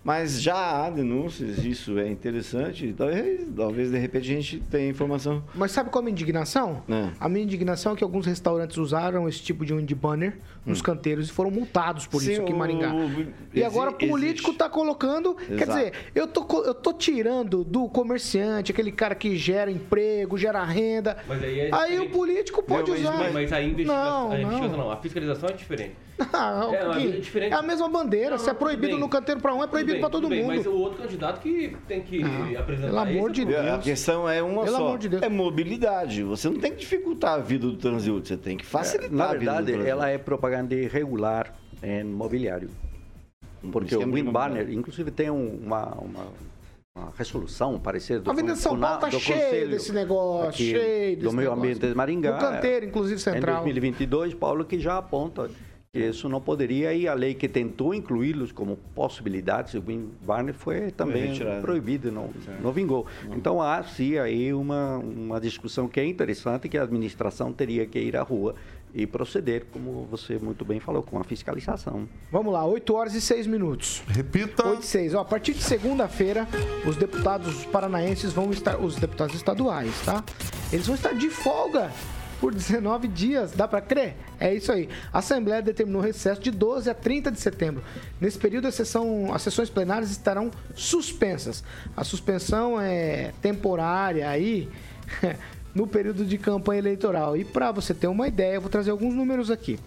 Mas 0.02 0.42
já 0.42 0.84
há 0.84 0.90
denúncias, 0.90 1.64
isso 1.64 1.98
é 1.98 2.06
interessante. 2.10 2.92
Talvez, 2.92 3.48
talvez 3.56 3.90
de 3.90 3.98
repente 3.98 4.30
a 4.30 4.34
gente 4.34 4.60
tenha 4.70 4.90
informação. 4.90 5.42
Mas 5.54 5.70
sabe 5.70 5.88
qual 5.88 6.00
é 6.00 6.02
a 6.02 6.04
minha 6.04 6.12
indignação? 6.12 6.82
É. 6.86 7.10
A 7.18 7.26
minha 7.26 7.42
indignação 7.42 7.94
é 7.94 7.96
que 7.96 8.04
alguns 8.04 8.26
restaurantes 8.26 8.76
usaram 8.76 9.26
esse 9.26 9.40
tipo 9.40 9.64
de 9.64 9.72
wind 9.72 9.90
banner 9.94 10.36
nos 10.66 10.80
canteiros 10.80 11.28
e 11.28 11.32
foram 11.32 11.50
multados 11.50 12.06
por 12.06 12.18
Hum. 12.18 12.20
Sim, 12.24 12.32
isso 12.32 12.42
aqui 12.42 12.52
em 12.52 12.54
o- 12.54 12.58
Maringá. 12.58 12.92
o- 12.92 13.08
e 13.10 13.28
exi- 13.54 13.64
agora 13.64 13.90
o 13.90 13.94
político 13.94 14.48
existe. 14.48 14.58
tá 14.58 14.68
colocando. 14.68 15.34
Quer 15.34 15.52
Exato. 15.62 15.70
dizer, 15.78 15.92
eu 16.14 16.26
tô, 16.26 16.62
eu 16.64 16.74
tô 16.74 16.92
tirando 16.92 17.62
do 17.64 17.88
comerciante, 17.88 18.72
aquele 18.72 18.90
cara 18.92 19.14
que 19.14 19.36
gera 19.36 19.70
emprego, 19.70 20.38
gera 20.38 20.62
renda. 20.64 21.16
Mas 21.28 21.42
aí 21.42 21.60
é 21.60 21.70
Aí 21.72 21.98
o 22.00 22.08
político 22.10 22.62
pode 22.62 22.90
Não, 22.90 22.98
mas, 22.98 23.00
usar. 23.20 23.32
Mas 23.32 23.52
a 23.52 23.62
investigação, 23.62 24.28
Não, 24.28 24.32
a, 24.32 24.40
investigação 24.40 24.76
não. 24.78 24.84
não, 24.84 24.90
a 24.92 24.96
fiscalização 24.96 25.48
é 25.48 25.52
diferente. 25.52 25.94
Ah, 26.32 26.70
É, 26.72 26.94
Gui, 27.00 27.08
é 27.08 27.20
diferente. 27.20 27.52
é 27.52 27.56
a 27.56 27.62
mesma 27.62 27.88
bandeira. 27.88 28.38
Se 28.38 28.48
é 28.48 28.54
proibido 28.54 28.96
no 28.96 29.08
canteiro 29.08 29.40
pra 29.40 29.52
um, 29.52 29.64
é 29.64 29.66
proibido 29.66 29.98
pra 29.98 30.08
todo 30.08 30.28
bem, 30.28 30.42
mundo. 30.44 30.54
Mas 30.54 30.64
o 30.64 30.72
outro 30.72 31.02
candidato 31.02 31.40
que 31.40 31.76
tem 31.88 32.02
que 32.02 32.22
Ah, 32.22 32.60
apresentar 32.60 32.86
pelo 32.88 32.98
amor 33.00 33.30
esse 33.32 33.44
de 33.44 33.52
é 33.54 33.58
o 33.58 33.62
Deus. 33.64 33.74
A 33.74 33.78
questão 33.78 34.28
é 34.28 34.40
uma 34.40 34.62
Pelo 34.64 34.76
só. 34.76 34.86
amor 34.86 34.98
de 34.98 35.08
Deus. 35.08 35.22
É 35.22 35.28
mobilidade. 35.28 36.22
Você 36.22 36.48
não 36.48 36.58
tem 36.60 36.70
que 36.70 36.78
dificultar 36.78 37.34
a 37.34 37.38
vida 37.38 37.66
do 37.66 37.76
transeunte, 37.76 38.28
você 38.28 38.36
tem 38.36 38.56
que 38.56 38.64
facilitar 38.64 39.10
Na 39.12 39.24
a 39.30 39.32
vida 39.36 39.52
verdade, 39.60 39.88
ela 39.88 40.08
é 40.08 40.16
propaganda 40.16 40.53
irregular 40.62 41.54
em 41.82 42.04
mobiliário. 42.04 42.70
Porque 43.72 43.94
o 43.94 43.98
esquema 43.98 44.12
de 44.16 44.22
Wind. 44.22 44.32
Banner, 44.32 44.70
inclusive, 44.70 45.10
tem 45.10 45.30
um- 45.30 45.56
uma, 45.56 45.86
uma, 45.94 46.26
uma 46.96 47.12
resolução, 47.16 47.74
um 47.74 47.78
parecer 47.80 48.20
do 48.20 48.30
A 48.30 48.32
Avenida 48.32 48.54
de 48.54 48.60
São 48.60 48.78
Paulo 48.78 49.00
tá 49.00 49.08
do 49.08 49.18
cheio 49.18 49.38
Conselho 49.40 49.70
desse 49.70 49.92
negócio, 49.92 50.48
aqui 50.50 50.70
cheio 50.70 51.16
do 51.16 51.22
desse 51.22 51.36
meio 51.36 51.48
negócio. 51.50 51.52
ambiente 51.72 51.86
de 51.88 51.94
Maringá. 51.94 52.32
No 52.32 52.38
canteiro, 52.38 52.86
inclusive, 52.86 53.20
central. 53.20 53.54
Em 53.62 53.64
2022, 53.64 54.34
Paulo, 54.34 54.64
que 54.66 54.78
já 54.78 54.98
aponta 54.98 55.48
que 55.92 55.98
isso 56.00 56.28
não 56.28 56.40
poderia 56.42 56.92
e 56.92 57.06
a 57.08 57.14
lei 57.14 57.34
que 57.34 57.48
tentou 57.48 57.94
incluí-los 57.94 58.50
como 58.52 58.76
possibilidades, 58.94 59.74
o 59.74 59.80
Wind 59.80 60.08
Banner 60.26 60.52
foi 60.52 60.90
também 60.90 61.28
retirado. 61.28 61.62
proibido, 61.62 62.10
não, 62.12 62.28
não 62.60 62.70
vingou. 62.72 63.06
Então 63.34 63.62
há 63.62 63.82
sim 63.82 64.18
aí 64.18 64.52
uma, 64.52 64.98
uma 64.98 65.40
discussão 65.40 65.88
que 65.88 65.98
é 66.00 66.04
interessante, 66.04 66.68
que 66.68 66.76
a 66.76 66.82
administração 66.82 67.52
teria 67.52 67.86
que 67.86 67.98
ir 67.98 68.16
à 68.16 68.22
rua 68.22 68.54
e 68.94 69.06
proceder, 69.06 69.64
como 69.72 70.06
você 70.08 70.38
muito 70.38 70.64
bem 70.64 70.78
falou, 70.78 71.02
com 71.02 71.18
a 71.18 71.24
fiscalização. 71.24 72.08
Vamos 72.30 72.52
lá, 72.52 72.64
8 72.64 72.94
horas 72.94 73.14
e 73.14 73.20
6 73.20 73.46
minutos. 73.48 74.02
Repita. 74.06 74.64
8 74.66 74.82
e 74.82 74.86
6. 74.86 75.14
Ó, 75.14 75.20
a 75.20 75.24
partir 75.24 75.52
de 75.52 75.62
segunda-feira, 75.62 76.46
os 76.86 76.96
deputados 76.96 77.64
paranaenses 77.66 78.32
vão 78.32 78.52
estar, 78.52 78.78
os 78.78 78.94
deputados 78.96 79.34
estaduais, 79.34 79.92
tá? 80.04 80.22
Eles 80.72 80.86
vão 80.86 80.94
estar 80.94 81.12
de 81.12 81.28
folga 81.28 81.90
por 82.40 82.54
19 82.54 83.08
dias, 83.08 83.52
dá 83.52 83.66
pra 83.66 83.80
crer? 83.80 84.16
É 84.38 84.54
isso 84.54 84.70
aí. 84.70 84.88
A 85.12 85.18
Assembleia 85.18 85.62
determinou 85.62 86.00
recesso 86.00 86.40
de 86.40 86.50
12 86.50 86.90
a 86.90 86.94
30 86.94 87.32
de 87.32 87.40
setembro. 87.40 87.82
Nesse 88.20 88.38
período, 88.38 88.68
a 88.68 88.70
sessão, 88.70 89.32
as 89.32 89.42
sessões 89.42 89.70
plenárias 89.70 90.10
estarão 90.10 90.50
suspensas. 90.74 91.64
A 91.96 92.04
suspensão 92.04 92.80
é 92.80 93.32
temporária 93.40 94.28
aí, 94.28 94.68
no 95.74 95.86
período 95.86 96.24
de 96.24 96.38
campanha 96.38 96.78
eleitoral. 96.78 97.36
E 97.36 97.44
para 97.44 97.72
você 97.72 97.92
ter 97.92 98.06
uma 98.06 98.28
ideia, 98.28 98.54
eu 98.54 98.60
vou 98.60 98.70
trazer 98.70 98.90
alguns 98.90 99.14
números 99.14 99.50
aqui. 99.50 99.78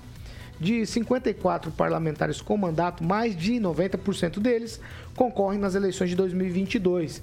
De 0.59 0.85
54 0.85 1.71
parlamentares 1.71 2.41
com 2.41 2.57
mandato, 2.57 3.03
mais 3.03 3.35
de 3.35 3.53
90% 3.53 4.39
deles 4.39 4.79
concorrem 5.15 5.59
nas 5.59 5.75
eleições 5.75 6.09
de 6.09 6.15
2022. 6.15 7.21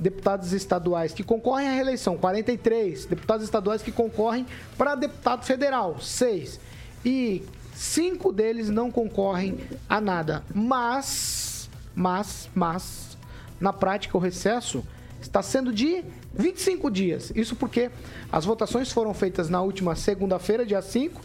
Deputados 0.00 0.52
estaduais 0.52 1.12
que 1.12 1.22
concorrem 1.22 1.68
à 1.68 1.72
reeleição, 1.72 2.16
43. 2.16 3.04
Deputados 3.06 3.44
estaduais 3.44 3.82
que 3.82 3.92
concorrem 3.92 4.46
para 4.76 4.94
deputado 4.94 5.44
federal, 5.44 6.00
6. 6.00 6.58
E 7.04 7.44
cinco 7.74 8.32
deles 8.32 8.70
não 8.70 8.90
concorrem 8.90 9.58
a 9.88 10.00
nada. 10.00 10.42
Mas, 10.54 11.68
mas, 11.94 12.48
mas, 12.54 13.16
na 13.60 13.72
prática, 13.72 14.16
o 14.16 14.20
recesso 14.20 14.84
está 15.20 15.42
sendo 15.42 15.72
de 15.72 16.02
25 16.36 16.90
dias. 16.90 17.32
Isso 17.34 17.54
porque 17.56 17.90
as 18.30 18.44
votações 18.44 18.90
foram 18.90 19.14
feitas 19.14 19.48
na 19.48 19.62
última 19.62 19.94
segunda-feira, 19.94 20.66
dia 20.66 20.82
5, 20.82 21.20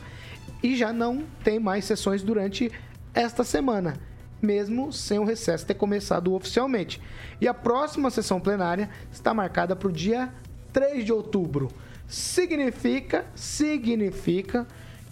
e 0.62 0.76
já 0.76 0.94
não 0.94 1.24
tem 1.44 1.60
mais 1.60 1.86
sessões 1.86 2.22
durante 2.22 2.72
esta 3.14 3.44
semana, 3.44 3.96
mesmo 4.42 4.94
sem 4.94 5.20
o 5.20 5.24
recesso 5.24 5.66
ter 5.66 5.74
começado 5.74 6.34
oficialmente. 6.34 7.02
E 7.42 7.48
a 7.48 7.54
próxima 7.54 8.10
sessão 8.10 8.40
plenária 8.40 8.90
está 9.12 9.34
marcada 9.34 9.76
para 9.76 9.88
o 9.88 9.92
dia 9.92 10.32
3 10.72 11.06
de 11.06 11.12
outubro. 11.12 11.70
Significa, 12.08 13.26
significa 13.36 14.68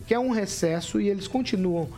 que 0.05 0.13
é 0.13 0.19
um 0.19 0.31
recesso 0.31 1.01
e 1.01 1.09
eles 1.09 1.27
continuam 1.27 1.89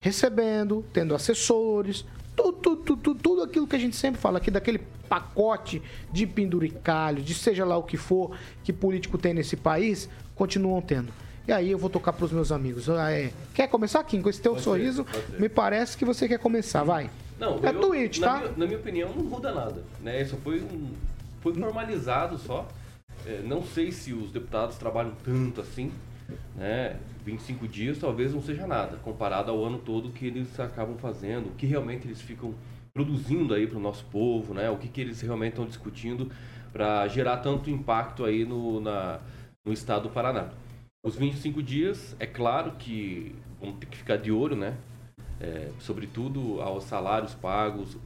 recebendo, 0.00 0.84
tendo 0.92 1.14
assessores, 1.14 2.04
tudo, 2.36 2.52
tudo, 2.76 2.96
tudo, 2.96 3.14
tudo 3.20 3.42
aquilo 3.42 3.66
que 3.66 3.76
a 3.76 3.78
gente 3.78 3.96
sempre 3.96 4.20
fala 4.20 4.38
aqui, 4.38 4.50
daquele 4.50 4.78
pacote 5.08 5.80
de 6.12 6.26
penduricalho, 6.26 7.22
de 7.22 7.34
seja 7.34 7.64
lá 7.64 7.76
o 7.76 7.82
que 7.82 7.96
for 7.96 8.36
que 8.62 8.72
político 8.72 9.16
tem 9.18 9.34
nesse 9.34 9.56
país, 9.56 10.08
continuam 10.34 10.80
tendo. 10.80 11.12
E 11.46 11.52
aí 11.52 11.70
eu 11.70 11.78
vou 11.78 11.90
tocar 11.90 12.12
para 12.12 12.24
os 12.24 12.32
meus 12.32 12.50
amigos. 12.50 12.88
Ah, 12.88 13.12
é. 13.12 13.30
Quer 13.52 13.68
começar, 13.68 14.02
Kim? 14.04 14.22
Com 14.22 14.30
esse 14.30 14.40
teu 14.40 14.52
Pode 14.52 14.64
sorriso, 14.64 15.06
ser. 15.12 15.40
me 15.40 15.48
parece 15.48 15.96
que 15.96 16.04
você 16.04 16.26
quer 16.26 16.38
começar. 16.38 16.82
Vai. 16.84 17.10
Não, 17.38 17.60
é 17.62 17.68
eu- 17.68 17.80
tweet, 17.80 18.20
na 18.20 18.26
tá? 18.26 18.38
Minha, 18.38 18.52
na 18.56 18.66
minha 18.66 18.78
opinião, 18.78 19.10
não 19.14 19.24
muda 19.24 19.52
nada. 19.52 19.82
Né? 20.00 20.22
Isso 20.22 20.36
foi, 20.42 20.60
um, 20.60 20.90
foi 21.42 21.52
formalizado 21.54 22.38
só. 22.38 22.66
É, 23.26 23.42
não 23.44 23.62
sei 23.62 23.92
se 23.92 24.12
os 24.12 24.30
deputados 24.32 24.76
trabalham 24.76 25.12
tanto 25.22 25.60
assim. 25.60 25.92
Né? 26.56 26.96
25 27.24 27.66
dias 27.66 27.98
talvez 27.98 28.34
não 28.34 28.42
seja 28.42 28.66
nada, 28.66 28.98
comparado 28.98 29.50
ao 29.50 29.64
ano 29.64 29.78
todo 29.78 30.10
que 30.10 30.26
eles 30.26 30.60
acabam 30.60 30.96
fazendo, 30.98 31.48
o 31.48 31.54
que 31.54 31.66
realmente 31.66 32.06
eles 32.06 32.20
ficam 32.20 32.54
produzindo 32.92 33.54
aí 33.54 33.66
para 33.66 33.78
o 33.78 33.80
nosso 33.80 34.04
povo, 34.04 34.54
né? 34.54 34.70
o 34.70 34.76
que, 34.76 34.88
que 34.88 35.00
eles 35.00 35.20
realmente 35.20 35.52
estão 35.52 35.66
discutindo 35.66 36.30
para 36.72 37.08
gerar 37.08 37.38
tanto 37.38 37.70
impacto 37.70 38.24
aí 38.24 38.44
no, 38.44 38.80
na, 38.80 39.20
no 39.64 39.72
estado 39.72 40.04
do 40.04 40.10
Paraná. 40.10 40.50
Os 41.04 41.16
25 41.16 41.62
dias, 41.62 42.16
é 42.18 42.26
claro 42.26 42.72
que 42.72 43.34
vamos 43.60 43.78
ter 43.78 43.86
que 43.86 43.96
ficar 43.96 44.16
de 44.16 44.30
olho, 44.30 44.56
né? 44.56 44.76
É, 45.40 45.70
sobretudo 45.78 46.60
aos 46.60 46.84
salários 46.84 47.34
pagos, 47.34 47.96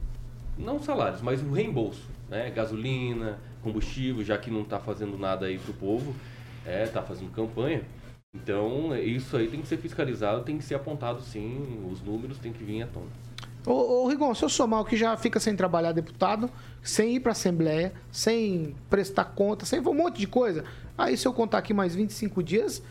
não 0.57 0.81
salários, 0.81 1.21
mas 1.21 1.41
o 1.41 1.51
reembolso, 1.51 2.09
né? 2.27 2.49
Gasolina, 2.49 3.39
combustível, 3.61 4.23
já 4.23 4.37
que 4.37 4.51
não 4.51 4.61
está 4.61 4.79
fazendo 4.79 5.17
nada 5.17 5.45
aí 5.45 5.57
pro 5.57 5.73
povo, 5.73 6.13
é, 6.65 6.85
tá 6.87 7.01
fazendo 7.01 7.31
campanha. 7.31 7.83
Então, 8.35 8.95
isso 8.95 9.35
aí 9.35 9.47
tem 9.47 9.61
que 9.61 9.67
ser 9.67 9.77
fiscalizado, 9.77 10.43
tem 10.43 10.57
que 10.57 10.63
ser 10.63 10.75
apontado 10.75 11.21
sim, 11.21 11.83
os 11.91 12.01
números 12.01 12.37
têm 12.37 12.53
que 12.53 12.63
vir 12.63 12.83
à 12.83 12.87
tona. 12.87 13.07
Ô, 13.65 14.03
ô 14.03 14.07
Rigon, 14.07 14.33
se 14.35 14.43
eu 14.43 14.49
somar 14.49 14.81
o 14.81 14.85
que 14.85 14.95
já 14.95 15.17
fica 15.17 15.39
sem 15.39 15.55
trabalhar 15.55 15.91
deputado, 15.91 16.49
sem 16.81 17.15
ir 17.15 17.19
pra 17.19 17.31
Assembleia, 17.31 17.91
sem 18.11 18.75
prestar 18.89 19.25
conta, 19.25 19.65
sem 19.65 19.79
um 19.79 19.93
monte 19.93 20.19
de 20.19 20.27
coisa, 20.27 20.63
aí 20.97 21.17
se 21.17 21.27
eu 21.27 21.33
contar 21.33 21.57
aqui 21.57 21.73
mais 21.73 21.95
25 21.95 22.43
dias, 22.43 22.83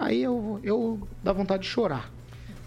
aí 0.00 0.22
eu, 0.22 0.60
eu 0.62 1.06
dá 1.22 1.32
vontade 1.32 1.64
de 1.64 1.68
chorar. 1.68 2.10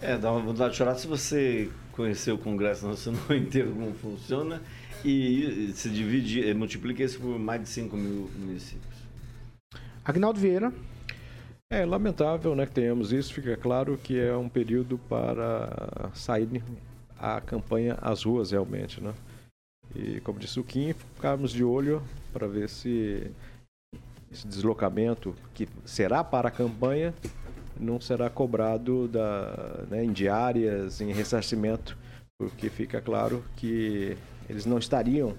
É, 0.00 0.16
dá 0.16 0.30
vontade 0.30 0.70
de 0.70 0.76
chorar 0.76 0.94
se 0.94 1.06
você 1.06 1.68
conhecer 1.92 2.32
o 2.32 2.38
Congresso 2.38 2.86
Nacional 2.88 3.34
inteiro 3.34 3.72
como 3.72 3.92
funciona 3.94 4.62
e 5.04 5.72
se 5.74 5.90
divide, 5.90 6.48
eh, 6.48 6.54
multiplica 6.54 7.02
isso 7.02 7.18
por 7.18 7.38
mais 7.38 7.62
de 7.62 7.68
5 7.68 7.96
mil 7.96 8.30
municípios. 8.38 9.00
Agnaldo 10.04 10.38
Vieira. 10.38 10.72
É 11.72 11.86
lamentável 11.86 12.56
né, 12.56 12.66
que 12.66 12.72
tenhamos 12.72 13.12
isso. 13.12 13.32
Fica 13.32 13.56
claro 13.56 13.96
que 13.96 14.18
é 14.18 14.36
um 14.36 14.48
período 14.48 14.98
para 14.98 16.10
sair 16.14 16.60
a 17.16 17.40
campanha 17.40 17.96
às 18.02 18.24
ruas 18.24 18.50
realmente. 18.50 19.00
Né? 19.00 19.14
E 19.94 20.20
como 20.22 20.40
disse 20.40 20.58
o 20.58 20.64
Kim, 20.64 20.92
ficarmos 20.92 21.52
de 21.52 21.62
olho 21.62 22.02
para 22.32 22.48
ver 22.48 22.68
se 22.68 23.30
esse 24.32 24.48
deslocamento 24.48 25.32
que 25.54 25.68
será 25.84 26.24
para 26.24 26.48
a 26.48 26.50
campanha 26.50 27.14
não 27.78 28.00
será 28.00 28.28
cobrado 28.28 29.06
da, 29.06 29.84
né, 29.88 30.04
em 30.04 30.12
diárias, 30.12 31.00
em 31.00 31.12
ressarcimento, 31.12 31.96
porque 32.36 32.68
fica 32.68 33.00
claro 33.00 33.44
que 33.56 34.16
eles 34.48 34.66
não 34.66 34.78
estariam 34.78 35.36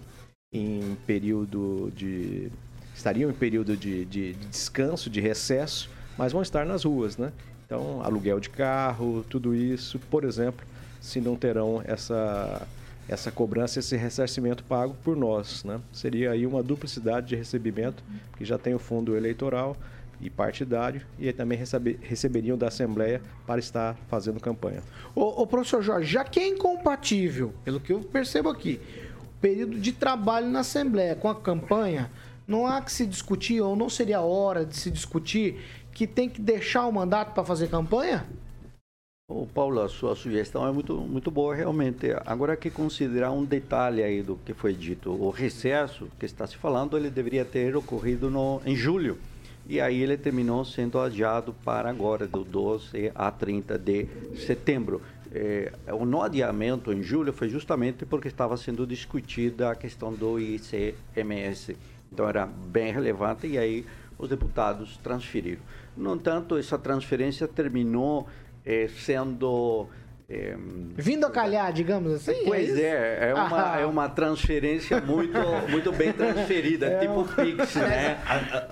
em 0.53 0.95
período 1.05 1.91
de 1.93 2.49
estariam 2.95 3.29
em 3.29 3.34
período 3.34 3.75
de, 3.75 4.05
de, 4.05 4.34
de 4.34 4.47
descanso, 4.47 5.09
de 5.09 5.21
recesso, 5.21 5.89
mas 6.18 6.32
vão 6.32 6.41
estar 6.41 6.66
nas 6.66 6.84
ruas, 6.84 7.18
né? 7.18 7.32
Então, 7.66 8.01
aluguel 8.03 8.39
de 8.39 8.49
carro, 8.49 9.26
tudo 9.30 9.55
isso, 9.55 9.97
por 9.97 10.24
exemplo, 10.24 10.66
se 10.99 11.22
não 11.22 11.36
terão 11.36 11.82
essa 11.86 12.68
essa 13.09 13.32
cobrança, 13.32 13.80
esse 13.80 13.97
ressarcimento 13.97 14.64
pago 14.64 14.95
por 15.03 15.18
nós, 15.18 15.64
né? 15.66 15.82
Seria 15.91 16.32
aí 16.32 16.45
uma 16.45 16.64
duplicidade 16.64 17.28
de 17.28 17.36
recebimento, 17.36 18.01
que 18.38 18.45
já 18.45 18.57
tem 18.57 18.74
o 18.74 18.80
fundo 18.80 19.18
eleitoral 19.18 19.76
e 20.22 20.30
partidário, 20.30 21.01
e 21.20 21.32
também 21.34 21.57
recebe, 21.57 21.99
receberiam 22.01 22.57
da 22.57 22.68
Assembleia 22.68 23.22
para 23.45 23.59
estar 23.59 23.97
fazendo 24.07 24.39
campanha. 24.39 24.82
Ô, 25.14 25.45
professor 25.45 25.82
Jorge, 25.82 26.09
já 26.09 26.24
que 26.24 26.39
é 26.39 26.47
incompatível, 26.47 27.53
pelo 27.66 27.80
que 27.80 27.91
eu 27.91 27.99
percebo 27.99 28.47
aqui, 28.47 28.80
o 29.20 29.41
período 29.41 29.78
de 29.80 29.91
trabalho 29.91 30.47
na 30.47 30.59
Assembleia 30.59 31.16
com 31.16 31.28
a 31.28 31.36
campanha, 31.36 32.09
não 32.47 32.68
há 32.68 32.82
que 32.82 32.91
se 32.91 33.05
discutir, 33.05 33.62
ou 33.62 33.76
não 33.76 33.89
seria 33.89 34.22
hora 34.22 34.66
de 34.66 34.76
se 34.78 34.91
discutir, 34.91 35.59
que 35.94 36.08
tem 36.08 36.30
que 36.30 36.42
deixar 36.42 36.88
o 36.88 36.92
mandato 36.92 37.34
para 37.34 37.44
fazer 37.44 37.70
campanha? 37.70 38.26
Ô, 39.28 39.46
Paulo, 39.46 39.80
a 39.80 39.88
sua 39.88 40.14
sugestão 40.14 40.68
é 40.68 40.72
muito, 40.74 40.98
muito 40.98 41.32
boa, 41.32 41.56
realmente. 41.56 42.08
Agora, 42.26 42.58
que 42.58 42.70
considerar 42.70 43.32
um 43.32 43.46
detalhe 43.46 44.04
aí 44.04 44.22
do 44.22 44.36
que 44.36 44.54
foi 44.54 44.74
dito. 44.74 45.10
O 45.10 45.30
recesso 45.30 46.10
que 46.20 46.26
está 46.26 46.46
se 46.46 46.58
falando, 46.58 46.98
ele 46.98 47.10
deveria 47.10 47.46
ter 47.46 47.74
ocorrido 47.76 48.30
no, 48.30 48.62
em 48.66 48.76
julho. 48.76 49.18
E 49.68 49.80
aí 49.80 50.02
ele 50.02 50.18
terminou 50.18 50.66
sendo 50.66 51.00
adiado 51.00 51.56
para 51.64 51.89
agora, 51.89 52.28
do 52.28 52.44
12 52.44 53.12
a 53.16 53.32
30 53.32 53.80
de 53.80 54.06
setembro. 54.36 55.02
É, 55.34 55.72
o 55.94 56.06
não 56.06 56.22
adiamento 56.22 56.92
em 56.92 57.02
julho 57.02 57.32
foi 57.32 57.48
justamente 57.48 58.06
porque 58.06 58.28
estava 58.28 58.58
sendo 58.58 58.86
discutida 58.86 59.72
a 59.72 59.76
questão 59.76 60.12
do 60.12 60.38
ICMS. 60.38 61.78
Então 62.12 62.28
era 62.28 62.46
bem 62.46 62.92
relevante 62.92 63.48
e 63.48 63.58
aí 63.58 63.86
os 64.20 64.28
deputados 64.28 64.98
transferiram. 64.98 65.62
No 65.96 66.14
entanto, 66.14 66.58
essa 66.58 66.78
transferência 66.78 67.48
terminou 67.48 68.28
eh, 68.66 68.88
sendo 68.88 69.88
é, 70.32 70.57
Vindo 70.95 71.25
a 71.25 71.32
calhar, 71.32 71.71
digamos 71.73 72.13
assim? 72.13 72.43
Pois 72.45 72.77
é, 72.77 73.17
é, 73.19 73.29
é 73.29 73.34
uma, 73.34 73.73
ah. 73.73 73.79
é 73.79 73.86
uma 73.86 74.09
transferência 74.09 75.01
muito, 75.01 75.38
muito 75.69 75.91
bem 75.91 76.13
transferida, 76.13 76.86
é 76.86 76.99
tipo 76.99 77.21
um... 77.21 77.27
Pix, 77.27 77.75
né? 77.75 78.17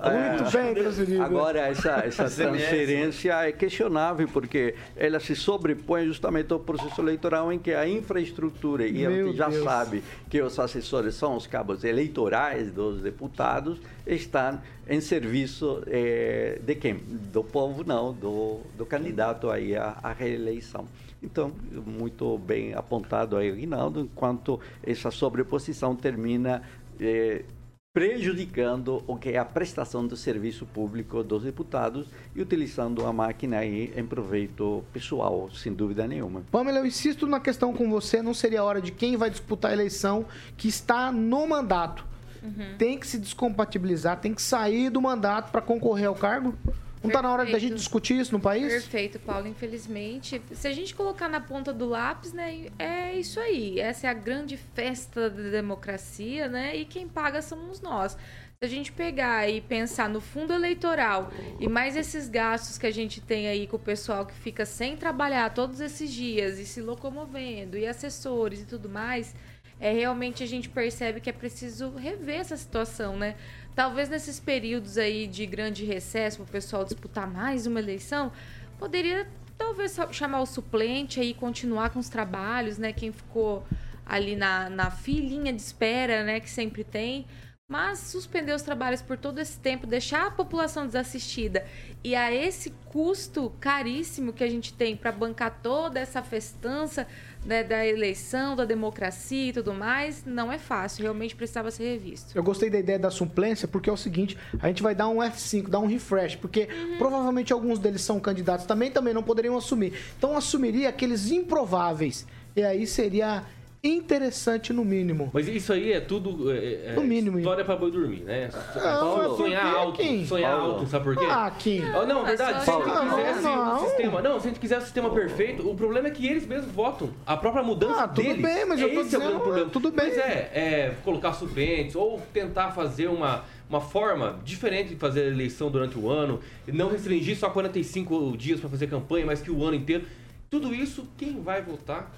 muito 0.02 0.52
bem 0.52 0.74
transferida. 0.74 1.24
Agora, 1.24 1.60
essa, 1.60 2.02
essa 2.06 2.30
transferência 2.30 3.32
é 3.48 3.52
questionável, 3.52 4.28
porque 4.28 4.74
ela 4.96 5.18
se 5.18 5.34
sobrepõe 5.34 6.06
justamente 6.06 6.52
ao 6.52 6.60
processo 6.60 7.00
eleitoral 7.00 7.52
em 7.52 7.58
que 7.58 7.72
a 7.72 7.88
infraestrutura, 7.88 8.86
e 8.86 8.92
Meu 8.92 9.10
a 9.10 9.12
gente 9.12 9.36
já 9.36 9.48
Deus. 9.48 9.64
sabe 9.64 10.02
que 10.28 10.40
os 10.40 10.58
assessores 10.58 11.14
são 11.14 11.36
os 11.36 11.46
cabos 11.46 11.84
eleitorais 11.84 12.70
dos 12.70 13.02
deputados, 13.02 13.80
estão 14.06 14.60
em 14.88 15.00
serviço 15.00 15.82
é, 15.86 16.58
de 16.62 16.74
quem? 16.74 16.94
Do 16.94 17.42
povo, 17.42 17.82
não, 17.84 18.12
do, 18.12 18.60
do 18.76 18.84
candidato 18.84 19.50
aí 19.50 19.74
à, 19.74 19.96
à 20.02 20.12
reeleição. 20.12 20.86
Então, 21.22 21.52
muito 21.86 22.38
bem 22.38 22.74
apontado 22.74 23.36
aí, 23.36 23.50
Rinaldo, 23.50 24.00
enquanto 24.00 24.58
essa 24.82 25.10
sobreposição 25.10 25.94
termina 25.94 26.62
eh, 26.98 27.44
prejudicando 27.92 29.02
o 29.06 29.16
que 29.16 29.30
é 29.30 29.38
a 29.38 29.44
prestação 29.44 30.06
do 30.06 30.16
serviço 30.16 30.64
público 30.64 31.24
dos 31.24 31.42
deputados 31.42 32.06
e 32.34 32.40
utilizando 32.40 33.04
a 33.04 33.12
máquina 33.12 33.58
aí 33.58 33.92
em 33.96 34.06
proveito 34.06 34.84
pessoal, 34.92 35.50
sem 35.52 35.72
dúvida 35.72 36.06
nenhuma. 36.06 36.42
Pamela, 36.52 36.78
eu 36.78 36.86
insisto 36.86 37.26
na 37.26 37.40
questão 37.40 37.72
com 37.72 37.90
você, 37.90 38.22
não 38.22 38.32
seria 38.32 38.60
a 38.60 38.64
hora 38.64 38.80
de 38.80 38.92
quem 38.92 39.16
vai 39.16 39.28
disputar 39.28 39.72
a 39.72 39.74
eleição 39.74 40.24
que 40.56 40.68
está 40.68 41.10
no 41.10 41.46
mandato. 41.48 42.06
Uhum. 42.42 42.76
Tem 42.78 42.96
que 42.96 43.06
se 43.06 43.18
descompatibilizar, 43.18 44.20
tem 44.20 44.32
que 44.32 44.40
sair 44.40 44.88
do 44.88 45.02
mandato 45.02 45.50
para 45.50 45.60
concorrer 45.60 46.06
ao 46.06 46.14
cargo? 46.14 46.54
Não 47.02 47.08
está 47.08 47.22
na 47.22 47.32
hora 47.32 47.46
da 47.46 47.58
gente 47.58 47.74
discutir 47.74 48.18
isso 48.18 48.32
no 48.32 48.40
país? 48.40 48.70
Perfeito, 48.70 49.18
Paulo. 49.18 49.46
Infelizmente, 49.46 50.40
se 50.52 50.68
a 50.68 50.72
gente 50.72 50.94
colocar 50.94 51.28
na 51.28 51.40
ponta 51.40 51.72
do 51.72 51.86
lápis, 51.86 52.32
né, 52.32 52.66
é 52.78 53.14
isso 53.14 53.40
aí. 53.40 53.80
Essa 53.80 54.06
é 54.06 54.10
a 54.10 54.14
grande 54.14 54.56
festa 54.56 55.30
da 55.30 55.50
democracia, 55.50 56.46
né? 56.48 56.76
E 56.76 56.84
quem 56.84 57.08
paga 57.08 57.40
somos 57.40 57.80
nós. 57.80 58.12
Se 58.12 58.66
a 58.66 58.68
gente 58.68 58.92
pegar 58.92 59.48
e 59.48 59.62
pensar 59.62 60.06
no 60.10 60.20
fundo 60.20 60.52
eleitoral 60.52 61.32
e 61.58 61.66
mais 61.66 61.96
esses 61.96 62.28
gastos 62.28 62.76
que 62.76 62.86
a 62.86 62.90
gente 62.90 63.18
tem 63.18 63.48
aí 63.48 63.66
com 63.66 63.76
o 63.76 63.80
pessoal 63.80 64.26
que 64.26 64.34
fica 64.34 64.66
sem 64.66 64.98
trabalhar 64.98 65.54
todos 65.54 65.80
esses 65.80 66.12
dias 66.12 66.58
e 66.58 66.66
se 66.66 66.82
locomovendo, 66.82 67.78
e 67.78 67.86
assessores 67.86 68.60
e 68.60 68.66
tudo 68.66 68.86
mais, 68.86 69.34
é 69.80 69.90
realmente 69.90 70.42
a 70.42 70.46
gente 70.46 70.68
percebe 70.68 71.22
que 71.22 71.30
é 71.30 71.32
preciso 71.32 71.94
rever 71.94 72.38
essa 72.38 72.54
situação, 72.54 73.16
né? 73.16 73.34
Talvez 73.74 74.08
nesses 74.08 74.40
períodos 74.40 74.98
aí 74.98 75.26
de 75.26 75.46
grande 75.46 75.84
recesso, 75.84 76.38
para 76.38 76.44
o 76.44 76.48
pessoal 76.48 76.84
disputar 76.84 77.26
mais 77.26 77.66
uma 77.66 77.80
eleição, 77.80 78.32
poderia 78.78 79.28
talvez 79.56 79.96
chamar 80.10 80.40
o 80.40 80.46
suplente 80.46 81.20
aí 81.20 81.34
continuar 81.34 81.90
com 81.90 81.98
os 81.98 82.08
trabalhos, 82.08 82.78
né? 82.78 82.92
Quem 82.92 83.12
ficou 83.12 83.64
ali 84.04 84.34
na, 84.34 84.68
na 84.68 84.90
filinha 84.90 85.52
de 85.52 85.60
espera, 85.60 86.24
né? 86.24 86.40
Que 86.40 86.50
sempre 86.50 86.82
tem. 86.82 87.26
Mas 87.68 88.00
suspender 88.00 88.52
os 88.52 88.62
trabalhos 88.62 89.00
por 89.00 89.16
todo 89.16 89.38
esse 89.38 89.56
tempo, 89.56 89.86
deixar 89.86 90.26
a 90.26 90.30
população 90.32 90.86
desassistida 90.86 91.64
e 92.02 92.16
a 92.16 92.32
esse 92.32 92.70
custo 92.86 93.52
caríssimo 93.60 94.32
que 94.32 94.42
a 94.42 94.48
gente 94.48 94.72
tem 94.72 94.96
para 94.96 95.12
bancar 95.12 95.60
toda 95.62 96.00
essa 96.00 96.20
festança 96.20 97.06
né, 97.44 97.64
da 97.64 97.86
eleição, 97.86 98.54
da 98.54 98.64
democracia 98.64 99.48
e 99.48 99.52
tudo 99.52 99.72
mais, 99.72 100.24
não 100.26 100.52
é 100.52 100.58
fácil. 100.58 101.02
Realmente 101.02 101.34
precisava 101.34 101.70
ser 101.70 101.84
revisto. 101.84 102.36
Eu 102.36 102.42
gostei 102.42 102.68
da 102.68 102.78
ideia 102.78 102.98
da 102.98 103.10
suplência, 103.10 103.66
porque 103.66 103.88
é 103.88 103.92
o 103.92 103.96
seguinte: 103.96 104.36
a 104.60 104.68
gente 104.68 104.82
vai 104.82 104.94
dar 104.94 105.08
um 105.08 105.16
F5, 105.16 105.68
dar 105.68 105.78
um 105.80 105.86
refresh, 105.86 106.36
porque 106.36 106.68
uhum. 106.70 106.98
provavelmente 106.98 107.52
alguns 107.52 107.78
deles 107.78 108.02
são 108.02 108.20
candidatos 108.20 108.66
também, 108.66 108.90
também 108.90 109.14
não 109.14 109.22
poderiam 109.22 109.56
assumir. 109.56 109.94
Então 110.18 110.36
assumiria 110.36 110.88
aqueles 110.88 111.30
improváveis. 111.30 112.26
E 112.54 112.62
aí 112.62 112.86
seria 112.86 113.44
interessante 113.82 114.72
no 114.72 114.84
mínimo. 114.84 115.30
Mas 115.32 115.48
isso 115.48 115.72
aí 115.72 115.92
é 115.92 116.00
tudo 116.00 116.52
é, 116.52 116.88
é 116.88 116.92
no 116.94 117.02
mínimo. 117.02 117.38
história 117.38 117.64
para 117.64 117.76
boi 117.76 117.90
dormir, 117.90 118.20
né? 118.20 118.50
Paulo, 118.74 119.36
sonhar 119.36 119.74
alto, 119.74 120.02
Kim? 120.02 120.26
sonhar 120.26 120.56
Paulo. 120.56 120.72
alto, 120.74 120.86
sabe 120.86 121.04
por 121.04 121.16
quê? 121.16 121.26
Ah, 121.28 121.50
Kim. 121.58 121.82
Oh, 121.98 122.06
não, 122.06 122.24
verdade, 122.24 122.64
se 122.64 122.70
a 122.70 122.74
gente 122.74 122.84
quisesse 122.84 123.42
não, 123.42 123.74
um 123.74 123.88
sistema, 123.88 124.22
não, 124.22 124.40
se 124.40 124.46
a 124.46 124.50
gente 124.50 124.60
quisesse 124.60 124.82
um 124.82 124.84
sistema 124.84 125.10
perfeito, 125.10 125.68
o 125.68 125.74
problema 125.74 126.08
é 126.08 126.10
que 126.10 126.26
eles 126.26 126.46
mesmos 126.46 126.72
votam. 126.72 127.10
A 127.26 127.36
própria 127.36 127.62
mudança 127.62 128.04
ah, 128.04 128.08
tudo 128.08 128.28
deles. 128.28 128.42
bem, 128.42 128.66
mas 128.66 128.80
eu 128.80 128.92
tô 128.92 129.00
esse 129.00 129.10
dizendo, 129.10 129.24
é 129.24 129.36
o 129.36 129.40
problema. 129.40 129.70
Tudo 129.70 129.90
bem. 129.90 130.08
Mas 130.08 130.18
é, 130.18 130.50
é 130.52 130.94
colocar 131.02 131.32
suplentes 131.32 131.94
ou 131.94 132.20
tentar 132.32 132.72
fazer 132.72 133.08
uma 133.08 133.44
uma 133.70 133.80
forma 133.80 134.40
diferente 134.44 134.88
de 134.88 134.96
fazer 134.96 135.20
a 135.22 135.26
eleição 135.28 135.70
durante 135.70 135.96
o 135.96 136.10
ano, 136.10 136.40
não 136.66 136.90
restringir 136.90 137.38
só 137.38 137.48
45 137.48 138.36
dias 138.36 138.58
para 138.58 138.68
fazer 138.68 138.88
campanha, 138.88 139.24
mas 139.24 139.40
que 139.40 139.50
o 139.50 139.64
ano 139.64 139.76
inteiro. 139.76 140.04
Tudo 140.50 140.74
isso, 140.74 141.06
quem 141.16 141.40
vai 141.40 141.62
votar 141.62 142.12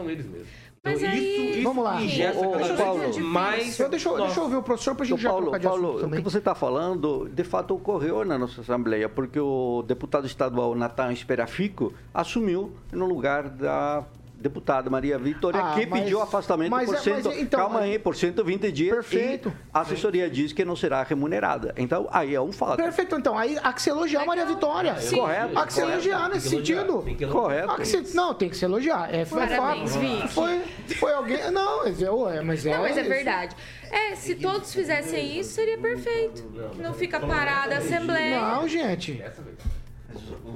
são 0.00 0.10
eles 0.10 0.26
mesmos. 0.26 0.48
Então, 0.80 0.92
Mas 0.92 1.04
aí... 1.04 1.18
isso, 1.18 1.58
isso 1.58 1.62
Vamos 1.62 1.84
lá. 1.84 1.98
Ô, 2.00 2.72
ô, 2.72 2.76
Paulo, 2.76 3.20
mas... 3.20 3.76
deixa, 3.76 3.88
deixa 3.88 4.08
eu 4.08 4.42
ouvir 4.44 4.56
o 4.56 4.62
professor 4.62 4.94
para 4.94 5.04
a 5.04 5.08
gente 5.08 5.22
Paulo, 5.22 5.50
já 5.52 5.58
de 5.58 5.66
Paulo, 5.66 6.06
o 6.06 6.10
que 6.10 6.20
você 6.22 6.38
está 6.38 6.54
falando, 6.54 7.28
de 7.28 7.44
fato, 7.44 7.74
ocorreu 7.74 8.24
na 8.24 8.38
nossa 8.38 8.62
Assembleia, 8.62 9.06
porque 9.06 9.38
o 9.38 9.84
deputado 9.86 10.26
estadual 10.26 10.74
Natan 10.74 11.12
Esperafico 11.12 11.92
assumiu 12.14 12.72
no 12.90 13.06
lugar 13.06 13.50
da 13.50 14.04
deputada 14.40 14.88
Maria 14.88 15.18
Vitória, 15.18 15.60
Ah, 15.60 15.74
que 15.78 15.84
mas- 15.86 16.00
pediu 16.00 16.20
afastamento 16.22 16.70
mas 16.70 16.86
por 16.86 16.94
é- 16.94 16.98
cento. 16.98 17.28
mas 17.28 17.38
então, 17.38 17.60
calma 17.60 17.80
aí, 17.80 17.98
por 17.98 18.16
120 18.16 18.72
dias. 18.72 18.94
Perfeito. 18.94 19.48
E 19.50 19.52
a 19.72 19.80
assessoria 19.80 20.30
diz 20.30 20.52
que 20.52 20.64
não 20.64 20.74
será 20.74 21.02
remunerada. 21.02 21.74
Então, 21.76 22.08
aí 22.10 22.34
é 22.34 22.40
um 22.40 22.50
fato. 22.52 22.76
Perfeito, 22.76 23.14
então. 23.16 23.36
Aí 23.38 23.58
há 23.62 23.72
que 23.72 23.82
se 23.82 23.90
elogiar 23.90 24.22
a 24.22 24.26
Maria 24.26 24.46
Vitória. 24.46 24.96
Sim. 24.98 25.16
Correto, 25.16 25.58
Há 25.58 25.66
que 25.66 25.72
se 25.74 25.80
elogiar 25.82 26.28
nesse 26.30 26.48
sentido. 26.48 27.04
Correto. 27.30 27.84
Se- 27.84 28.16
Não, 28.16 28.32
tem 28.34 28.48
que 28.48 28.56
se 28.56 28.64
elogiar. 28.64 29.14
É, 29.14 29.24
foi 29.24 29.46
Parabéns, 29.46 29.94
fato. 29.94 30.28
Foi, 30.28 30.60
foi 30.98 31.12
alguém. 31.12 31.50
Não, 31.50 31.84
mas 31.84 32.00
é, 32.02 32.40
mas 32.42 32.66
é. 32.66 32.72
Não, 32.74 32.80
mas 32.82 32.96
é 32.96 33.02
verdade. 33.02 33.54
É, 33.90 34.14
se 34.14 34.34
todos 34.36 34.72
fizessem 34.72 35.38
isso, 35.38 35.52
seria 35.52 35.76
perfeito. 35.78 36.44
Não 36.78 36.94
fica 36.94 37.20
parada 37.20 37.74
a 37.74 37.78
Assembleia. 37.78 38.40
Não, 38.40 38.66
gente. 38.68 39.22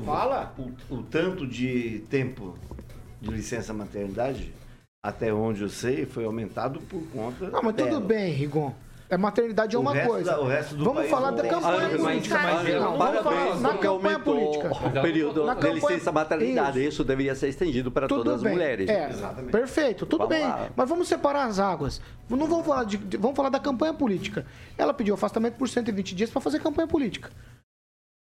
Fala. 0.05 0.55
O, 0.59 0.95
o 0.97 1.03
tanto 1.03 1.47
de 1.47 2.05
tempo 2.11 2.57
de 3.25 3.31
licença 3.31 3.72
maternidade, 3.72 4.53
até 5.03 5.33
onde 5.33 5.62
eu 5.62 5.68
sei, 5.68 6.05
foi 6.07 6.25
aumentado 6.25 6.81
por 6.83 7.03
conta. 7.12 7.49
Não, 7.51 7.62
mas 7.62 7.75
tudo 7.75 7.85
dela. 7.89 8.01
bem, 8.01 8.31
Rigon. 8.33 8.72
A 9.11 9.18
maternidade 9.18 9.77
é 9.77 9.79
uma 9.79 9.95
coisa. 9.95 10.33
da- 10.33 10.41
o 10.41 10.49
resto 10.49 10.75
do 10.75 10.85
vamos 10.85 11.09
falar 11.11 11.31
da 11.31 11.47
campanha 11.47 11.91
política. 11.91 12.39
vamos 12.39 13.18
falar 13.22 13.61
na 13.61 13.75
campanha 13.79 14.18
política. 14.18 14.70
O 14.72 15.03
período 15.03 15.45
Na 15.45 15.55
de 15.55 15.61
campanha- 15.61 15.75
licença 15.89 16.11
maternidade. 16.11 16.79
Isso. 16.81 16.89
Isso. 16.89 17.05
deveria 17.05 17.35
ser 17.35 17.49
estendido 17.49 17.93
para 17.93 18.09
Tudo 18.09 18.25
todas 18.25 18.37
as 18.37 18.43
bem. 18.43 18.53
mulheres. 18.53 18.89
É, 18.89 19.11
perfeito, 19.53 20.07
tudo 20.07 20.27
Vamos 20.27 20.35
bem. 20.35 20.45
lá. 20.49 20.68
Mas 20.75 20.89
vamos 20.89 21.07
separar 21.07 21.45
as 21.45 21.59
águas. 21.59 22.01
Não 22.29 22.47
vamos 22.47 22.66
falar 22.66 22.85
de, 22.85 22.97
de- 22.97 23.16
vamos 23.18 23.37
falar 23.37 23.51
da 23.51 23.61
campanha 23.61 23.93
política. 23.93 24.47
Ela 24.77 24.95
pediu 24.95 25.14
afastamento 25.14 25.55
por 25.57 25.68
120 25.68 26.14
dias 26.14 26.31
para 26.31 26.41
fazer 26.41 26.59
campanha 26.61 26.89
política. 26.89 27.31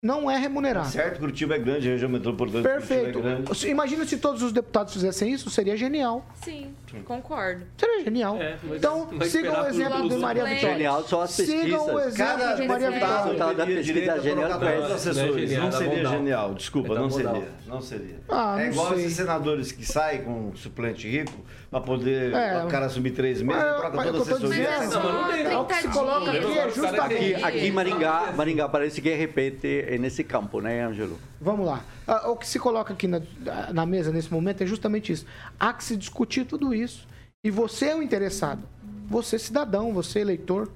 Não 0.02 0.28
é 0.28 0.36
remunerado. 0.36 0.88
Certo, 0.88 1.20
Curitiba 1.20 1.54
é 1.54 1.58
grande, 1.60 1.88
a 1.88 1.92
região 1.92 2.10
metropolitana 2.10 2.62
de 2.64 2.68
Perfeito. 2.68 3.20
É 3.20 3.22
grande. 3.22 3.68
Imagina 3.68 4.04
se 4.04 4.16
todos 4.18 4.42
os 4.42 4.50
deputados 4.50 4.92
fizessem 4.92 5.32
isso, 5.32 5.48
seria 5.48 5.76
genial. 5.76 6.26
Sim, 6.42 6.74
concordo. 7.00 7.64
Seria 7.78 8.04
genial. 8.04 8.36
mas 8.62 8.76
então, 8.78 9.06
vai 9.12 9.28
sigam 9.28 9.62
o 9.62 9.66
exemplo 9.66 10.08
de 10.08 10.16
Maria. 10.16 10.44
Vitória. 10.44 10.72
Genial 10.72 11.04
são 11.04 11.20
as 11.22 11.30
Sigam 11.30 11.82
o 11.82 11.86
pesquisas. 11.86 12.06
exemplo 12.14 12.38
Cada 12.38 12.54
de 12.54 12.68
Maria 12.68 12.90
Vitória. 12.90 13.34
Tá 13.38 13.52
da 13.52 13.64
teria 13.66 13.76
pesquisa 13.82 14.20
genial 14.20 14.48
não 14.48 14.56
é- 14.56 14.58
dois 14.72 14.80
não 14.84 14.90
é 14.90 14.94
assessores. 14.94 15.34
genial, 15.50 15.62
Não 15.62 15.70
dá 15.70 15.78
seria 15.78 15.96
modal. 15.96 16.12
genial, 16.12 16.54
desculpa, 16.54 16.94
Dá 16.94 17.00
não 17.00 17.08
modal. 17.08 17.34
seria. 17.34 17.48
Não 17.66 17.80
seria. 17.80 18.16
Ah, 18.28 18.56
é 18.62 18.68
igual 18.68 18.88
sei. 18.94 18.98
esses 19.04 19.16
senadores 19.16 19.72
que 19.72 19.84
saem 19.86 20.22
com 20.22 20.48
um 20.48 20.56
suplente 20.56 21.08
rico 21.08 21.32
para 21.70 21.80
poder 21.80 22.32
É. 22.34 22.62
o 22.64 22.68
cara 22.68 22.86
assumir 22.86 23.12
três 23.12 23.40
meses 23.40 23.62
Mas- 23.62 23.72
e 23.74 23.78
troca 23.80 23.96
mas 23.96 24.06
toda 24.06 24.18
a 24.18 24.22
assessoria. 24.22 24.70
Não, 24.70 24.78
mas 24.78 24.92
não 24.92 25.28
tem- 25.32 25.46
é 25.52 25.58
o 25.58 25.64
que 25.64 25.74
se 25.74 25.88
coloca 25.88 26.30
aqui 26.30 26.58
é 26.58 26.62
Aqui, 26.64 26.74
justamente. 26.80 27.44
aqui 27.44 27.66
em 27.66 27.70
Maringá, 27.72 28.32
Maringá 28.36 28.68
parece 28.68 29.00
que 29.00 29.08
é 29.08 29.14
repete 29.14 29.84
é 29.88 29.96
nesse 29.98 30.22
campo, 30.22 30.60
né, 30.60 30.82
Ângelo? 30.84 31.18
Vamos 31.40 31.66
lá. 31.66 31.80
Ah, 32.06 32.30
O 32.30 32.36
que 32.36 32.46
se 32.46 32.58
coloca 32.58 32.92
aqui 32.92 33.06
na, 33.06 33.20
na 33.72 33.86
mesa 33.86 34.12
nesse 34.12 34.32
momento 34.32 34.62
é 34.62 34.66
justamente 34.66 35.12
isso. 35.12 35.26
Há 35.58 35.72
que 35.72 35.84
se 35.84 35.96
discutir 35.96 36.44
tudo 36.44 36.74
isso. 36.74 37.06
E 37.44 37.50
você 37.50 37.86
é 37.86 37.96
o 37.96 38.02
interessado. 38.02 38.62
Você, 39.08 39.38
cidadão, 39.38 39.92
você, 39.92 40.20
eleitor. 40.20 40.70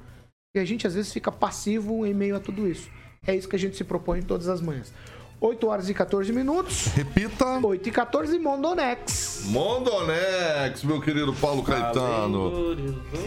E 0.57 0.61
a 0.61 0.65
gente 0.65 0.87
às 0.87 0.95
vezes 0.95 1.13
fica 1.13 1.31
passivo 1.31 2.07
em 2.07 2.15
meio 2.15 2.37
a 2.37 2.41
tudo 2.41 2.69
isso. 2.69 2.91
É 3.27 3.35
isso 3.35 3.49
que 3.49 3.57
a 3.57 3.59
gente 3.59 3.77
se 3.77 3.85
propõe 3.85 4.23
todas 4.23 4.49
as 4.49 4.61
manhãs. 4.61 4.93
8 5.41 5.67
horas 5.69 5.89
e 5.89 5.95
14 5.95 6.33
minutos. 6.33 6.87
Repita. 6.95 7.59
8 7.63 7.89
e 7.89 7.93
14, 7.93 8.39
Mondonex. 8.39 9.43
Mondonex, 9.47 10.83
meu 10.83 11.01
querido 11.01 11.33
Paulo 11.35 11.63
Caetano. 11.63 12.75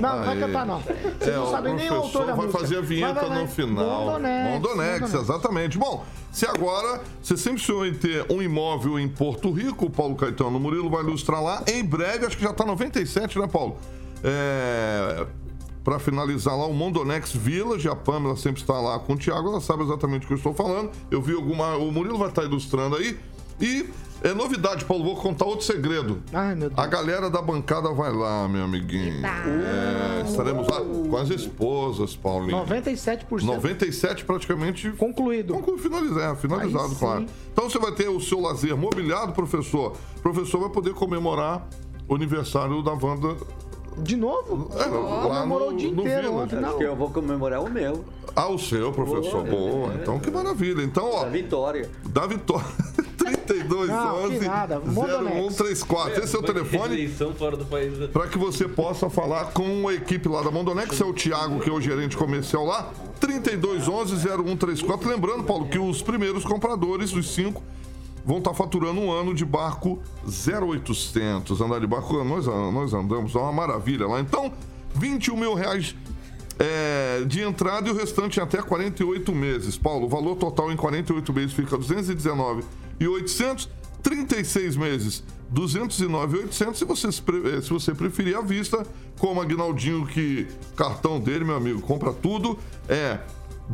Não, 0.02 0.18
não 0.18 0.24
vai 0.26 0.40
cantar, 0.40 0.66
não. 0.66 0.80
Vocês 0.80 1.28
É, 1.30 1.36
não 1.38 1.52
sabem 1.52 1.76
nem 1.76 1.90
o 1.92 1.96
autor 1.96 2.26
da 2.26 2.34
vai 2.34 2.46
música. 2.48 2.60
fazer 2.64 2.78
a 2.78 2.82
vinheta 2.82 3.14
Vai, 3.14 3.22
vai, 3.24 3.30
vai. 3.30 3.42
no 3.44 3.48
final. 3.48 3.86
Mondonex, 4.06 4.54
Mondonex, 4.54 5.02
Mondonex. 5.02 5.14
exatamente. 5.14 5.78
Bom, 5.78 6.04
se 6.32 6.46
agora 6.48 7.02
você 7.22 7.38
sempre 7.38 7.62
sonhou 7.62 7.86
em 7.86 7.94
ter 7.94 8.26
um 8.30 8.42
imóvel 8.42 9.00
em 9.00 9.08
Porto 9.08 9.52
Rico, 9.52 9.86
o 9.86 9.90
Paulo 9.90 10.16
Caetano 10.16 10.58
o 10.58 10.60
Murilo 10.60 10.90
vai 10.90 11.04
ilustrar 11.04 11.42
lá. 11.44 11.64
Em 11.68 11.84
breve, 11.86 12.26
acho 12.26 12.36
que 12.38 12.44
já 12.44 12.54
tá 12.54 12.66
97, 12.66 13.38
né, 13.40 13.48
Paulo? 13.48 13.78
É. 14.24 15.26
Pra 15.84 15.98
finalizar 15.98 16.58
lá, 16.58 16.66
o 16.66 16.74
Mondonex 16.74 17.34
Village, 17.34 17.88
a 17.88 17.96
Pamela 17.96 18.36
sempre 18.36 18.62
está 18.62 18.74
lá 18.74 19.00
com 19.00 19.14
o 19.14 19.18
Thiago, 19.18 19.50
ela 19.50 19.62
sabe 19.62 19.84
exatamente 19.84 20.26
o 20.26 20.28
que 20.28 20.34
eu 20.34 20.38
estou 20.38 20.54
falando. 20.54 20.92
Eu 21.10 21.22
vi 21.22 21.34
alguma. 21.34 21.78
O 21.78 21.92
Murilo 21.92 22.18
vai 22.18 22.30
estar 22.30 22.44
ilustrando 22.44 22.96
aí. 22.98 23.18
E 23.62 23.90
é 24.22 24.34
novidade, 24.34 24.84
Paulo, 24.84 25.04
vou 25.04 25.16
contar 25.16 25.46
outro 25.46 25.66
segredo. 25.66 26.22
Ai, 26.34 26.54
meu 26.54 26.70
Deus. 26.70 26.80
A 26.80 26.88
galera 26.88 27.30
da 27.30 27.42
bancada 27.42 27.90
vai 27.94 28.12
lá, 28.12 28.48
meu 28.48 28.64
amiguinho. 28.64 29.26
É, 29.26 30.24
estaremos 30.26 30.68
lá 30.68 30.82
com 30.82 31.16
as 31.18 31.30
esposas, 31.30 32.16
Paulinho. 32.16 32.66
97%. 32.66 33.44
97 33.44 34.26
praticamente 34.26 34.90
concluído. 34.92 35.54
Conclu, 35.54 35.78
finalizado, 35.78 36.38
finalizado, 36.38 36.96
claro. 36.96 37.26
Então 37.52 37.70
você 37.70 37.80
vai 37.80 37.94
ter 37.94 38.10
o 38.10 38.20
seu 38.20 38.42
lazer 38.42 38.76
mobiliado, 38.76 39.32
professor. 39.32 39.96
O 40.18 40.22
professor 40.22 40.60
vai 40.60 40.70
poder 40.70 40.94
comemorar 40.94 41.68
o 42.08 42.16
aniversário 42.16 42.82
da 42.82 42.92
Wanda. 42.92 43.38
De 44.04 44.16
novo? 44.16 44.70
É, 44.76 44.86
lá 44.86 45.22
Comemorou 45.22 45.70
no, 45.72 45.76
o 45.76 45.78
dia 45.78 45.92
no 45.92 46.02
inteiro 46.02 46.22
Village. 46.30 46.44
ontem, 46.44 46.56
Acho 46.58 46.68
não. 46.72 46.78
que 46.78 46.84
eu 46.84 46.96
vou 46.96 47.10
comemorar 47.10 47.62
o 47.64 47.70
meu. 47.70 48.06
Ah, 48.36 48.48
o 48.50 48.58
seu, 48.58 48.92
professor. 48.92 49.44
Boa. 49.44 49.94
Então, 49.96 50.20
que 50.20 50.30
maravilha. 50.32 50.82
Então, 50.82 51.10
ó, 51.12 51.24
A 51.26 51.30
vitória. 51.30 51.90
da 52.06 52.26
vitória. 52.28 52.66
32 53.20 53.90
Não, 53.90 54.24
11 54.26 54.40
que 54.40 54.46
nada. 54.48 54.80
Mondonex. 54.80 55.58
0134. 55.58 56.24
Esse 56.24 56.36
é 56.36 56.40
o 56.40 56.44
telefone. 56.44 57.10
País. 57.70 58.00
né? 58.00 58.08
para 58.14 58.28
que 58.28 58.38
você 58.38 58.68
possa 58.68 59.10
falar 59.10 59.52
com 59.52 59.88
a 59.88 59.94
equipe 59.94 60.30
lá 60.30 60.42
da 60.42 60.50
Mondonex, 60.52 61.00
é 61.02 61.06
o 61.06 61.14
Thiago, 61.14 61.60
que 61.60 61.70
é 61.70 61.74
o 61.74 61.82
gerente 61.82 62.16
comercial 62.16 62.66
lá, 62.66 62.92
3211-0134. 63.20 65.06
Lembrando, 65.06 65.44
Paulo, 65.44 65.68
que 65.68 65.78
os 65.80 66.02
primeiros 66.02 66.44
compradores, 66.44 67.14
os 67.14 67.34
cinco, 67.34 67.62
vão 68.30 68.38
estar 68.38 68.54
faturando 68.54 69.02
um 69.02 69.12
ano 69.12 69.34
de 69.34 69.44
barco 69.44 70.00
0800. 70.24 71.60
Andar 71.62 71.80
de 71.80 71.88
barco, 71.88 72.24
nós, 72.24 72.46
nós 72.46 72.94
andamos, 72.94 73.34
é 73.34 73.40
uma 73.40 73.52
maravilha 73.52 74.06
lá. 74.06 74.20
Então, 74.20 74.54
21 74.94 75.36
mil 75.36 75.56
reais 75.56 75.96
é, 76.60 77.24
de 77.26 77.42
entrada 77.42 77.90
e 77.90 77.92
o 77.92 77.96
restante 77.96 78.40
em 78.40 78.44
até 78.44 78.62
48 78.62 79.34
meses. 79.34 79.80
Paulo, 79.80 80.06
o 80.06 80.08
valor 80.08 80.36
total 80.36 80.72
em 80.72 80.76
48 80.76 81.34
meses 81.34 81.54
fica 81.54 81.76
219,800, 81.76 83.68
36 84.04 84.78
meses 84.78 85.24
209,800 85.50 86.78
se 86.78 86.86
você, 86.86 87.08
eh, 87.08 87.62
se 87.62 87.70
você 87.72 87.96
preferir 87.96 88.38
à 88.38 88.42
vista, 88.42 88.86
como 89.18 89.42
Agnaldinho 89.42 90.06
que 90.06 90.48
cartão 90.76 91.20
dele, 91.20 91.44
meu 91.44 91.56
amigo, 91.56 91.82
compra 91.82 92.14
tudo, 92.14 92.60
é 92.88 93.18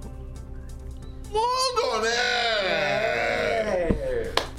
Mondonex! 1.33 2.54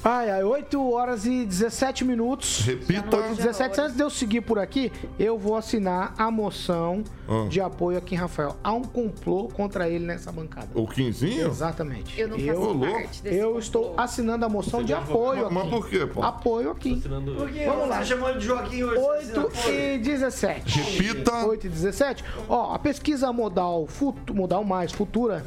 Ai, 0.08 0.30
ai, 0.30 0.43
8 0.43 0.91
horas 0.91 1.26
e 1.26 1.43
17 1.43 2.06
minutos. 2.06 2.60
Repita. 2.64 3.18
17 3.36 3.82
antes 3.82 3.95
de 3.95 4.03
eu 4.03 4.10
seguir 4.12 4.41
por 4.41 4.60
aqui, 4.60 4.91
eu 5.18 5.36
vou 5.36 5.56
assinar 5.56 6.14
a 6.16 6.30
moção 6.30 7.03
Ah. 7.28 7.47
de 7.49 7.60
apoio 7.60 7.97
aqui 7.97 8.14
em 8.14 8.18
Rafael. 8.20 8.56
Há 8.64 8.72
um 8.72 8.84
complô 8.84 9.47
contra 9.47 9.89
ele 9.89 10.06
nessa 10.06 10.32
bancada. 10.32 10.68
O 10.76 10.88
Quinzinho? 10.88 11.47
Exatamente. 11.47 12.22
Eu 12.22 12.28
não 12.28 12.38
faço 12.38 12.49
eu, 12.51 12.80
parte 12.91 13.24
desse 13.24 13.36
eu 13.36 13.43
complô. 13.45 13.60
estou 13.60 13.93
assinando 13.97 14.45
a 14.45 14.49
moção 14.49 14.84
de 14.84 14.93
apoio 14.93 15.49
Mas 15.51 15.64
aqui. 15.64 15.70
por 15.72 15.89
quê, 15.89 16.06
Paulo? 16.06 16.30
Apoio 16.30 16.70
aqui. 16.70 17.01
Quê? 17.01 17.10
Vamos 17.10 17.34
Você 17.56 17.88
lá. 17.88 18.06
chamou 18.06 18.30
ele 18.30 18.38
de 18.39 18.45
Joaquim 18.45 18.84
hoje? 18.84 18.99
8 19.36 19.51
e 19.72 19.97
17. 19.97 20.80
Repita. 20.82 21.45
8 21.47 21.66
e 21.66 21.70
17. 21.70 22.24
Ó, 22.47 22.76
a 22.76 22.78
pesquisa 22.78 23.34
modal, 23.34 23.88
futu, 23.88 24.36
modal 24.36 24.64
mais 24.64 24.91
futura 24.91 25.43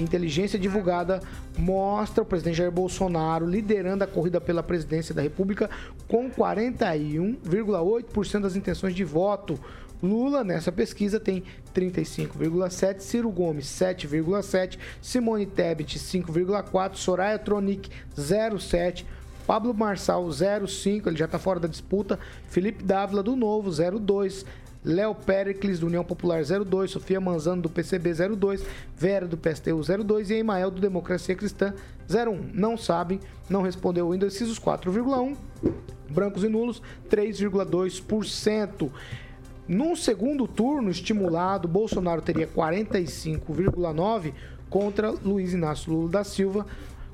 inteligência 0.00 0.58
divulgada 0.58 1.20
mostra 1.58 2.22
o 2.22 2.26
presidente 2.26 2.56
Jair 2.56 2.70
Bolsonaro 2.70 3.46
liderando 3.46 4.04
a 4.04 4.06
corrida 4.06 4.40
pela 4.40 4.62
presidência 4.62 5.14
da 5.14 5.20
República 5.22 5.68
com 6.08 6.30
41,8% 6.30 8.40
das 8.40 8.56
intenções 8.56 8.94
de 8.94 9.04
voto. 9.04 9.60
Lula, 10.02 10.42
nessa 10.42 10.72
pesquisa, 10.72 11.20
tem 11.20 11.42
35,7%, 11.74 13.00
Ciro 13.00 13.30
Gomes, 13.30 13.66
7,7%, 13.66 14.78
Simone 15.02 15.44
Tebet, 15.44 15.98
5,4%, 15.98 16.96
Soraya 16.96 17.38
Tronic, 17.38 17.90
0,7%, 18.16 19.04
Pablo 19.46 19.74
Marçal, 19.74 20.24
0,5, 20.26 21.08
ele 21.08 21.16
já 21.16 21.24
está 21.24 21.38
fora 21.38 21.58
da 21.58 21.66
disputa. 21.66 22.20
Felipe 22.48 22.84
Dávila, 22.84 23.20
do 23.20 23.34
Novo, 23.34 23.68
0,2. 23.68 24.46
Léo 24.84 25.14
Pericles, 25.14 25.78
do 25.78 25.86
União 25.86 26.04
Popular, 26.04 26.42
02. 26.42 26.90
Sofia 26.90 27.20
Manzano, 27.20 27.62
do 27.62 27.68
PCB, 27.68 28.12
02. 28.36 28.64
Vera, 28.96 29.26
do 29.26 29.36
PSTU, 29.36 29.80
02. 30.04 30.30
E 30.30 30.34
Emael, 30.34 30.70
do 30.70 30.80
Democracia 30.80 31.34
Cristã, 31.34 31.74
01. 32.08 32.50
Não 32.54 32.76
sabem, 32.76 33.20
não 33.48 33.62
respondeu 33.62 34.10
ainda. 34.10 34.26
Incisos 34.26 34.58
4,1. 34.58 35.36
Brancos 36.08 36.42
e 36.42 36.48
nulos, 36.48 36.82
3,2%. 37.08 38.90
Num 39.68 39.94
segundo 39.94 40.48
turno 40.48 40.90
estimulado, 40.90 41.68
Bolsonaro 41.68 42.20
teria 42.22 42.48
45,9%. 42.48 44.32
contra 44.70 45.10
Luiz 45.10 45.52
Inácio 45.52 45.92
Lula 45.92 46.08
da 46.08 46.24
Silva, 46.24 46.64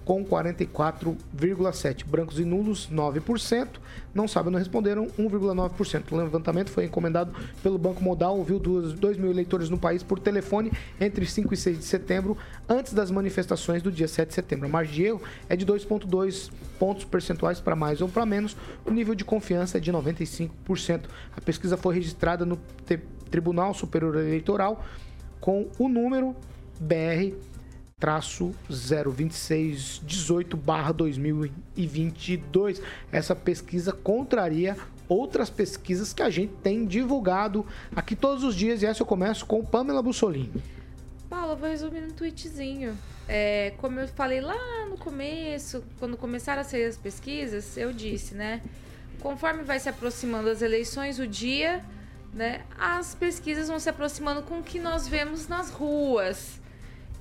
com 0.07 0.25
44,7%. 0.25 2.07
Brancos 2.07 2.39
e 2.39 2.45
nulos, 2.45 2.89
9%. 2.89 3.67
Não 4.15 4.29
sabem, 4.29 4.53
não 4.53 4.59
responderam, 4.59 5.09
1,9%. 5.19 6.13
O 6.13 6.17
levantamento 6.17 6.71
foi 6.71 6.85
encomendado 6.85 7.35
pelo 7.61 7.77
Banco 7.77 8.03
Modal, 8.03 8.39
ouviu 8.39 8.61
2 8.61 9.19
mil 9.19 9.33
eleitores 9.33 9.69
no 9.69 9.77
país 9.77 10.05
por 10.05 10.21
telefone 10.21 10.73
entre 11.01 11.27
5 11.27 11.53
e 11.53 11.57
6 11.57 11.79
de 11.81 11.85
setembro, 11.85 12.39
antes 12.69 12.95
das 12.95 13.11
manifestações 13.11 13.83
do 13.83 13.91
dia 13.91 14.07
7 14.07 14.29
de 14.29 14.35
setembro. 14.35 14.67
A 14.67 14.69
margem 14.71 14.95
de 14.95 15.03
erro 15.03 15.21
é 15.49 15.57
de 15.57 15.67
2,2 15.67 16.53
pontos 16.79 17.05
percentuais 17.05 17.59
para 17.59 17.75
mais 17.75 18.01
ou 18.01 18.09
para 18.09 18.25
menos. 18.25 18.57
O 18.85 18.93
nível 18.93 19.15
de 19.15 19.25
confiança 19.25 19.79
é 19.79 19.81
de 19.81 19.93
95%. 19.93 21.01
A 21.37 21.41
pesquisa 21.41 21.77
foi 21.77 21.97
registrada 21.97 22.47
no 22.47 22.57
Tribunal 23.29 23.75
Superior 23.75 24.15
Eleitoral 24.15 24.85
com 25.41 25.67
o 25.81 25.89
número 25.89 26.37
BR 26.79 27.35
traço 27.99 28.55
02618 28.69 30.55
barra 30.55 30.93
2022. 30.93 32.83
Essa 33.11 33.35
pesquisa 33.35 33.91
contraria 33.91 34.77
outras 35.09 35.49
pesquisas 35.49 36.13
que 36.13 36.23
a 36.23 36.29
gente 36.29 36.53
tem 36.63 36.85
divulgado 36.85 37.65
aqui 37.95 38.15
todos 38.15 38.45
os 38.45 38.55
dias. 38.55 38.83
E 38.83 38.87
essa 38.87 39.01
eu 39.01 39.07
começo 39.07 39.47
com 39.47 39.65
Pamela 39.65 40.03
Bussolini. 40.03 40.63
Paulo, 41.31 41.53
eu 41.53 41.57
vou 41.57 41.71
resumir 41.71 42.05
um 42.05 42.11
tweetzinho. 42.11 42.95
É, 43.27 43.73
como 43.79 43.99
eu 43.99 44.09
falei 44.09 44.43
lá 44.43 44.85
no 44.91 44.99
começo, 44.99 45.83
quando 45.99 46.19
começaram 46.19 46.61
a 46.61 46.65
sair 46.65 46.85
as 46.85 46.99
pesquisas, 46.99 47.79
eu 47.79 47.95
disse, 47.95 48.35
né? 48.35 48.61
Conforme 49.21 49.63
vai 49.63 49.81
se 49.81 49.89
aproximando 49.89 50.51
as 50.51 50.61
eleições, 50.61 51.19
o 51.19 51.27
dia, 51.27 51.83
né? 52.35 52.61
As 52.79 53.15
pesquisas 53.15 53.69
vão 53.69 53.79
se 53.79 53.89
aproximando 53.89 54.43
com 54.43 54.59
o 54.59 54.63
que 54.63 54.79
nós 54.79 55.09
vemos 55.09 55.49
nas 55.49 55.71
ruas. 55.71 56.61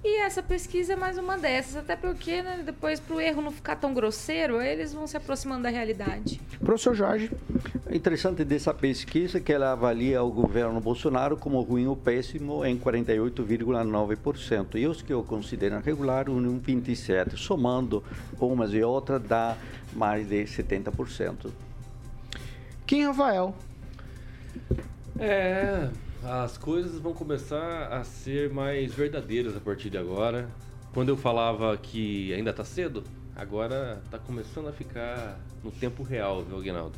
E 0.07 0.19
essa 0.19 0.43
pesquisa 0.43 0.93
é 0.93 0.95
mais 0.95 1.17
uma 1.17 1.35
dessas, 1.35 1.77
até 1.77 1.95
porque 1.95 2.43
né, 2.43 2.61
depois, 2.63 2.99
para 2.99 3.15
o 3.15 3.19
erro 3.19 3.41
não 3.41 3.51
ficar 3.51 3.75
tão 3.75 3.91
grosseiro, 3.91 4.61
eles 4.61 4.93
vão 4.93 5.07
se 5.07 5.17
aproximando 5.17 5.63
da 5.63 5.69
realidade. 5.69 6.39
Professor 6.59 6.93
Jorge. 6.93 7.31
É 7.87 7.95
interessante 7.95 8.45
dessa 8.45 8.71
pesquisa 8.71 9.39
que 9.39 9.51
ela 9.51 9.71
avalia 9.71 10.21
o 10.21 10.29
governo 10.29 10.79
Bolsonaro 10.79 11.35
como 11.35 11.59
ruim 11.59 11.87
ou 11.87 11.95
péssimo 11.95 12.63
em 12.63 12.77
48,9%. 12.77 14.75
E 14.75 14.85
os 14.85 15.01
que 15.01 15.11
o 15.11 15.23
consideram 15.23 15.81
regular, 15.81 16.29
um 16.29 16.61
27%. 16.61 17.35
Somando 17.35 18.03
umas 18.39 18.75
e 18.75 18.83
outras, 18.83 19.23
dá 19.23 19.57
mais 19.91 20.29
de 20.29 20.43
70%. 20.43 21.49
Kim 22.85 23.05
Rafael. 23.05 23.55
É, 25.17 25.89
as 26.27 26.57
coisas 26.57 26.99
vão 26.99 27.13
começar 27.13 27.87
a 27.93 28.03
ser 28.03 28.51
mais 28.51 28.91
verdadeiras 28.93 29.55
a 29.55 29.59
partir 29.59 29.91
de 29.91 29.97
agora. 29.97 30.49
Quando 30.91 31.09
eu 31.09 31.17
falava 31.17 31.77
que 31.77 32.33
ainda 32.33 32.49
está 32.49 32.63
cedo, 32.63 33.03
agora 33.35 34.01
está 34.03 34.17
começando 34.17 34.67
a 34.67 34.71
ficar 34.71 35.39
no 35.63 35.71
tempo 35.71 36.01
real, 36.01 36.43
viu, 36.43 36.57
Aguinaldo? 36.57 36.97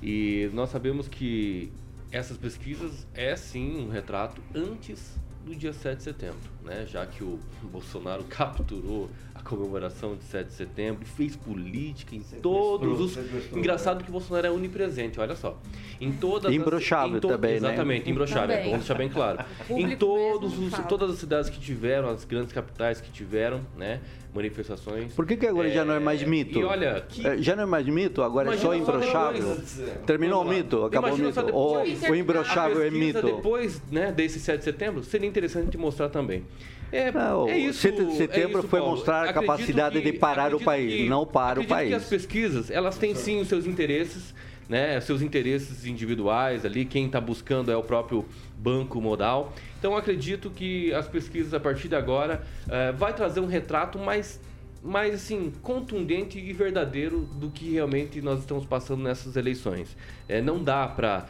E 0.00 0.48
nós 0.52 0.70
sabemos 0.70 1.08
que 1.08 1.72
essas 2.12 2.36
pesquisas 2.36 3.04
é 3.14 3.34
sim 3.34 3.84
um 3.84 3.90
retrato 3.90 4.40
antes 4.54 5.18
do 5.44 5.56
dia 5.56 5.72
7 5.72 5.96
de 5.96 6.02
setembro, 6.04 6.38
né? 6.62 6.86
Já 6.86 7.04
que 7.04 7.24
o 7.24 7.40
Bolsonaro 7.64 8.22
capturou 8.30 9.10
comemoração 9.42 10.16
de 10.16 10.24
7 10.24 10.46
de 10.48 10.52
setembro, 10.54 11.04
fez 11.04 11.36
política 11.36 12.14
em 12.14 12.20
todos 12.40 13.00
os. 13.00 13.18
Engraçado 13.56 14.02
que 14.02 14.08
o 14.10 14.12
Bolsonaro 14.12 14.46
é 14.46 14.50
onipresente, 14.50 15.18
olha 15.20 15.36
só. 15.36 15.58
Em 16.00 16.12
todas 16.12 16.52
Imbrochável 16.52 17.16
as... 17.16 17.20
to... 17.20 17.28
também, 17.28 17.54
Exatamente, 17.54 18.04
né? 18.06 18.10
imbrochável, 18.10 18.50
é 18.50 18.56
Também. 18.58 18.70
bom 18.72 18.78
deixar 18.78 18.94
bem 18.94 19.08
claro. 19.08 19.44
em 19.70 19.96
todos 19.96 20.58
os, 20.58 20.72
todas 20.88 21.10
as 21.10 21.18
cidades 21.18 21.48
que 21.48 21.60
tiveram, 21.60 22.08
as 22.08 22.24
grandes 22.24 22.52
capitais 22.52 23.00
que 23.00 23.10
tiveram, 23.10 23.60
né? 23.76 24.00
Manifestações. 24.34 25.12
Por 25.12 25.26
que, 25.26 25.36
que 25.36 25.46
agora 25.46 25.70
já 25.70 25.84
não 25.84 25.92
é 25.94 26.00
mais 26.00 26.22
mito? 26.22 26.58
E 26.58 26.64
olha, 26.64 27.04
que... 27.06 27.26
É, 27.26 27.36
Já 27.36 27.54
não 27.54 27.64
é 27.64 27.66
mais 27.66 27.86
mito, 27.86 28.22
agora 28.22 28.54
é 28.54 28.56
só 28.56 28.74
Imagina 28.74 28.86
só 28.86 28.96
imbrochável. 28.98 29.48
depois. 29.50 29.82
Terminou 30.06 30.40
o 30.40 30.44
Vamos 30.44 30.56
mito, 30.56 30.84
acabou 30.84 31.10
o 31.10 31.14
Imagina 31.18 31.28
mito. 31.28 31.40
só 31.40 31.54
Ou 31.56 31.84
depois- 31.84 32.10
o 32.10 32.14
imbrochável 32.14 32.82
a 32.82 32.86
é 32.86 32.90
mito. 32.90 33.22
Depois 33.22 33.82
né, 33.90 34.10
desse 34.10 34.40
7 34.40 34.58
de 34.58 34.64
setembro, 34.64 35.04
seria 35.04 35.28
interessante 35.28 35.70
te 35.70 35.76
mostrar 35.76 36.08
também. 36.08 36.44
É, 36.92 37.10
Não, 37.10 37.48
é 37.48 37.56
isso, 37.56 37.80
7 37.80 38.04
de 38.04 38.16
setembro 38.16 38.58
é 38.58 38.60
isso, 38.60 38.68
foi 38.68 38.80
Paulo. 38.80 38.96
mostrar 38.96 39.26
a 39.28 39.32
capacidade 39.32 40.00
que- 40.00 40.12
de 40.12 40.18
parar 40.18 40.54
o 40.54 40.60
país, 40.60 40.92
que- 40.94 41.08
não 41.08 41.24
para 41.26 41.58
o 41.58 41.62
acredito 41.62 41.68
que 41.68 41.74
país. 41.74 41.94
as 41.94 42.04
pesquisas, 42.08 42.70
elas 42.70 42.98
têm 42.98 43.14
sim 43.14 43.40
os 43.40 43.48
seus 43.48 43.66
interesses, 43.66 44.34
né? 44.68 45.00
Seus 45.00 45.22
interesses 45.22 45.86
individuais 45.86 46.66
ali, 46.66 46.84
quem 46.84 47.06
está 47.06 47.18
buscando 47.20 47.72
é 47.72 47.76
o 47.76 47.82
próprio 47.82 48.26
banco 48.58 49.00
modal. 49.00 49.54
Então 49.78 49.96
acredito 49.96 50.50
que 50.50 50.92
as 50.92 51.08
pesquisas 51.08 51.54
a 51.54 51.58
partir 51.60 51.88
de 51.88 51.96
agora 51.96 52.42
eh, 52.68 52.92
vai 52.92 53.12
trazer 53.14 53.40
um 53.40 53.46
retrato 53.46 53.98
mais 53.98 54.38
mais 54.82 55.14
assim 55.14 55.52
contundente 55.62 56.38
e 56.38 56.52
verdadeiro 56.52 57.20
do 57.36 57.48
que 57.50 57.70
realmente 57.72 58.20
nós 58.20 58.40
estamos 58.40 58.66
passando 58.66 59.02
nessas 59.02 59.36
eleições. 59.36 59.96
Eh, 60.28 60.40
não 60.40 60.62
dá 60.62 60.88
para 60.88 61.26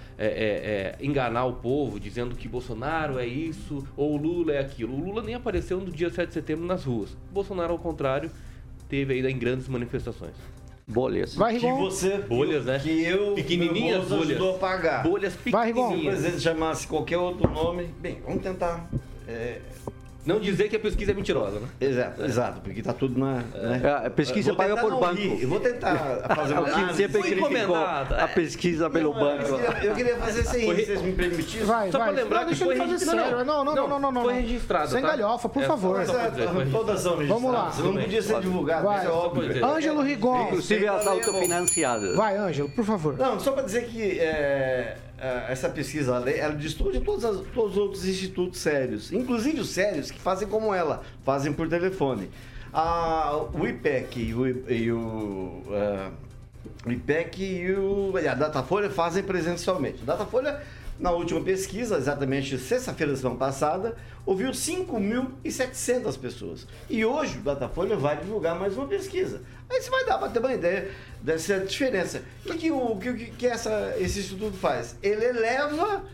enganar 1.00 1.44
o 1.44 1.54
povo 1.54 2.00
dizendo 2.00 2.34
que 2.34 2.48
Bolsonaro 2.48 3.18
é 3.18 3.26
isso 3.26 3.86
ou 3.96 4.16
Lula 4.16 4.52
é 4.52 4.58
aquilo. 4.60 4.94
O 4.94 5.04
Lula 5.04 5.22
nem 5.22 5.34
apareceu 5.34 5.78
no 5.80 5.90
dia 5.90 6.10
7 6.10 6.28
de 6.28 6.34
setembro 6.34 6.64
nas 6.66 6.84
ruas. 6.84 7.10
Bolsonaro, 7.30 7.72
ao 7.72 7.78
contrário, 7.78 8.30
teve 8.88 9.14
aí 9.14 9.30
em 9.32 9.38
grandes 9.38 9.68
manifestações. 9.68 10.34
Bolhas. 10.86 11.34
Vai, 11.36 11.58
Que 11.58 11.72
você. 11.72 12.18
Bolhas, 12.18 12.64
né? 12.64 12.78
Que 12.78 13.04
eu. 13.04 13.34
Pequenininhas 13.34 14.08
bolhas. 14.08 14.30
ajudou 14.30 14.56
a 14.56 14.58
pagar. 14.58 15.02
Bolhas 15.02 15.36
Vai, 15.46 15.66
Rigon. 15.68 15.80
Se 15.80 15.86
o 15.86 15.88
pequenininhas. 15.96 16.18
presidente 16.20 16.42
chamasse 16.42 16.86
qualquer 16.86 17.18
outro 17.18 17.48
nome. 17.50 17.88
Bem, 18.00 18.20
vamos 18.26 18.42
tentar. 18.42 18.88
É, 20.24 20.28
Não 20.32 20.38
dizer 20.40 20.68
que 20.68 20.76
a 20.76 20.80
pesquisa 20.80 21.10
é 21.12 21.14
mentirosa, 21.14 21.58
né? 21.60 21.66
Exato, 21.80 22.24
exato, 22.24 22.60
porque 22.60 22.82
tá 22.82 22.92
tudo 22.92 23.18
na. 23.18 23.34
Né? 23.54 23.80
É, 23.82 24.06
a 24.06 24.10
pesquisa 24.10 24.54
paga 24.54 24.76
por 24.76 24.98
banco. 25.00 25.14
rir, 25.14 25.42
Eu 25.42 25.48
vou 25.48 25.60
tentar 25.60 25.96
fazer 26.34 26.52
uma 26.54 26.62
O 26.62 26.64
que 26.64 26.70
análise. 26.70 26.96
sempre 26.96 27.12
Foi 27.12 27.22
criticou 27.30 27.50
encomendada, 27.50 28.16
a 28.16 28.24
é. 28.24 28.26
pesquisa 28.28 28.88
pelo 28.90 29.12
Não, 29.14 29.20
eu 29.20 29.24
banco. 29.38 29.54
queria- 29.58 29.84
Eu 29.90 29.94
queria 29.94 30.16
fazer 30.16 30.44
sem 30.44 30.72
rir, 30.72 30.84
vocês 30.86 31.02
me 31.02 31.12
permitiram. 31.12 31.66
Vai, 31.66 31.90
Só 31.90 31.98
vai. 31.98 32.12
pra 32.12 32.22
lembrar 32.22 32.46
que 32.46 32.54
foi 32.54 32.76
fazer 32.76 32.90
registrado. 32.92 33.20
sério. 33.30 33.44
Não, 33.44 33.64
não, 33.64 33.74
não, 33.74 33.88
não, 33.88 33.98
não, 34.00 34.12
não. 34.12 34.22
Foi 34.22 34.34
registrado, 34.34 34.90
Sem 34.90 35.02
tá? 35.02 35.08
galhofa, 35.08 35.48
por 35.48 35.62
É, 35.62 35.66
favor. 35.66 36.00
Todas 36.70 37.00
são 37.00 37.16
Vamos 37.26 37.52
lá. 37.52 37.64
registradas, 37.64 37.94
Não 37.94 38.02
podia 38.02 38.22
ser 38.22 38.40
divulgado, 38.40 38.84
Vai. 38.86 38.98
isso 38.98 39.06
é 39.06 39.10
óbvio. 39.10 39.58
É. 39.58 39.64
Ângelo 39.64 40.02
Rigon. 40.02 40.42
Inclusive 40.46 40.88
as 40.88 40.96
Sem 41.02 41.04
valer, 41.08 41.24
autofinanciadas. 41.24 42.16
Vai, 42.16 42.36
Ângelo, 42.36 42.68
por 42.70 42.84
favor. 42.84 43.16
Não, 43.18 43.38
só 43.40 43.52
para 43.52 43.62
dizer 43.62 43.86
que 43.86 44.18
é, 44.20 44.24
é, 44.24 44.96
essa 45.48 45.68
pesquisa 45.68 46.16
ela, 46.16 46.30
ela 46.30 46.54
destoa 46.54 46.92
de 46.92 47.00
todos, 47.00 47.22
todos 47.54 47.72
os 47.72 47.76
outros 47.76 48.06
institutos 48.06 48.58
sérios, 48.58 49.12
inclusive 49.12 49.60
os 49.60 49.68
sérios 49.70 50.10
que 50.10 50.20
fazem 50.20 50.48
como 50.48 50.74
ela, 50.74 51.02
fazem 51.24 51.52
por 51.52 51.68
telefone. 51.68 52.28
O 53.52 53.66
IPEC 53.66 54.20
e 54.20 54.34
o, 54.34 54.70
e 54.70 54.90
o, 54.90 55.62
é, 55.70 56.10
o 56.86 56.90
IPEC 56.90 57.42
e 57.42 57.72
o, 57.72 58.14
a 58.16 58.34
Datafolha 58.34 58.90
fazem 58.90 59.22
presencialmente. 59.22 60.02
A 60.02 60.06
Datafolha, 60.06 60.60
na 61.02 61.10
última 61.10 61.40
pesquisa, 61.40 61.96
exatamente 61.96 62.56
sexta-feira 62.56 63.12
da 63.12 63.18
semana 63.18 63.36
passada, 63.36 63.96
ouviu 64.24 64.52
5.700 64.52 66.16
pessoas. 66.16 66.66
E 66.88 67.04
hoje 67.04 67.38
o 67.38 67.42
Datafolha 67.42 67.96
vai 67.96 68.16
divulgar 68.16 68.56
mais 68.56 68.76
uma 68.76 68.86
pesquisa. 68.86 69.42
Aí 69.68 69.82
você 69.82 69.90
vai 69.90 70.04
dar 70.06 70.16
para 70.18 70.28
ter 70.28 70.38
uma 70.38 70.54
ideia 70.54 70.92
dessa 71.20 71.58
diferença. 71.58 72.22
O 72.46 72.54
que, 72.54 72.70
o, 72.70 72.96
que, 72.98 73.14
que 73.32 73.46
essa, 73.48 73.96
esse 73.98 74.20
instituto 74.20 74.56
faz? 74.56 74.96
Ele 75.02 75.24
eleva 75.24 76.04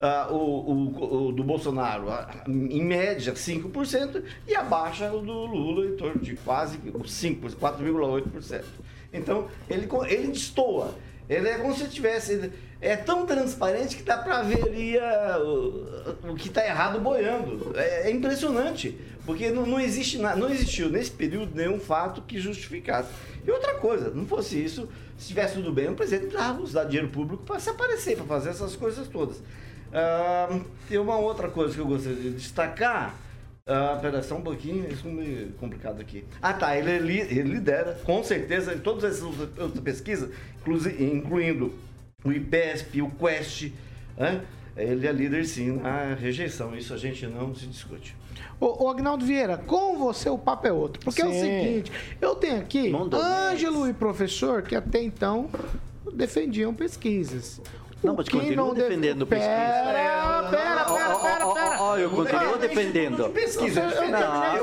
ah, 0.00 0.28
o, 0.30 0.36
o, 0.36 1.26
o 1.28 1.32
do 1.32 1.42
Bolsonaro 1.42 2.08
ah, 2.08 2.44
em 2.46 2.84
média 2.84 3.32
5% 3.32 4.22
e 4.46 4.54
abaixa 4.54 5.12
o 5.12 5.22
do 5.22 5.44
Lula 5.44 5.86
em 5.86 5.96
torno 5.96 6.22
de 6.22 6.36
quase 6.36 6.78
5%, 6.78 7.56
4,8%. 7.56 8.62
Então 9.12 9.48
ele, 9.68 9.88
ele 10.08 10.28
destoa. 10.28 10.94
Ele 11.28 11.48
é 11.48 11.58
como 11.58 11.74
se 11.76 11.88
tivesse. 11.88 12.52
É 12.80 12.94
tão 12.94 13.24
transparente 13.24 13.96
que 13.96 14.02
dá 14.02 14.18
para 14.18 14.42
ver 14.42 14.62
ali 14.62 14.98
ah, 14.98 15.38
o, 15.40 16.32
o 16.32 16.36
que 16.36 16.48
está 16.48 16.64
errado 16.64 17.00
boiando. 17.00 17.72
É, 17.74 18.08
é 18.08 18.10
impressionante, 18.10 18.98
porque 19.24 19.50
não, 19.50 19.64
não, 19.64 19.80
existe, 19.80 20.18
não 20.18 20.50
existiu 20.50 20.90
nesse 20.90 21.10
período 21.10 21.54
nenhum 21.54 21.80
fato 21.80 22.22
que 22.22 22.38
justificasse. 22.38 23.08
E 23.46 23.50
outra 23.50 23.74
coisa, 23.74 24.10
não 24.10 24.26
fosse 24.26 24.62
isso, 24.62 24.88
se 25.16 25.22
estivesse 25.22 25.54
tudo 25.54 25.72
bem, 25.72 25.88
o 25.88 25.94
presidente 25.94 26.26
precisava 26.26 26.60
usar 26.60 26.84
dinheiro 26.84 27.08
público 27.08 27.42
para 27.44 27.58
se 27.58 27.70
aparecer, 27.70 28.16
para 28.16 28.26
fazer 28.26 28.50
essas 28.50 28.76
coisas 28.76 29.08
todas. 29.08 29.42
Ah, 29.92 30.60
tem 30.88 30.98
uma 30.98 31.16
outra 31.16 31.48
coisa 31.48 31.74
que 31.74 31.80
eu 31.80 31.86
gostaria 31.86 32.16
de 32.16 32.30
destacar. 32.32 33.14
Ah, 33.68 33.98
pera, 34.00 34.22
só 34.22 34.36
um 34.36 34.42
pouquinho, 34.42 34.88
isso 34.88 35.08
é 35.08 35.10
meio 35.10 35.48
complicado 35.54 36.00
aqui. 36.00 36.24
Ah, 36.40 36.52
tá, 36.52 36.78
ele, 36.78 37.00
li- 37.00 37.20
ele 37.20 37.42
lidera, 37.54 37.98
com 38.04 38.22
certeza, 38.22 38.72
em 38.72 38.78
todas 38.78 39.02
essas 39.02 39.24
outras 39.58 39.80
pesquisas, 39.80 40.30
incluindo 41.00 41.74
o 42.24 42.30
IPESP, 42.30 43.02
o 43.02 43.10
Quest, 43.10 43.72
né? 44.16 44.42
ele 44.76 45.04
é 45.04 45.10
líder 45.10 45.44
sim 45.46 45.78
na 45.78 46.14
rejeição, 46.14 46.76
isso 46.76 46.94
a 46.94 46.96
gente 46.96 47.26
não 47.26 47.52
se 47.56 47.66
discute. 47.66 48.14
Ô, 48.60 48.84
ô, 48.84 48.88
Agnaldo 48.90 49.24
Vieira, 49.26 49.56
com 49.58 49.98
você 49.98 50.28
o 50.30 50.38
papo 50.38 50.68
é 50.68 50.72
outro. 50.72 51.00
Porque 51.02 51.20
é 51.20 51.26
o 51.26 51.32
Sim. 51.32 51.40
seguinte, 51.40 51.90
eu 52.20 52.36
tenho 52.36 52.58
aqui 52.60 52.92
Ângelo 53.12 53.88
e 53.88 53.92
professor 53.92 54.62
que 54.62 54.76
até 54.76 55.02
então 55.02 55.50
defendiam 56.14 56.72
pesquisas. 56.72 57.60
Não, 58.06 58.14
mas 58.14 58.26
não 58.56 58.74
def- 58.74 58.84
defendendo 58.88 59.26
Pera, 59.26 59.40
pesquisa. 59.40 59.92
pera, 59.92 60.48
pera, 60.50 60.84
pera, 60.84 61.46
pera. 61.52 61.76
Ó, 61.78 61.96
eu 61.98 62.10
continuo 62.10 62.50
Não, 62.52 62.58
defendendo. 62.58 63.28
pesquisa. 63.30 63.82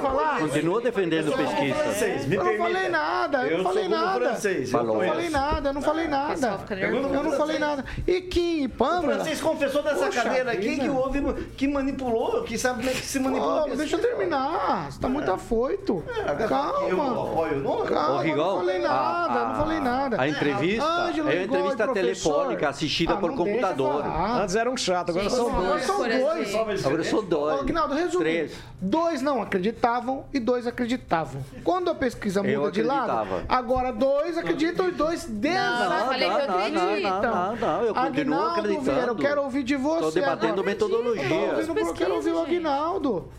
Falar. 0.01 0.39
Continua 0.39 0.81
defendendo 0.81 1.31
pesquisa. 1.35 2.33
Eu 2.33 2.43
não 2.43 2.57
falei 2.57 2.89
nada, 2.89 3.43
eu 3.47 3.57
não 3.57 3.63
falei 3.63 3.87
nada. 3.87 4.25
eu 4.25 4.83
não 4.83 5.01
falei 5.03 5.29
nada, 5.29 5.69
eu 5.69 5.73
não 5.73 5.81
falei 5.81 6.07
nada. 6.07 6.59
Eu 6.71 7.23
não 7.23 7.31
falei 7.33 7.59
nada. 7.59 7.85
E 8.07 8.21
Kim 8.21 8.63
e 8.63 8.65
O 8.65 8.69
Pamela? 8.69 9.15
francês 9.15 9.41
confessou 9.41 9.83
dessa 9.83 10.09
cadeira 10.09 10.51
aqui 10.51 10.77
que 10.79 10.89
houve, 10.89 11.21
que 11.55 11.67
manipulou, 11.67 12.43
que 12.43 12.57
sabe 12.57 12.79
como 12.79 12.89
é 12.89 12.93
que 12.93 13.05
se 13.05 13.19
manipula. 13.19 13.65
Ô, 13.65 13.75
deixa 13.75 13.95
eu 13.95 14.01
terminar. 14.01 14.91
Você 14.91 14.99
tá 14.99 15.09
muito 15.09 15.31
afoito. 15.31 16.03
Eu 16.39 16.47
Calma. 16.47 16.89
não? 16.89 17.47
Eu 17.47 17.57
não 17.63 18.57
falei 18.57 18.79
nada, 18.79 19.39
eu 19.39 19.47
não 19.47 19.55
falei 19.55 19.79
nada. 19.79 20.21
A 20.21 20.27
entrevista 20.27 20.83
é 20.85 21.21
uma 21.21 21.33
entrevista 21.35 21.83
professor. 21.85 21.93
telefônica 21.93 22.69
assistida 22.69 23.13
Ah, 23.13 23.17
por 23.17 23.32
computador. 23.35 24.03
Antes 24.05 24.55
era 24.55 24.69
um 24.69 24.77
chato, 24.77 25.09
agora 25.09 25.29
Gente, 25.29 25.35
são 25.35 25.49
não, 25.49 25.55
dois. 25.55 25.67
Agora 25.67 25.79
são 25.81 25.97
dois. 25.97 26.85
Agora 26.85 27.01
eu 27.01 27.05
sou 27.05 27.19
Ô, 27.19 27.23
dois. 27.23 27.59
Aguinaldo, 27.61 27.93
resumindo. 27.93 28.19
Três. 28.19 28.51
Dois 28.81 29.21
não 29.21 29.41
acreditavam 29.41 30.25
e 30.33 30.39
dois 30.39 30.67
acreditavam. 30.67 31.43
Quando 31.63 31.89
a 31.89 31.95
pesquisa 31.95 32.41
muda 32.41 32.53
Eu 32.53 32.71
de 32.71 32.83
lado, 32.83 33.43
agora 33.47 33.91
dois 33.91 34.37
acreditam 34.37 34.87
e 34.89 34.91
dois 34.91 35.25
desacreditam. 35.25 35.99
eu 35.99 36.05
falei 36.05 36.29
que 36.29 36.35
eu 36.35 36.43
acredito. 36.43 37.03
Não, 37.03 37.21
não, 37.21 37.55
não, 37.55 37.81
eu 37.83 37.93
continuo 37.93 38.05
Aguinaldo 38.05 38.59
acreditando. 38.59 38.81
Vieira, 38.91 39.07
eu 39.11 39.15
quero 39.15 39.41
ouvir 39.43 39.63
de 39.63 39.75
você. 39.75 40.01
Tô 40.01 40.11
debatendo 40.11 40.63
metodologia. 40.63 41.23
Eu 41.23 41.29
tô 41.29 41.35
ouvindo, 41.71 41.79
eu 41.79 41.93
quero 41.93 42.15
ouvir 42.15 42.31
o. 42.31 42.39
Aguinaldo. 42.43 43.29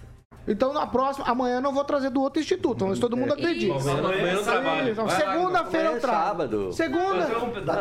Então, 0.47 0.73
na 0.73 0.87
próxima, 0.87 1.27
amanhã 1.27 1.57
eu 1.57 1.61
não 1.63 1.73
vou 1.73 1.85
trazer 1.85 2.11
do 2.11 2.21
outro 2.21 2.41
instituto, 2.41 2.95
se 2.95 3.01
todo 3.01 3.17
mundo 3.17 3.33
acredita. 3.33 3.77
Isso. 3.77 3.91
Amanhã 3.91 4.43
trabalho. 4.43 4.95
Lá, 4.95 5.09
segunda-feira 5.09 5.89
eu 5.89 5.97
é 5.97 6.01
trago. 6.01 6.25
sábado. 6.25 6.73
Segunda. 6.73 7.27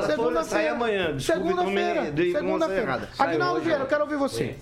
Segunda-feira. 0.07 0.72
amanhã. 0.72 1.20
Segunda-feira. 1.20 2.14
Segunda-feira. 2.16 3.09
Aguinaldo. 3.20 3.61
Vieira, 3.61 3.84
eu 3.84 3.88
quero 3.88 4.03
ouvir 4.03 4.18
você. 4.18 4.55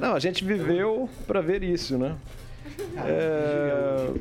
Não, 0.00 0.14
a 0.14 0.18
gente 0.18 0.44
viveu 0.44 1.08
para 1.26 1.40
ver 1.40 1.62
isso, 1.62 1.96
né? 1.96 2.16
É, 2.96 4.12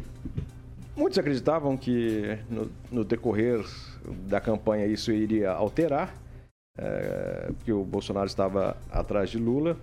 muitos 0.96 1.18
acreditavam 1.18 1.76
que 1.76 2.38
no, 2.50 2.70
no 2.92 3.04
decorrer 3.04 3.66
da 4.28 4.40
campanha 4.40 4.86
isso 4.86 5.12
iria 5.12 5.52
alterar, 5.52 6.14
é, 6.78 7.52
que 7.66 7.72
o 7.72 7.84
Bolsonaro 7.84 8.28
estava 8.28 8.78
atrás 8.92 9.30
de 9.30 9.38
Lula. 9.38 9.78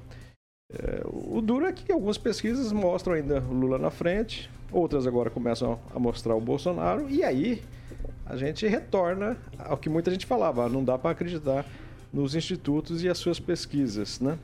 É, 0.73 1.03
o 1.05 1.41
duro 1.41 1.67
é 1.67 1.73
que 1.73 1.91
algumas 1.91 2.17
pesquisas 2.17 2.71
mostram 2.73 3.15
ainda 3.15 3.41
o 3.41 3.53
Lula 3.53 3.77
na 3.79 3.91
frente, 3.91 4.49
outras 4.71 5.07
agora 5.07 5.29
começam 5.29 5.79
a 5.95 5.99
mostrar 5.99 6.35
o 6.37 6.41
Bolsonaro, 6.41 7.09
e 7.11 7.25
aí 7.25 7.61
a 8.25 8.37
gente 8.37 8.67
retorna 8.67 9.37
ao 9.59 9.77
que 9.77 9.89
muita 9.89 10.11
gente 10.13 10.27
falava, 10.27 10.65
"Ah, 10.65 10.69
não 10.69 10.85
dá 10.85 10.97
para 10.97 11.11
acreditar 11.11 11.67
nos 12.13 12.35
institutos 12.37 13.03
e 13.03 13.09
as 13.09 13.19
suas 13.19 13.41
pesquisas, 13.41 14.21
né? 14.21 14.39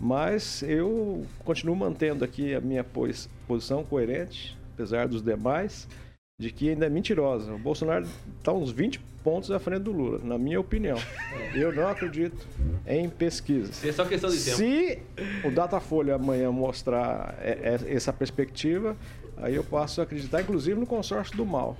Mas 0.00 0.62
eu 0.62 1.24
continuo 1.44 1.74
mantendo 1.76 2.24
aqui 2.24 2.54
a 2.54 2.60
minha 2.60 2.82
pos- 2.84 3.28
posição 3.46 3.84
coerente, 3.84 4.56
apesar 4.74 5.06
dos 5.08 5.22
demais, 5.22 5.88
de 6.38 6.52
que 6.52 6.70
ainda 6.70 6.86
é 6.86 6.88
mentirosa. 6.88 7.52
O 7.52 7.58
Bolsonaro 7.58 8.06
está 8.38 8.52
uns 8.52 8.70
20 8.70 9.00
pontos 9.24 9.50
à 9.50 9.58
frente 9.58 9.82
do 9.82 9.92
Lula, 9.92 10.20
na 10.22 10.38
minha 10.38 10.60
opinião. 10.60 10.96
Eu 11.52 11.72
não 11.72 11.88
acredito 11.88 12.46
em 12.86 13.10
pesquisas. 13.10 13.84
É 13.84 13.90
só 13.90 14.04
questão 14.04 14.30
de 14.30 14.38
tempo. 14.44 14.56
Se 14.56 15.02
o 15.44 15.50
Datafolha 15.50 16.14
amanhã 16.14 16.52
mostrar 16.52 17.34
é, 17.40 17.80
é, 17.82 17.92
essa 17.92 18.12
perspectiva, 18.12 18.96
aí 19.36 19.56
eu 19.56 19.64
passo 19.64 20.00
a 20.00 20.04
acreditar, 20.04 20.40
inclusive, 20.40 20.78
no 20.78 20.86
consórcio 20.86 21.36
do 21.36 21.44
mal. 21.44 21.76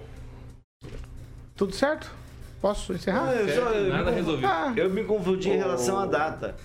Tudo 1.54 1.72
certo? 1.72 2.12
Posso 2.60 2.92
encerrar? 2.92 3.28
Ah, 3.28 3.34
eu, 3.34 3.48
só, 3.54 3.70
eu, 3.70 3.90
Nada 3.90 4.10
me, 4.10 4.16
resolvido. 4.16 4.46
Ah, 4.46 4.74
eu 4.76 4.90
me 4.90 5.04
confundi 5.04 5.50
em 5.50 5.56
relação 5.56 6.00
à 6.00 6.06
data. 6.06 6.56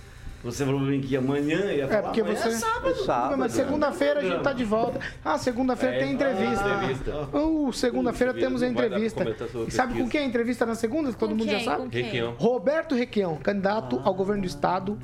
Você 0.44 0.66
falou 0.66 0.82
pra 0.82 0.90
mim 0.90 1.00
que 1.00 1.16
amanhã 1.16 1.72
ia 1.72 1.88
falar. 1.88 2.00
É, 2.00 2.02
porque 2.02 2.22
você. 2.22 2.50
É 2.50 2.52
sábado. 2.52 2.96
Sábado. 3.06 3.38
Mas 3.38 3.54
segunda-feira 3.54 4.20
a 4.20 4.24
gente 4.24 4.42
tá 4.44 4.52
de 4.52 4.66
volta. 4.66 5.00
Ah, 5.24 5.38
segunda-feira 5.38 5.96
É, 5.96 6.00
tem 6.00 6.12
entrevista. 6.14 6.68
entrevista. 6.68 7.30
Uh, 7.38 7.72
segunda-feira 7.72 8.34
temos 8.34 8.62
a 8.62 8.68
entrevista. 8.68 9.26
E 9.68 9.72
sabe 9.72 9.98
com 9.98 10.10
quem 10.10 10.22
é 10.22 10.24
a 10.26 10.28
entrevista 10.28 10.66
na 10.66 10.76
segunda? 10.76 11.14
Todo 11.14 11.30
Com 11.30 11.36
mundo 11.38 11.48
quem? 11.50 11.60
já 11.60 11.72
sabe? 11.72 11.88
Requião. 11.90 12.34
Roberto 12.38 12.94
Requião, 12.94 13.38
candidato 13.38 14.02
ao 14.04 14.14
governo 14.14 14.42
do 14.42 14.48
estado 14.48 15.00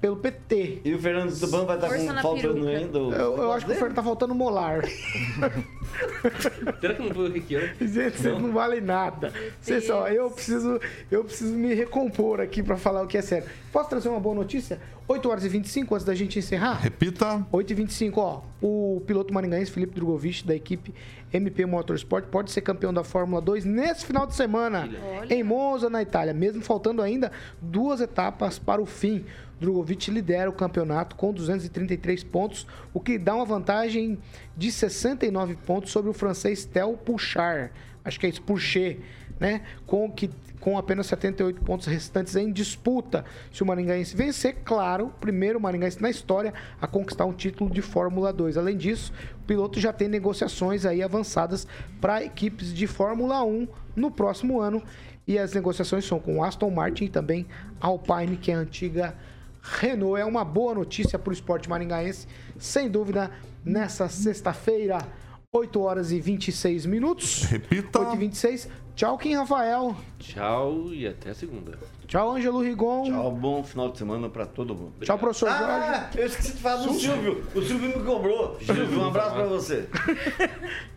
pelo 0.00 0.16
PT. 0.16 0.80
E 0.84 0.94
o 0.94 0.98
Fernando 0.98 1.38
Tupan 1.38 1.64
vai 1.64 1.76
estar 1.76 1.88
com 1.88 2.02
na 2.12 2.22
faltando 2.22 2.54
peruca. 2.64 2.70
ainda. 2.70 2.98
Eu, 2.98 3.36
eu 3.36 3.52
acho 3.52 3.66
que 3.66 3.72
o 3.72 3.74
Fernando 3.74 3.94
tá 3.96 4.02
faltando 4.02 4.34
molar. 4.34 4.82
Será 6.80 6.94
que 6.94 7.02
não 7.02 7.14
foi 7.14 7.28
o 7.28 7.32
Requião? 7.32 7.60
Gente, 7.80 8.18
vocês 8.18 8.38
não 8.40 8.52
valem 8.52 8.80
nada. 8.80 9.32
Vocês 9.60 9.86
só, 9.86 10.08
eu 10.08 10.30
preciso, 10.30 10.80
eu 11.10 11.24
preciso 11.24 11.54
me 11.54 11.74
recompor 11.74 12.40
aqui 12.40 12.62
pra 12.62 12.76
falar 12.76 13.02
o 13.02 13.06
que 13.06 13.18
é 13.18 13.22
sério. 13.22 13.48
Posso 13.72 13.88
trazer 13.90 14.08
uma 14.08 14.20
boa 14.20 14.34
notícia? 14.34 14.80
8 15.06 15.28
horas 15.28 15.44
e 15.44 15.48
25 15.48 15.94
antes 15.94 16.06
da 16.06 16.14
gente 16.14 16.38
encerrar? 16.38 16.74
Repita. 16.74 17.46
8 17.50 17.70
e 17.70 17.74
25 17.74 18.20
ó. 18.20 18.42
O 18.60 19.02
piloto 19.06 19.32
maringaense 19.32 19.70
Felipe 19.70 19.94
Drogovic, 19.94 20.46
da 20.46 20.54
equipe 20.54 20.92
MP 21.32 21.64
Motorsport, 21.64 22.26
pode 22.26 22.50
ser 22.50 22.60
campeão 22.60 22.92
da 22.92 23.02
Fórmula 23.02 23.40
2 23.40 23.64
nesse 23.64 24.04
final 24.04 24.26
de 24.26 24.34
semana, 24.34 24.88
Olha. 25.20 25.34
em 25.34 25.42
Monza, 25.42 25.88
na 25.88 26.02
Itália, 26.02 26.34
mesmo 26.34 26.62
faltando 26.62 27.00
ainda 27.00 27.32
duas 27.60 28.00
etapas 28.00 28.58
para 28.58 28.82
o 28.82 28.86
fim. 28.86 29.24
Drogovic 29.60 30.10
lidera 30.10 30.48
o 30.48 30.52
campeonato 30.52 31.16
com 31.16 31.32
233 31.32 32.24
pontos, 32.24 32.66
o 32.92 33.00
que 33.00 33.18
dá 33.18 33.34
uma 33.34 33.44
vantagem 33.44 34.18
de 34.56 34.70
69 34.70 35.56
pontos 35.56 35.90
sobre 35.90 36.10
o 36.10 36.14
francês 36.14 36.64
Theo 36.64 36.96
Pouchard. 36.96 37.70
Acho 38.04 38.18
que 38.18 38.26
é 38.26 38.28
isso, 38.30 38.42
Pouchet, 38.42 39.00
né? 39.38 39.62
Com, 39.86 40.10
que, 40.10 40.30
com 40.60 40.78
apenas 40.78 41.06
78 41.08 41.60
pontos 41.62 41.86
restantes 41.86 42.34
em 42.36 42.50
disputa. 42.50 43.24
Se 43.52 43.62
o 43.62 43.66
Maringaense 43.66 44.16
vencer, 44.16 44.56
claro, 44.64 45.12
primeiro 45.20 45.60
Maringaense 45.60 46.00
na 46.00 46.08
história 46.08 46.54
a 46.80 46.86
conquistar 46.86 47.26
um 47.26 47.32
título 47.32 47.70
de 47.70 47.82
Fórmula 47.82 48.32
2. 48.32 48.56
Além 48.56 48.76
disso, 48.76 49.12
o 49.42 49.44
piloto 49.44 49.78
já 49.78 49.92
tem 49.92 50.08
negociações 50.08 50.86
aí 50.86 51.02
avançadas 51.02 51.66
para 52.00 52.24
equipes 52.24 52.72
de 52.72 52.86
Fórmula 52.86 53.44
1 53.44 53.68
no 53.94 54.10
próximo 54.10 54.60
ano. 54.60 54.82
E 55.26 55.38
as 55.38 55.52
negociações 55.52 56.06
são 56.06 56.18
com 56.18 56.42
Aston 56.42 56.70
Martin 56.70 57.04
e 57.04 57.08
também 57.10 57.46
Alpine, 57.78 58.38
que 58.38 58.50
é 58.50 58.54
a 58.54 58.58
antiga 58.58 59.14
Renault. 59.78 60.20
É 60.20 60.24
uma 60.24 60.44
boa 60.44 60.74
notícia 60.74 61.18
para 61.18 61.30
o 61.30 61.32
esporte 61.32 61.68
maringaense, 61.68 62.26
sem 62.58 62.88
dúvida, 62.88 63.30
nessa 63.64 64.08
sexta-feira, 64.08 64.98
8 65.52 65.80
horas 65.80 66.12
e 66.12 66.20
26 66.20 66.86
minutos. 66.86 67.44
Repita. 67.44 68.00
8 68.00 68.14
e 68.14 68.18
26. 68.18 68.68
Tchau, 68.94 69.16
Kim 69.16 69.34
Rafael. 69.34 69.94
Tchau 70.18 70.92
e 70.92 71.06
até 71.06 71.32
segunda. 71.32 71.78
Tchau, 72.08 72.32
Ângelo 72.34 72.60
Rigon. 72.60 73.04
Tchau, 73.04 73.30
bom 73.30 73.62
final 73.62 73.92
de 73.92 73.98
semana 73.98 74.28
pra 74.28 74.46
todo 74.46 74.74
mundo. 74.74 74.94
Tchau, 75.02 75.18
professor 75.18 75.50
Jorge. 75.50 75.64
Ah, 75.64 76.10
eu 76.16 76.26
esqueci 76.26 76.52
de 76.54 76.58
falar 76.58 76.82
do 76.84 76.94
Silvio. 76.94 77.44
O 77.54 77.62
Silvio 77.62 77.98
me 77.98 78.04
cobrou. 78.04 78.58
Silvio, 78.60 79.00
um 79.00 79.06
abraço 79.06 79.34
pra 79.34 79.44
você. 79.44 79.88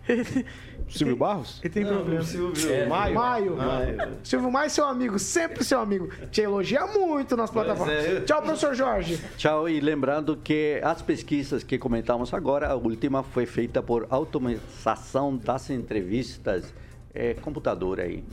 Silvio 0.98 1.16
Barros? 1.16 1.60
Ele 1.64 1.74
tem 1.74 1.86
problema. 1.86 2.24
Silvio. 2.24 2.90
Maio. 2.90 3.16
Maio. 3.16 3.56
Maio. 3.58 3.98
Silvio 4.24 4.52
Mais, 4.52 4.72
seu 4.72 4.86
amigo, 4.86 5.18
sempre 5.18 5.64
seu 5.64 5.80
amigo. 5.80 6.10
Te 6.32 6.42
elogia 6.42 6.86
muito 6.88 7.36
nas 7.38 7.50
plataformas. 7.50 7.94
é, 7.96 8.22
Tchau, 8.22 8.42
professor 8.42 8.74
Jorge. 8.76 9.20
Tchau, 9.38 9.68
e 9.70 9.80
lembrando 9.80 10.38
que 10.38 10.80
as 10.84 11.02
pesquisas 11.02 11.64
que 11.64 11.78
comentamos 11.78 12.34
agora, 12.34 12.68
a 12.70 12.76
última 12.76 13.24
foi 13.24 13.46
feita 13.46 13.82
por 13.82 14.08
automatização 14.10 15.36
das 15.38 15.70
entrevistas, 15.70 16.74
é, 17.14 17.34
computador 17.36 18.00
aí. 18.00 18.24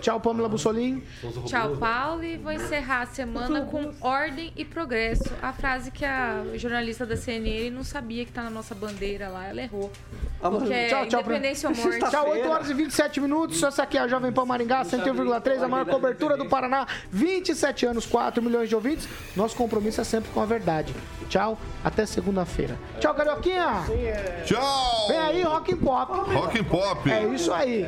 Tchau, 0.00 0.20
Pamela 0.20 0.48
Bussolim. 0.48 1.02
Tchau, 1.46 1.76
Paulo. 1.76 2.22
E 2.24 2.36
vou 2.36 2.52
encerrar 2.52 3.02
a 3.02 3.06
semana 3.06 3.62
com 3.62 3.92
ordem 4.00 4.52
e 4.56 4.64
progresso. 4.64 5.24
A 5.42 5.52
frase 5.52 5.90
que 5.90 6.04
a 6.04 6.42
jornalista 6.56 7.06
da 7.06 7.16
CNN 7.16 7.70
não 7.70 7.82
sabia 7.84 8.24
que 8.24 8.32
tá 8.32 8.42
na 8.42 8.50
nossa 8.50 8.74
bandeira 8.74 9.28
lá, 9.28 9.46
ela 9.46 9.62
errou. 9.62 9.90
Porque 10.40 10.72
é 10.72 10.88
Tchau, 10.88 11.06
tchau. 11.06 11.22
pra- 11.24 11.36
independência 11.36 11.68
ou 11.70 11.74
morte. 11.74 11.98
Tchau, 12.10 12.28
8 12.30 12.48
horas 12.48 12.68
e 12.70 12.74
27 12.74 13.20
minutos. 13.20 13.62
Essa 13.62 13.82
aqui 13.84 13.96
é 13.96 14.02
a 14.02 14.08
Jovem 14.08 14.30
Pan 14.30 14.44
Maringá, 14.44 14.84
101,3, 14.84 15.62
a 15.62 15.68
maior 15.68 15.86
cobertura 15.86 16.36
do 16.36 16.46
Paraná. 16.46 16.86
27 17.10 17.86
anos, 17.86 18.04
4 18.04 18.42
milhões 18.42 18.68
de 18.68 18.74
ouvintes. 18.74 19.08
Nosso 19.34 19.56
compromisso 19.56 20.00
é 20.00 20.04
sempre 20.04 20.30
com 20.32 20.40
a 20.40 20.46
verdade. 20.46 20.94
Tchau, 21.30 21.58
até 21.82 22.04
segunda-feira. 22.04 22.78
Tchau, 23.00 23.14
Carioquinha. 23.14 23.84
Tchau. 24.44 25.08
Vem 25.08 25.18
aí, 25.18 25.42
Rock 25.42 25.72
and 25.72 25.78
Pop. 25.78 26.12
Rock 26.30 26.58
and 26.60 26.64
Pop. 26.64 27.10
É 27.10 27.24
isso 27.28 27.52
aí. 27.52 27.84